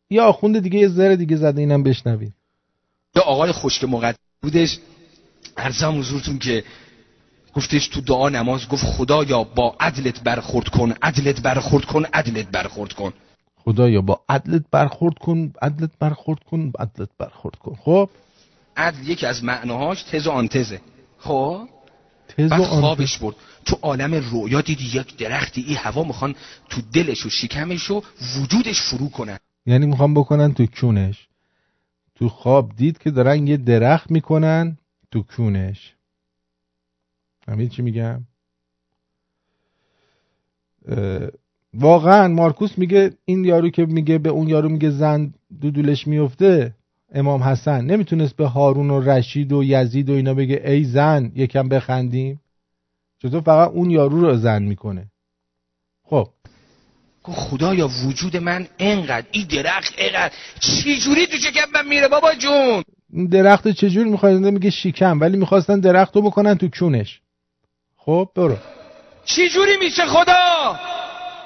[0.10, 2.34] یه آخوند دیگه یه ذره دیگه زده اینم بشنوید.
[3.16, 4.80] یا آقای خشک مقدم بودش.
[5.58, 6.64] ارزم حضورتون که
[7.54, 12.94] گفتش تو دعا نماز گفت خدایا با عدلت برخورد کن عدلت برخورد کن عدلت برخورد
[12.94, 13.14] کن.
[13.56, 17.76] خدایا با عدلت برخورد کن عدلت برخورد کن عدلت برخورد کن.
[17.76, 18.10] خب؟
[18.78, 20.82] عدل یکی از معناهاش تز و آنتزه
[21.18, 21.68] خب؟
[22.38, 22.64] بعد.
[22.64, 23.36] خوابش برد.
[23.66, 26.36] تو عالم رویا دیدی یک درختی این هوا می‌خوان
[26.70, 28.04] تو دلش و شکمش و
[28.40, 29.38] وجودش فرو کنن.
[29.66, 31.28] یعنی می‌خوام بکنن تو کونش.
[32.16, 34.78] تو خواب دید که دارن یه درخت می‌کنن
[35.12, 35.94] تو کونش.
[37.48, 38.24] همین چی میگم؟
[41.74, 46.76] واقعا مارکوس میگه این یارو که میگه به اون یارو میگه زن دودولش میفته
[47.16, 47.86] امام حسن.
[47.86, 52.42] نمی‌تونست به هارون و رشید و یزید و اینا بگه ای زن یکم بخندیم.
[53.22, 55.06] چطور فقط اون یارو رو زن می‌کنه؟
[56.04, 56.28] خب.
[57.24, 62.84] گفت خدایا وجود من انقدر این درخت انقدر چی جوری تو شکمم میره بابا جون؟
[63.32, 67.22] درخت چجور می‌خواستن میگه شیکم ولی می‌خواستن درخت رو بکنن تو کونش.
[67.98, 68.58] خب برو.
[69.26, 70.80] چی جوری میشه خدا؟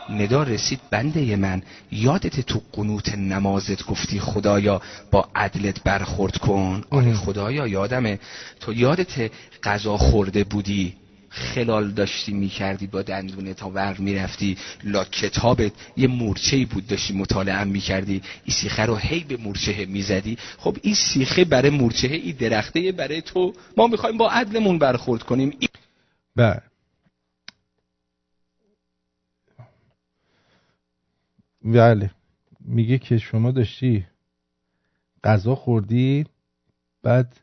[0.09, 1.61] ندا رسید بنده من
[1.91, 4.81] یادت تو قنوت نمازت گفتی خدایا
[5.11, 6.83] با عدلت برخورد کن.
[6.89, 8.19] آره خدایا یادمه.
[8.59, 9.31] تو یادت
[9.63, 10.95] غذا خورده بودی
[11.29, 17.63] خلال داشتی می‌کردی با دندونه تا ور می‌رفتی لا کتابت یه مورچه بود داشتی مطالعه
[17.63, 18.21] می‌کردی.
[18.45, 20.37] این سیخه رو هی به مورچه می‌زدی.
[20.57, 23.53] خب این سیخه برای مورچه این درخته برای تو.
[23.77, 25.57] ما می‌خوایم با عدلمون برخورد کنیم.
[26.35, 26.61] بله.
[31.63, 32.11] بله.
[32.59, 34.05] میگه که شما داشتی
[35.23, 36.25] غذا خوردی
[37.03, 37.39] بعد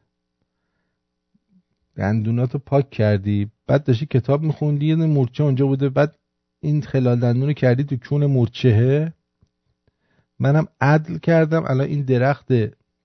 [1.96, 6.18] دندوناتو پاک کردی بعد داشتی کتاب میخوندی یه مورچه اونجا بوده بعد
[6.60, 9.12] این خلال دندون کردی تو کون مورچهه.
[10.38, 12.48] منم عدل کردم الان این درخت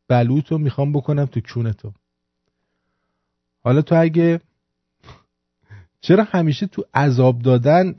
[0.07, 1.93] بلوط می‌خوام بکنم تو کونتو.
[3.63, 4.41] حالا تو اگه
[6.01, 7.95] چرا همیشه تو عذاب دادن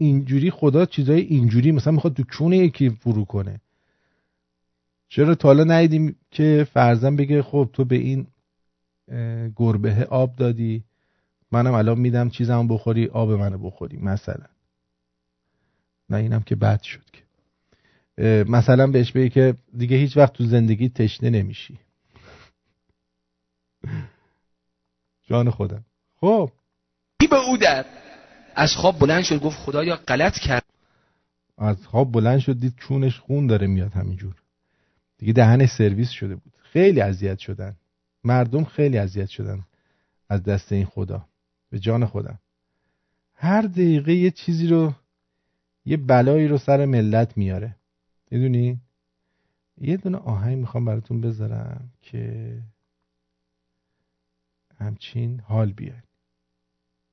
[0.00, 3.60] اینجوری خدا چیزای اینجوری مثلا می‌خواد تو کونه یکی فرو کنه.
[5.08, 8.26] چرا تا حالا ندیدیم که فرزن بگه خب تو به این
[9.56, 10.84] گربه آب دادی
[11.52, 14.46] منم الان میدم چیزمو بخوری آب منو بخوری مثلا.
[16.10, 17.22] نه اینم که بد شد که.
[18.48, 21.78] مثلا بهش بگی که دیگه هیچ وقت تو زندگی تشنه نمیشی.
[25.28, 25.84] جان خودم.
[26.20, 26.50] خب.
[27.20, 27.84] کی به او در
[28.60, 30.64] از خواب بلند شد گفت خدایا غلط کرد.
[31.58, 34.34] از خواب بلند شد دید چونش خون داره میاد همینجور.
[35.18, 36.52] دیگه دهنش سرویس شده بود.
[36.62, 37.76] خیلی اذیت شدن.
[38.24, 39.64] مردم خیلی اذیت شدن
[40.28, 41.26] از دست این خدا.
[41.70, 42.38] به جان خودم.
[43.34, 44.94] هر دقیقه یه چیزی رو
[45.84, 47.76] یه بلایی رو سر ملت میاره.
[48.30, 48.80] می‌دونی؟
[49.80, 52.52] یه دونه آهنگ می‌خوام براتون بذارم که
[54.78, 56.04] همچین حال بیاد.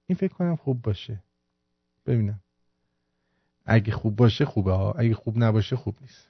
[0.07, 1.23] این فکر کنم خوب باشه.
[2.07, 2.39] ببینم.
[3.65, 4.91] اگه خوب باشه خوبه ها.
[4.91, 6.29] اگه خوب نباشه خوب نیست.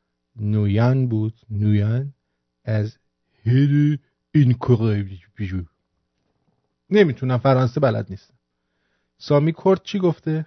[0.35, 2.13] نویان بود نویان
[2.65, 2.97] از
[3.45, 3.99] هری
[4.31, 4.55] این
[5.35, 5.63] بیجو.
[6.89, 8.33] نمی‌تونم فرانسه بلد نیستم.
[9.17, 10.45] سامی کرد چی گفته؟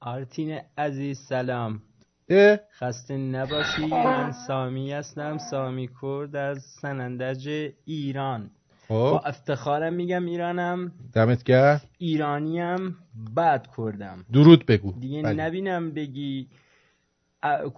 [0.00, 1.82] آرتین عزیز سلام.
[2.28, 5.38] اه؟ خسته نباشی من سامی هستم.
[5.38, 8.50] سامی کرد از سنندج ایران.
[8.88, 10.92] با خب افتخارم میگم ایرانم.
[11.12, 11.80] دمت گرم.
[11.98, 12.96] ایرانیم
[13.34, 14.24] بعد کردم.
[14.32, 14.92] درود بگو.
[14.92, 15.42] دیگه بله.
[15.44, 16.48] نبینم بگی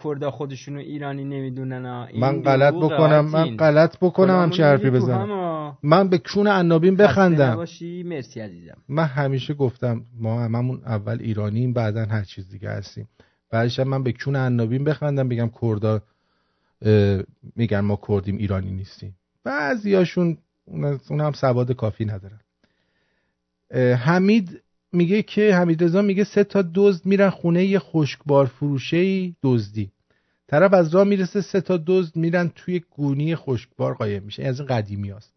[0.05, 3.57] کردا خودشونو ایرانی نمی‌دونن من غلط بکنم من.
[3.57, 5.79] غلط بکنم همچی حرفی بزنم.
[5.83, 7.65] من به کون عنابین بخندم.
[8.05, 8.77] مرسی عزیزم.
[8.89, 13.09] من همیشه گفتم ما هممون اول ایرانیم بعدا هر چیز دیگه هستیم.
[13.51, 16.03] بعدش هم من به کون عنابین بخندم بگم کردا
[17.57, 19.17] میگن ما کردیم ایرانی نیستیم.
[19.45, 20.39] بعضیاشون
[21.11, 22.41] اون هم سواد کافی ندارن.
[23.97, 24.63] حمید
[24.97, 29.91] میگه که حمید رضا میگه سه تا دزد میرن خونه یه خشکبار فروشه دزدی.
[30.49, 34.43] طرف از راه می‌رسه سه تا دزد میرن توی گونی خشکبار قایم میشه.
[34.43, 35.33] این از این قدیمی هست.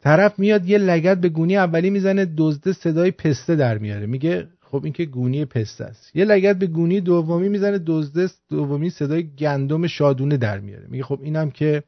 [0.00, 4.06] طرف میاد یه لگت به گونی اولی می‌زنه دزده صدای پسته در میاره.
[4.06, 6.16] میگه خب این که گونی پسته است.
[6.16, 10.86] یه لگت به گونی دومی می‌زنه دزده دومی صدای گندم شادونه در میاره.
[10.88, 11.82] میگه خب اینم که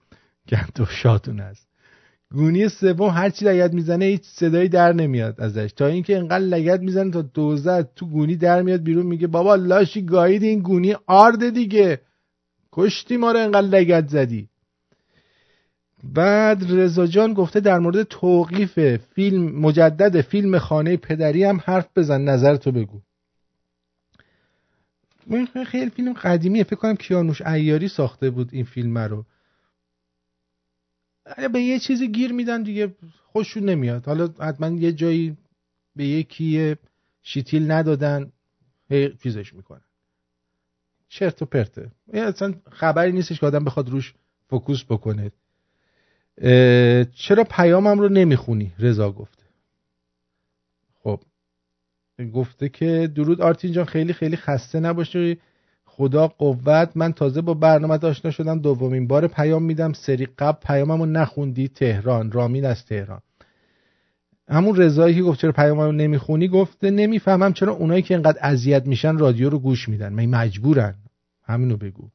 [0.49, 1.68] گندم شادونه است.
[2.33, 5.73] گونی سوم هر چی لگت می‌زنه هیچ صدایی در نمیاد ازش.
[5.77, 10.03] تا اینکه انقدر لگت می‌زنه تا دوزه تو گونی در میاد بیرون میگه بابا لاشی
[10.03, 12.01] گایید این گونی آرد دیگه.
[12.73, 14.49] کشتی ما رو انقدر لگت زدی.
[16.05, 22.21] بعد رضا جان گفته در مورد توقیف فیلم مجدد فیلم خانه پدری هم حرف بزن
[22.21, 23.01] نظرتو بگو.
[25.27, 29.25] من خیلی فیلم قدیمیه فکر کنم کیانوش ایاری ساخته بود این فیلم رو.
[31.53, 32.95] به یه چیزی گیر میدن دیگه
[33.33, 34.07] خوششون نمیاد.
[34.07, 35.37] حالا حتما یه جایی
[35.97, 36.77] به یکی
[37.23, 38.33] شیتیل ندادن
[38.91, 39.81] هی چیزش می‌کنن.
[41.09, 41.91] چرت و پرته.
[42.13, 44.15] اصلا خبری نیستش که آدم بخواد روش
[44.51, 45.31] focus بکنه.
[47.15, 49.43] چرا پیامم رو نمی‌خونی؟ رضا گفته.
[51.03, 51.21] خب
[52.35, 55.39] گفته که درود آرتین جان خیلی خیلی خسته نباشی.
[55.99, 58.59] خدا قوت من تازه با برنامه آشنا شدم.
[58.59, 59.93] دومین بار پیام میدم.
[59.93, 61.69] سری قبل پیاممو نخوندی.
[61.69, 62.33] تهران.
[62.33, 63.21] رامین از تهران.
[64.49, 69.19] همون رضایی که گفت چرا پیاممو نمی‌خونی گفته نمی‌فهمم چرا اونایی که اینقدر اذیت میشن
[69.19, 70.13] رادیو رو گوش میدن.
[70.13, 70.95] می مجبورن.
[71.45, 72.09] همینو بگو.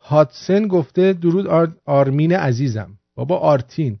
[0.00, 1.72] هاتسن گفته درود آر...
[1.84, 2.90] آرمین عزیزم.
[3.14, 3.98] بابا آرتین.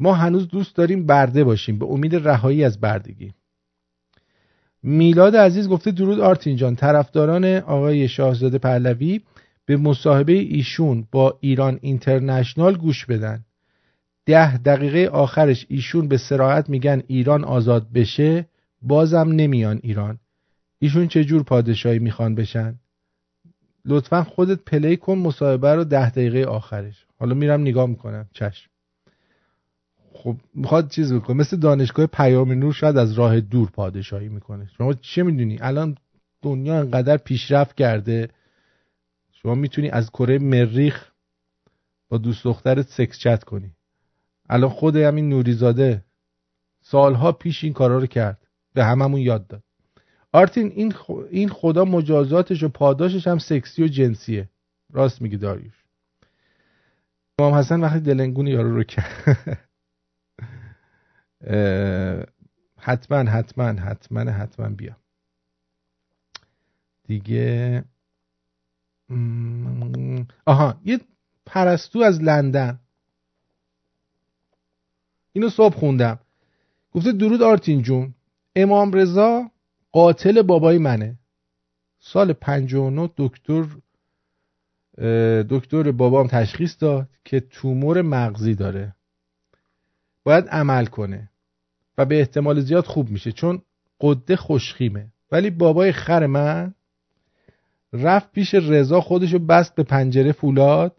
[0.00, 1.78] ما هنوز دوست داریم برده باشیم.
[1.78, 3.32] به امید رهایی از بردگی.
[4.86, 6.76] میلاد عزیز گفته درود آرتین جان.
[6.76, 9.20] طرفداران آقای شاهزاده پهلوی
[9.66, 13.44] به مصاحبه ایشون با ایران اینترنشنال گوش بدن.
[14.26, 18.46] ده دقیقه آخرش ایشون به سراحت میگن ایران آزاد بشه
[18.82, 20.18] بازم نمیان ایران.
[20.78, 22.74] ایشون چه جور پادشاهی می‌خوان بشن؟
[23.84, 27.06] لطفا خودت پلی کن مصاحبه رو ده دقیقه آخرش.
[27.18, 28.26] حالا میرم نگاه می‌کنم.
[28.32, 28.70] چشم.
[30.14, 31.36] خب می‌خواد چیز بکنه.
[31.36, 34.68] مثل دانشگاه پیام نور شاید از راه دور پادشاهی می‌کنه.
[34.78, 35.96] شما چه می‌دونی؟ الان
[36.42, 38.28] دنیا انقدر پیشرفت کرده.
[39.32, 41.10] شما می‌تونی از کره مریخ
[42.08, 43.70] با دوست دخترت سکس چت کنی.
[44.48, 46.04] الان خود همین نوریزاده
[46.82, 48.38] سالها پیش این کارا رو کرد.
[48.74, 49.62] به هممون یاد داد.
[50.32, 50.92] آرتین
[51.30, 54.48] این خدا مجازاتش و پاداشش هم سکسی و جنسیه.
[54.92, 55.84] راست میگی داریوش.
[57.38, 59.38] امام حسن وقتی دلنگون یارو رو کرد.
[62.78, 64.96] حتما حتما حتما حتما بیا.
[67.06, 67.84] دیگه
[70.46, 71.00] آها یه
[71.46, 72.80] پرستو از لندن.
[75.32, 76.18] اینو صبح خوندم.
[76.92, 78.14] گفته درود آرتین جون.
[78.56, 79.50] امام رضا
[79.92, 81.18] قاتل بابای منه.
[81.98, 83.66] سال 59 دکتر
[85.50, 88.94] دکتر بابام تشخیص داد که تومور مغزی داره.
[90.24, 91.30] باید عمل کنه.
[91.98, 93.62] و به احتمال زیاد خوب میشه چون
[94.00, 95.06] قده خوشخیمه.
[95.32, 96.74] ولی بابای خر من
[97.92, 100.96] رفت پیش رضا خودشو بست به پنجره فولاد.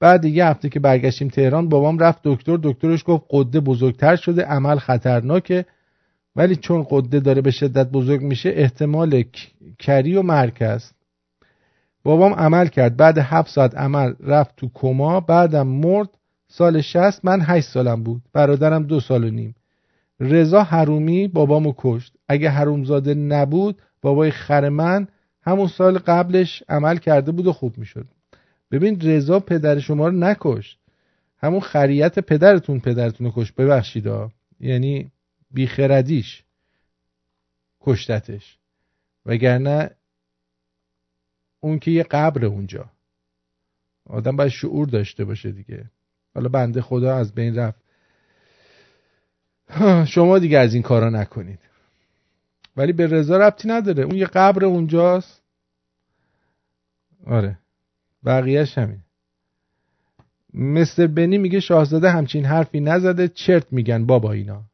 [0.00, 2.58] بعد یه هفته که برگشتیم تهران بابام رفت دکتر.
[2.62, 5.64] دکترش گفت قده بزرگتر شده عمل خطرناکه.
[6.36, 9.24] ولی چون قده داره به شدت بزرگ میشه احتمال
[9.78, 10.94] کری و است.
[12.02, 12.96] بابام عمل کرد.
[12.96, 15.20] بعد هفت ساعت عمل رفت تو کما.
[15.20, 16.08] بعدم مرد
[16.48, 18.22] سال شست من هشت سالم بود.
[18.32, 19.54] برادرم دو سال و نیم.
[20.20, 22.16] رضا حرومی بابامو کشت.
[22.28, 25.08] اگه حرومزاده نبود بابای خر من
[25.42, 28.06] همون سال قبلش عمل کرده بود و خوب می‌شد.
[28.70, 30.78] ببین رضا پدر شما رو نکشت.
[31.38, 33.54] همون خریت پدرتون پدرتون رو کشت.
[33.54, 34.06] ببخشید
[34.60, 35.10] یعنی
[35.50, 36.44] بیخردیش
[37.80, 38.58] کشتتش.
[39.26, 39.90] وگرنه
[41.60, 42.90] اون که یه قبر اونجا.
[44.04, 45.90] آدم باید شعور داشته باشه دیگه.
[46.34, 47.85] حالا بنده خدا از بین رفت.
[50.06, 51.58] شما دیگه از این کارا نکنید.
[52.76, 54.04] ولی به رضا ربطی نداره.
[54.04, 55.42] اون یه قبر اونجاست.
[57.26, 57.58] آره.
[58.24, 58.98] بقیهش همین
[60.54, 63.28] مستر بنی میگه شاهزاده همچین حرفی نزده.
[63.28, 64.64] چرت میگن بابا اینا.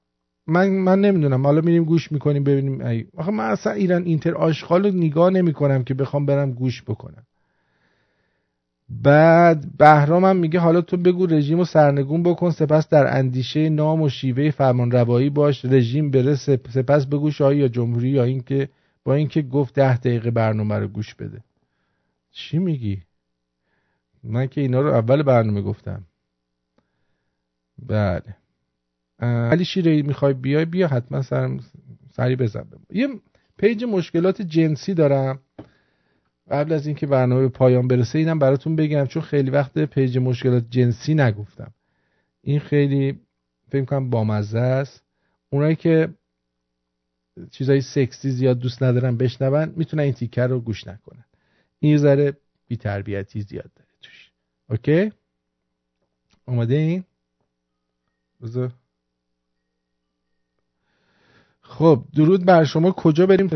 [0.47, 1.47] من من نمی‌دونم.
[1.47, 3.09] حالا میریم گوش می‌کنیم ببینیم.
[3.17, 7.27] آخه من اصلا ایران اینتر آشغال رو نگاه نمی‌کنم که بخوام برم گوش بکنم.
[8.89, 14.09] بعد بهرام میگه حالا تو بگو رژیم رو سرنگون بکن سپس در اندیشه نام و
[14.09, 18.69] شیوه فرمان روایی باش رژیم بره سپس بگو شاهی یا جمهوری یا اینکه
[19.05, 21.45] با اینکه گفت ده دقیقه برنامه رو گوش بده.
[22.31, 23.03] چی میگی؟
[24.25, 26.05] من که اینا رو اول برنامه گفتم.
[27.79, 28.37] بله.
[29.21, 31.59] علی شیره می‌خوای بیای؟ بیا حتما سر
[32.13, 32.65] سری بزن.
[32.91, 33.09] یه
[33.57, 35.41] پیج مشکلات جنسی دارم.
[36.53, 40.65] قبل از اینکه برنامه به پایان برسه اینم براتون بگم چون خیلی وقت page مشکلات
[40.71, 41.75] جنسی نگفتم.
[42.43, 43.21] این خیلی
[43.69, 45.03] فکر کنم بامزه است.
[45.51, 46.09] اونایی که
[47.51, 51.25] چیزای سکسی زیاد دوست ندارن بشنون می‌تونن این تیکه رو گوش نکنن.
[51.79, 52.37] این ذره
[52.69, 54.31] بی تربیتی زیاد داره توش.
[54.71, 55.13] OK؟
[56.47, 57.05] اومده این؟
[58.43, 58.73] بذار.
[61.61, 62.93] خب درود بر شما.
[62.93, 63.49] کجا بریم؟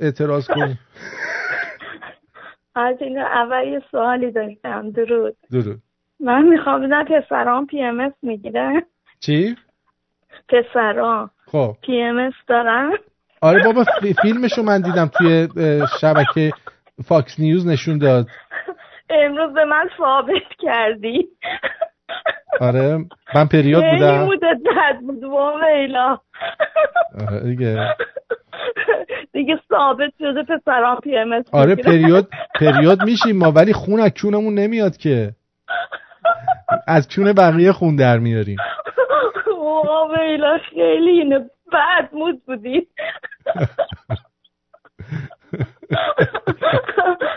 [0.00, 0.78] اعتراض کنیم.
[2.74, 4.90] از این اول یه سوالی داشتم.
[4.90, 5.36] درود.
[5.52, 5.78] درود.
[6.20, 8.82] من می‌خوام بدم پسران PMS می‌گیرن
[9.20, 9.56] چی؟
[10.48, 11.76] پسران خب.
[11.82, 12.92] PMS دارن
[13.42, 13.84] آره بابا
[14.22, 15.48] فیلمشو من دیدم توی
[16.00, 16.50] شبکه
[17.04, 18.26] فاکس نیوز نشون داد.
[19.10, 21.28] امروز به من ثابت کردی.
[22.60, 22.98] آره
[23.34, 24.24] من پریود بودم.
[24.24, 26.18] مدت بد بود و میلا
[27.28, 27.76] آره دیگه.
[29.32, 32.28] دیگه ثابت شده پسران پی ام اس آره پریود
[32.60, 35.32] پریود میشیم ما ولی خون از کونمون نمیاد که.
[36.86, 38.58] از کون بقیه خون در میاریم.
[39.58, 41.50] واقعا خیلی اینه.
[41.72, 42.86] bad mood بودی.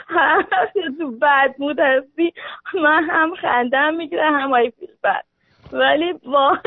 [0.07, 0.45] هر
[0.97, 2.33] تو بد مود هستی
[2.73, 5.23] من هم خندم می‌گیره هم های فیل بد.
[5.79, 6.13] ولی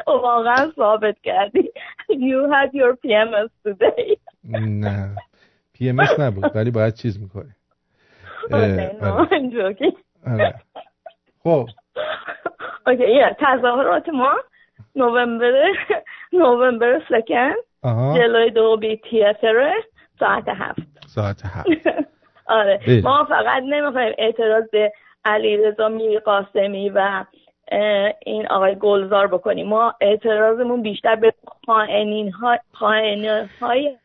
[0.06, 1.72] واقعا ثابت کردی
[2.10, 4.16] you had your PMS today.
[4.68, 5.16] نه.
[5.74, 7.54] PMS نبود ولی باید چیز می‌کنی.
[11.44, 11.68] خب.
[12.86, 14.32] اوکی تظاهرات ما
[14.96, 15.52] نوامبر
[16.32, 17.56] نوامبر سکند
[18.16, 19.72] جلوی دو بی تیاتر
[20.20, 20.82] ساعت هفت.
[21.06, 21.68] ساعت هفت.
[22.46, 22.80] آره.
[22.86, 23.00] بله.
[23.00, 24.92] ما فقط نمی‌خوایم اعتراض به
[25.24, 27.24] علی رضا میری قاسمی و
[28.26, 29.68] این آقای گلزار بکنیم.
[29.68, 31.34] ما اعتراضمون بیشتر به
[31.66, 33.96] خائنین های خائنین های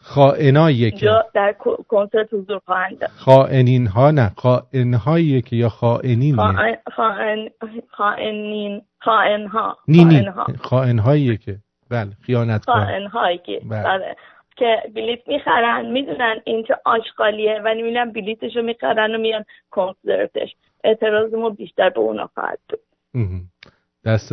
[0.00, 1.10] خائناییه که.
[1.34, 1.54] در
[1.88, 3.06] کنسرت حضور خواهند.
[3.16, 7.48] خائنین ها نه خائنهاییه که یا خائنینیه خائن خائن
[7.90, 11.56] خائنین خائن ها نی خائن ها خائنهاییه که.
[11.90, 12.84] بله خیانتکار.
[12.84, 13.60] خائن هایی که.
[13.70, 13.88] بله.
[13.88, 14.16] آره.
[14.56, 20.56] که بلیت می‌خرن می‌دونن این چه آشغالیه و می‌بینن بلیتشو می‌خرن و میان کنسرتش.
[20.86, 22.80] اعتراضمون بیشتر به اونا خواهد بود.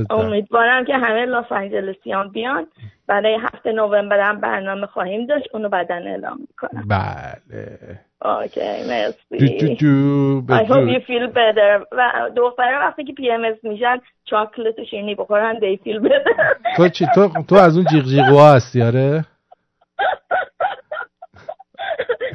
[0.09, 2.67] امیدوارم که همه لاس آنجلسیان بیان.
[3.07, 5.47] برای هفته نوامبر هم برنامه خواهیم داشت.
[5.53, 6.83] اونو بعدا اعلام می‌کنم.
[6.87, 7.99] بله.
[8.25, 11.87] اوکی دود مرسی دود دود I hope you feel better.
[11.91, 16.55] و دختره وقتی که پی ام اس میشن chocolate و شیرینی بخورن feel better.
[16.77, 19.25] تو چی؟ تو تو از اون جیغ جیغوها هستی آره؟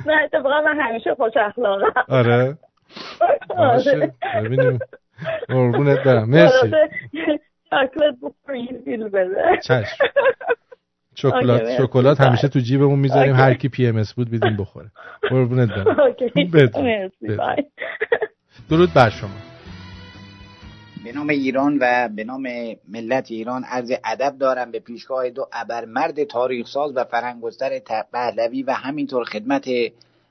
[0.07, 1.93] نه اتفاقا من همیشه خوش اخلاقم.
[2.09, 2.59] آره.
[3.49, 4.45] باشه آره.
[4.45, 4.79] ببینیم.
[5.49, 6.31] قربونت برم.
[6.31, 6.71] مرسی.
[7.71, 8.15] chocolate
[8.47, 10.05] feel better چشم.
[11.15, 12.21] شکلات شکلات.
[12.21, 13.35] همیشه تو جیبمون می‌ذاریم.
[13.35, 14.91] هر کی پی ام اس بود بدیم بخوره.
[15.31, 16.01] قربونت برم.
[16.01, 16.45] اوکی.
[16.45, 16.85] بدرود.
[16.85, 17.27] مرسی.
[17.27, 17.39] بدرود.
[17.39, 17.65] bye
[18.71, 19.31] درود بر شما.
[21.05, 22.43] به نام ایران و به نام
[22.89, 24.71] ملت ایران عرض ادب دارم.
[24.71, 27.71] به پیشگاه دو ابرمرد تاریخساز و فرهنگستر
[28.13, 29.69] پهلوی و همینطور خدمت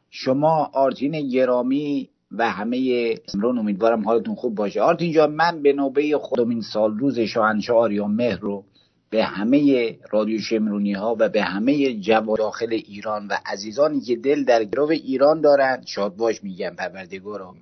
[0.09, 4.81] شما آرتین گرامی و همه سمرون امیدوارم حالتون خوب باشه.
[4.81, 8.63] آرتین جان من به نوبه خودمین سال روز شاهنشاه آریان مهر رو
[9.09, 14.43] به همه رادیو شمرونی ها و به همه جو داخل ایران و عزیزانی که دل
[14.43, 17.55] در گرو ایران دارند شاد باش میگم پروردگارا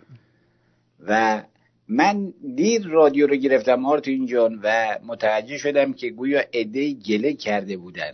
[1.07, 1.43] و
[1.87, 7.77] من دیر رادیو رو گرفتم آرتین جان و متوجه شدم که گویا عده گله کرده
[7.77, 8.13] بودن.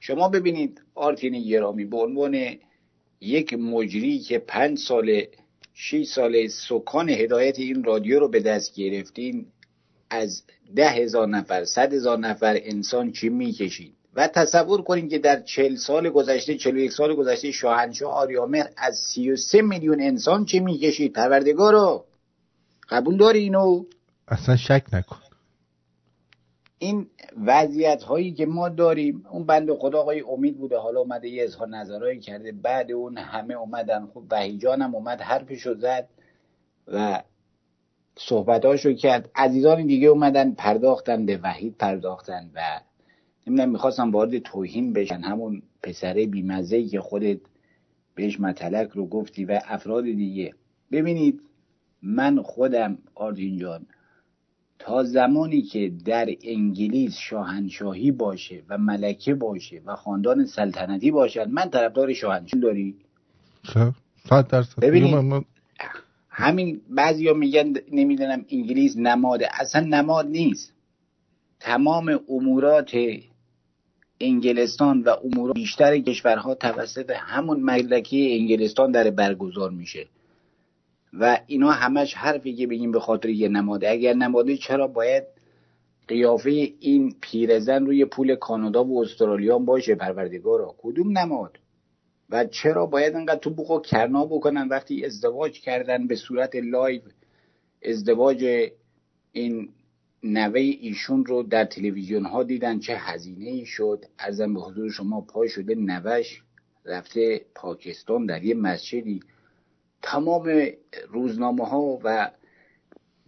[0.00, 2.56] شما ببینید آرتین گرامی به عنوان
[3.20, 5.22] یک مجری که پنج سال
[5.78, 9.46] شیش سال سکان هدایت این رادیو رو به دست گرفتین
[10.10, 10.42] از
[10.76, 15.74] ده هزار نفر صد هزار نفر انسان چی می‌کشید؟ و تصور کنید که در چل
[15.76, 20.60] سال گذشته چل یک سال گذشته شاهنشاه آریامهر از سی و سه میلیون انسان چی
[20.60, 22.04] می‌کشید؟ پروردگارو
[22.88, 23.84] قبول داری اینو؟
[24.28, 25.25] اصلا شک نکن.
[26.78, 27.06] این
[27.46, 31.68] وضعیت هایی که ما داریم اون بند خدا آقای امید بوده حالا اومده یه اظهار
[31.68, 36.08] نظرهایی کرده بعد اون همه اومدن خب وحیجان هم اومد حرفشو زد
[36.88, 37.22] و
[38.18, 39.30] صحبتاشو کرد.
[39.34, 42.60] عزیزان دیگه اومدن پرداختن به وحید پرداختن و
[43.46, 45.20] نمی‌دونم می‌خواستم وارد توهین بشن.
[45.20, 47.38] همون پسره بیمزه که خودت
[48.14, 50.54] بهش متلک رو گفتی و افراد دیگه.
[50.92, 51.40] ببینید
[52.02, 53.86] من خودم آرتین جان
[54.78, 61.70] تا زمانی که در انگلیس شاهنشاهی باشه و ملکه باشه و خاندان سلطنتی باشد من
[61.70, 62.94] طرفدار شاهنشاهی داری؟
[63.62, 63.92] خب
[64.28, 64.80] صد درصد.
[64.80, 65.14] ببینید.
[65.14, 65.44] من-
[66.28, 70.72] همین بعضیا میگن نمی‌دونم انگلیس نماده اصلا نماد نیست.
[71.60, 72.96] تمام امورات
[74.20, 80.06] انگلستان و امور بیشتر کشورها توسط همون ملکه انگلستان در برگزار میشه.
[81.20, 83.90] و اینا همش حرفی که بگیم به خاطر یه نماده.
[83.90, 85.24] اگر نماده چرا باید
[86.08, 91.58] قیافه این پیرزن روی پول کانادا و استرالیا باشه؟ پروردگارا کدوم نماد؟
[92.30, 97.00] و چرا باید انقدر تو بوق و کرنا بکنن وقتی ازدواج کردن به صورت لایو؟
[97.82, 98.70] ازدواج
[99.32, 99.68] این
[100.22, 105.20] نوه ایشون رو در تلویزیون ها دیدن چه هزینه ای شد؟ ارزم به حضور شما
[105.20, 106.42] پای شده نوش
[106.84, 109.20] رفته پاکستان در یه مسجدی.
[110.06, 110.66] تمام
[111.08, 112.30] روزنامه ها و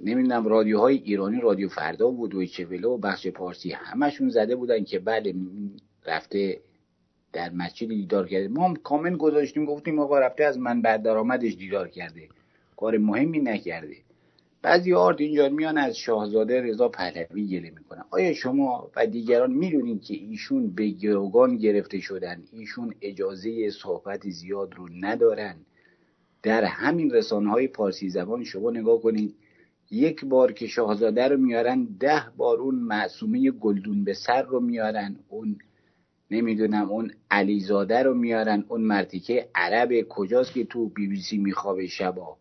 [0.00, 4.98] نمی‌دونم رادیوهای ایرانی رادیو فردا بود و چوله و بخش پارسی همشون زده بودن که
[4.98, 5.34] بله
[6.06, 6.60] رفته
[7.32, 8.48] در مسجد دیدار کرده.
[8.48, 12.28] ما هم کامل گذاشتیم گفتیم آقا رفته از من بعد درآمدش دیدار کرده.
[12.76, 13.96] کار مهمی نکرده.
[14.62, 18.04] بعضی آرت اینجا میان از شاهزاده رضا پهلوی گله می‌کنن.
[18.10, 24.74] آیا شما و دیگران می‌دونید که ایشون به گروگان گرفته شدن؟ ایشون اجازه صحبت زیاد
[24.74, 25.56] رو ندارن؟
[26.48, 29.34] در همین رسانه های پارسی زبان شما نگاه کنید
[29.90, 35.16] یک بار که شاهزاده رو میارن ده بار اون معصومه گلدون به سر رو میارن
[35.28, 35.58] اون
[36.30, 41.86] نمی‌دونم اون علیزاده رو میارن اون مرتیکه عرب کجاست که تو بی بی سی میخوابه
[41.86, 42.36] شبا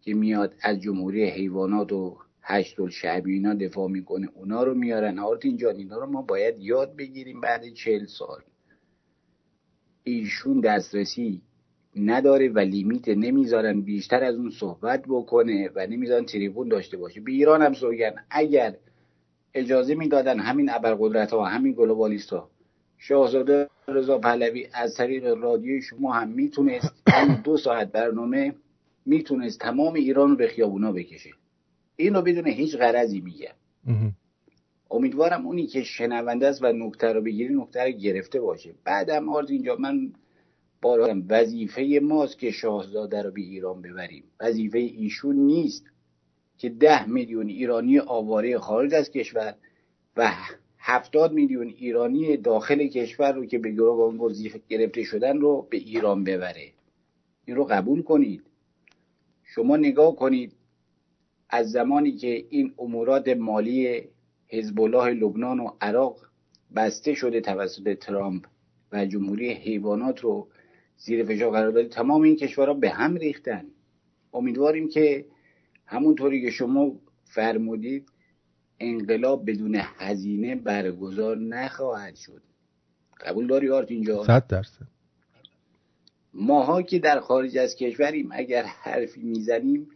[0.00, 5.18] که میاد از جمهوری حیوانات و هشت الشعبی اینا دفاع می‌کنه اونا رو میارن.
[5.18, 8.40] آرتین جان اینا رو ما باید یاد بگیریم بعد چهل سال.
[10.04, 11.42] ایشون دسترسی
[11.96, 17.20] نداره و لیمیت نمی‌ذارن بیشتر از اون صحبت بکنه و نمی‌ذارن تریبون داشته باشه.
[17.20, 18.14] به ایران هم سوگن.
[18.30, 18.74] اگر
[19.54, 22.50] اجازه می‌دادن همین ابرقدرت ها همین گلوبالیست ها
[22.98, 26.94] شاهزاده رضا پهلوی از طریق رادیوی شما هم می‌تونست
[27.44, 28.54] دو ساعت برنامه
[29.06, 31.30] می‌تونست تمام ایران رو به خیابونا بکشه.
[31.96, 33.54] این رو بدون هیچ غرضی میگم.
[34.90, 38.74] امیدوارم اونی که شنونده است و نکته رو بگیری نکته رو گرفته باشه.
[38.84, 40.12] بعدم آرز اینجا من
[40.86, 44.24] بارا وظیفه ماست که شاهزاده رو به ایران ببریم.
[44.40, 45.84] وظیفه ایشون نیست
[46.58, 49.54] که ده میلیون ایرانی آواره خارج از کشور
[50.16, 50.32] و
[50.78, 56.24] هفتاد میلیون ایرانی داخل کشور رو که به گروگان وظیفه گرفته شدن رو به ایران
[56.24, 56.72] ببره.
[57.44, 58.42] این رو قبول کنید.
[59.42, 60.52] شما نگاه کنید
[61.48, 64.02] از زمانی که این امورات مالی
[64.48, 66.26] حزب الله لبنان و عراق
[66.76, 68.46] بسته شده توسط ترامپ
[68.92, 70.48] و جمهوری حیوانات رو
[70.96, 73.64] زیر فشار قرار داده تمام این کشورها به هم ریختن.
[74.32, 75.24] امیدواریم که
[75.86, 76.92] همونطوری که شما
[77.24, 78.08] فرمودید
[78.80, 82.42] انقلاب بدون هزینه برگزار نخواهد شد.
[83.20, 84.86] قبول داری آرت اینجا؟ صد درصد.
[86.34, 89.88] ماها که در خارج از کشوریم اگر حرفی می‌زنیم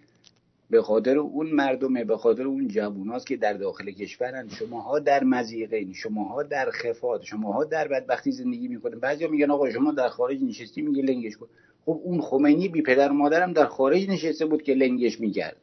[0.71, 4.49] به خاطر اون مردمه به خاطر اون جووناست که در داخل کشورن.
[4.49, 9.93] شماها در مزیقین شماها در خفات شماها در بدبختی زندگی می‌کنید بعضیا میگن آقا شما
[9.93, 11.47] در خارج نشستی میگه لنگش کن.
[11.85, 15.57] خب اون خمینی بی پدر مادرم در خارج نشسته بود که لنگش می‌کرد.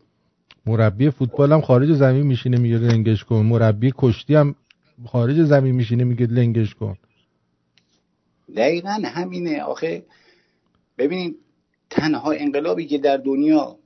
[0.66, 3.46] مربی فوتبال هم خارج زمین میشینه میگه لنگش کن.
[3.46, 4.56] مربی کشتی هم
[5.06, 6.98] خارج زمین میشینه میگه لنگش کن.
[8.56, 9.64] دقیقا همینه.
[9.64, 10.06] آخه
[10.98, 11.36] ببینید
[11.90, 13.77] تنها انقلابی که در دنیا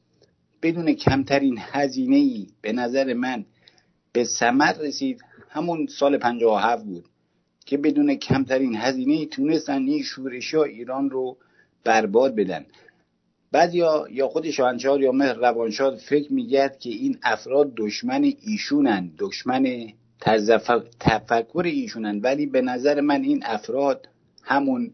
[0.61, 3.45] بدون کمترین هزینه ای به نظر من
[4.13, 5.21] به ثمر رسید.
[5.49, 7.05] همون سال 57 بود
[7.65, 11.37] که بدون کمترین هزینه ای تونستن این شورشی ها ایران رو
[11.83, 12.65] برباد بدن.
[13.51, 19.87] بعد یا خود شاهنشاه یا مهر روانشاد فکر میگرد که این افراد دشمن ایشونن دشمن
[20.99, 22.19] تفکر ایشونن.
[22.19, 24.07] ولی به نظر من این افراد
[24.43, 24.91] همون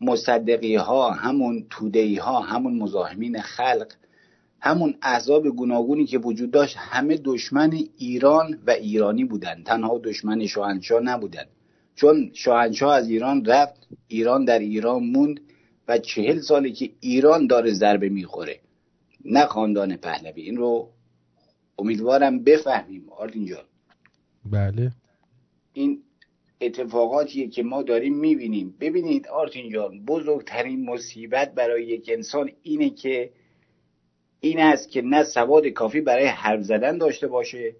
[0.00, 3.92] مصدقی ها همون تودهی ها همون مزاحمین خلق
[4.64, 11.00] همون احزاب گوناگونی که وجود داشت همه دشمن ایران و ایرانی بودن تنها دشمن شاهنشاه
[11.00, 11.44] نبودن
[11.94, 15.40] چون شاهنشاه از ایران رفت ایران در ایران موند
[15.88, 18.60] و چهل ساله که ایران داره ضربه می‌خوره.
[19.24, 20.42] نه خاندان پهلوی.
[20.42, 20.88] این رو
[21.78, 23.08] امیدوارم بفهمیم.
[23.08, 23.64] آرتین جان.
[24.44, 24.92] بله.
[25.72, 26.02] این
[26.60, 28.74] اتفاقاتیه که ما داریم می‌بینیم.
[28.80, 33.30] ببینید آرتین جان بزرگترین مصیبت برای یک انسان اینه که
[34.44, 37.74] این است که نه سواد کافی برای حرف زدن داشته باشه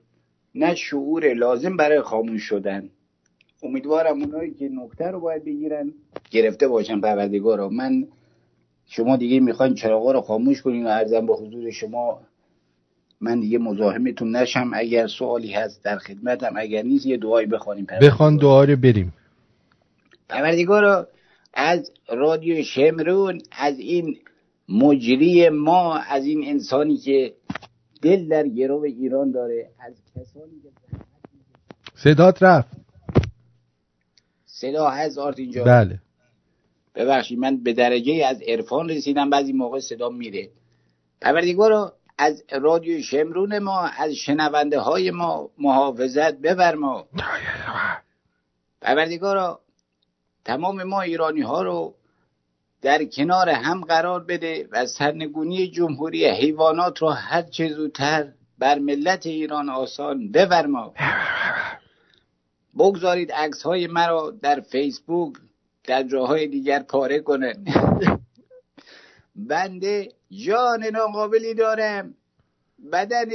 [0.55, 2.89] نه شعور لازم برای خاموش شدن.
[3.63, 5.93] امیدوارم اونایی که نکته رو باید بگیرن
[6.31, 8.07] گرفته باشن پروردگارا من
[8.87, 12.21] شما دیگه می‌خواین چراغا رو خاموش کنین و ارزم به حضور شما
[13.21, 14.71] من دیگه مزاحمتون نشم.
[14.75, 17.87] اگر سوالی هست در خدمتم اگر نیست یه دعایی بخوانیم.
[18.03, 19.13] بخوان دعا رو بریم.
[20.29, 21.09] پروردگارا
[21.55, 24.17] از رادیو شمرون از این
[24.73, 27.35] مجری ما از این انسانی که
[28.03, 30.99] دل در گرو ایران داره از کسانی که
[31.95, 32.77] صدات رفت.
[34.47, 35.99] صدا هست آرت اینجا بله.
[36.95, 40.51] ببخشید من به درجه از عرفان رسیدم بعضی موقع صدا میره.
[41.21, 47.07] پروردگارا از رادیو شمرون ما از شنونده های ما محافظت ببر ما.
[48.81, 49.61] پروردگارا
[50.45, 51.95] تمام ما ایرانی ها رو
[52.83, 59.27] در کنار هم قرار بده و سرنگونی جمهوری حیوانات رو هر چه زودتر بر ملت
[59.27, 60.95] ایران آسان بفرما.
[62.79, 65.35] بگذارید عکس های مرا در فیسبوک
[65.85, 67.65] در جاهای دیگر پاره کنن.
[69.51, 72.15] بنده جان ناقابلی دارم.
[72.93, 73.29] بدن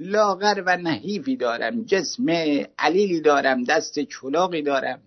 [0.00, 1.84] لاغر و نحیفی دارم.
[1.84, 2.26] جسم
[2.78, 3.64] علیلی دارم.
[3.64, 5.02] دست چلاقی دارم.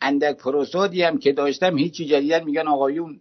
[0.00, 3.20] اندک پروسادی هم که داشتم هیچی جدیدن میگن آقایون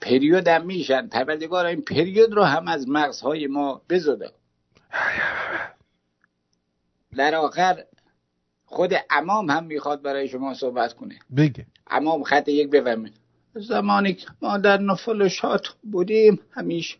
[0.00, 1.06] پریود هم میشن.
[1.06, 4.30] پروردگار این پریود رو هم از مغزهای ما بزده.
[7.16, 7.84] در آخر
[8.64, 11.18] خود امام هم می‌خواد برای شما صحبت کنه.
[11.36, 11.66] بگه.
[11.86, 13.10] امام خط یک بفهمه
[13.54, 16.96] زمانی که ما در نفل شات بودیم همیشه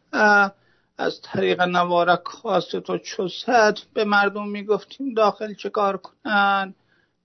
[0.98, 3.46] از طریق نوارک کاست و چوست
[3.94, 6.74] به مردم می‌گفتیم داخل چه کار کنن؟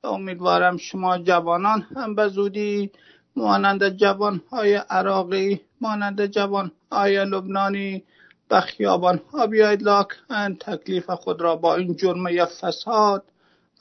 [0.03, 2.91] امیدوارم شما جوانان هم به زودی
[3.35, 8.03] مانند جوانهای عراقی مانند جوانهای لبنانی
[8.49, 13.23] به خیابان ها بیاید لاکن تکلیف خود را با این جرمه فساد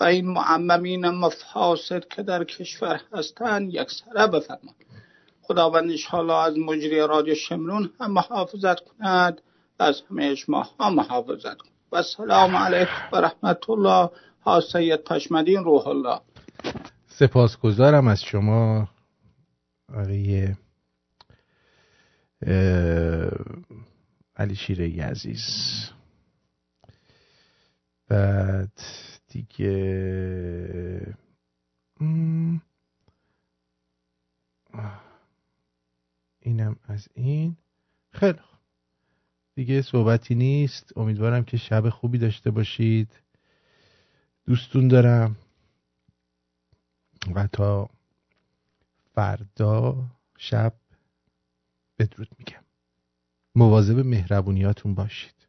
[0.01, 4.75] و این معممین مفاسد که در کشور هستند یک سره بفرماد
[5.43, 9.41] خداوند انشاءالله از مجری رادیو شمرون هم محافظت کند
[9.79, 11.73] از همه شما هم محافظت کند.
[11.93, 14.11] و السلام علیکم و رحمت الله
[14.73, 16.21] سید پشمدین روح الله.
[17.07, 18.89] سپاسگزارم از شما
[19.89, 20.55] آقای
[24.37, 25.45] علی شیره عزیز.
[28.09, 28.81] بعد
[29.29, 31.17] دیگه
[36.41, 37.57] اینم از این.
[38.13, 38.39] خیلی
[39.55, 40.93] دیگه صحبتی نیست.
[40.97, 43.28] امیدوارم که شب خوبی داشته باشید.
[44.49, 45.37] دوستون دارم.
[47.35, 47.91] و تا
[49.15, 50.05] فردا
[50.39, 50.73] شب
[51.99, 52.65] بدرود میگم.
[53.55, 55.47] مواظب مهربونیاتون باشید.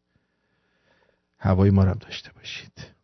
[1.38, 2.98] هوای ما رو داشته باشید.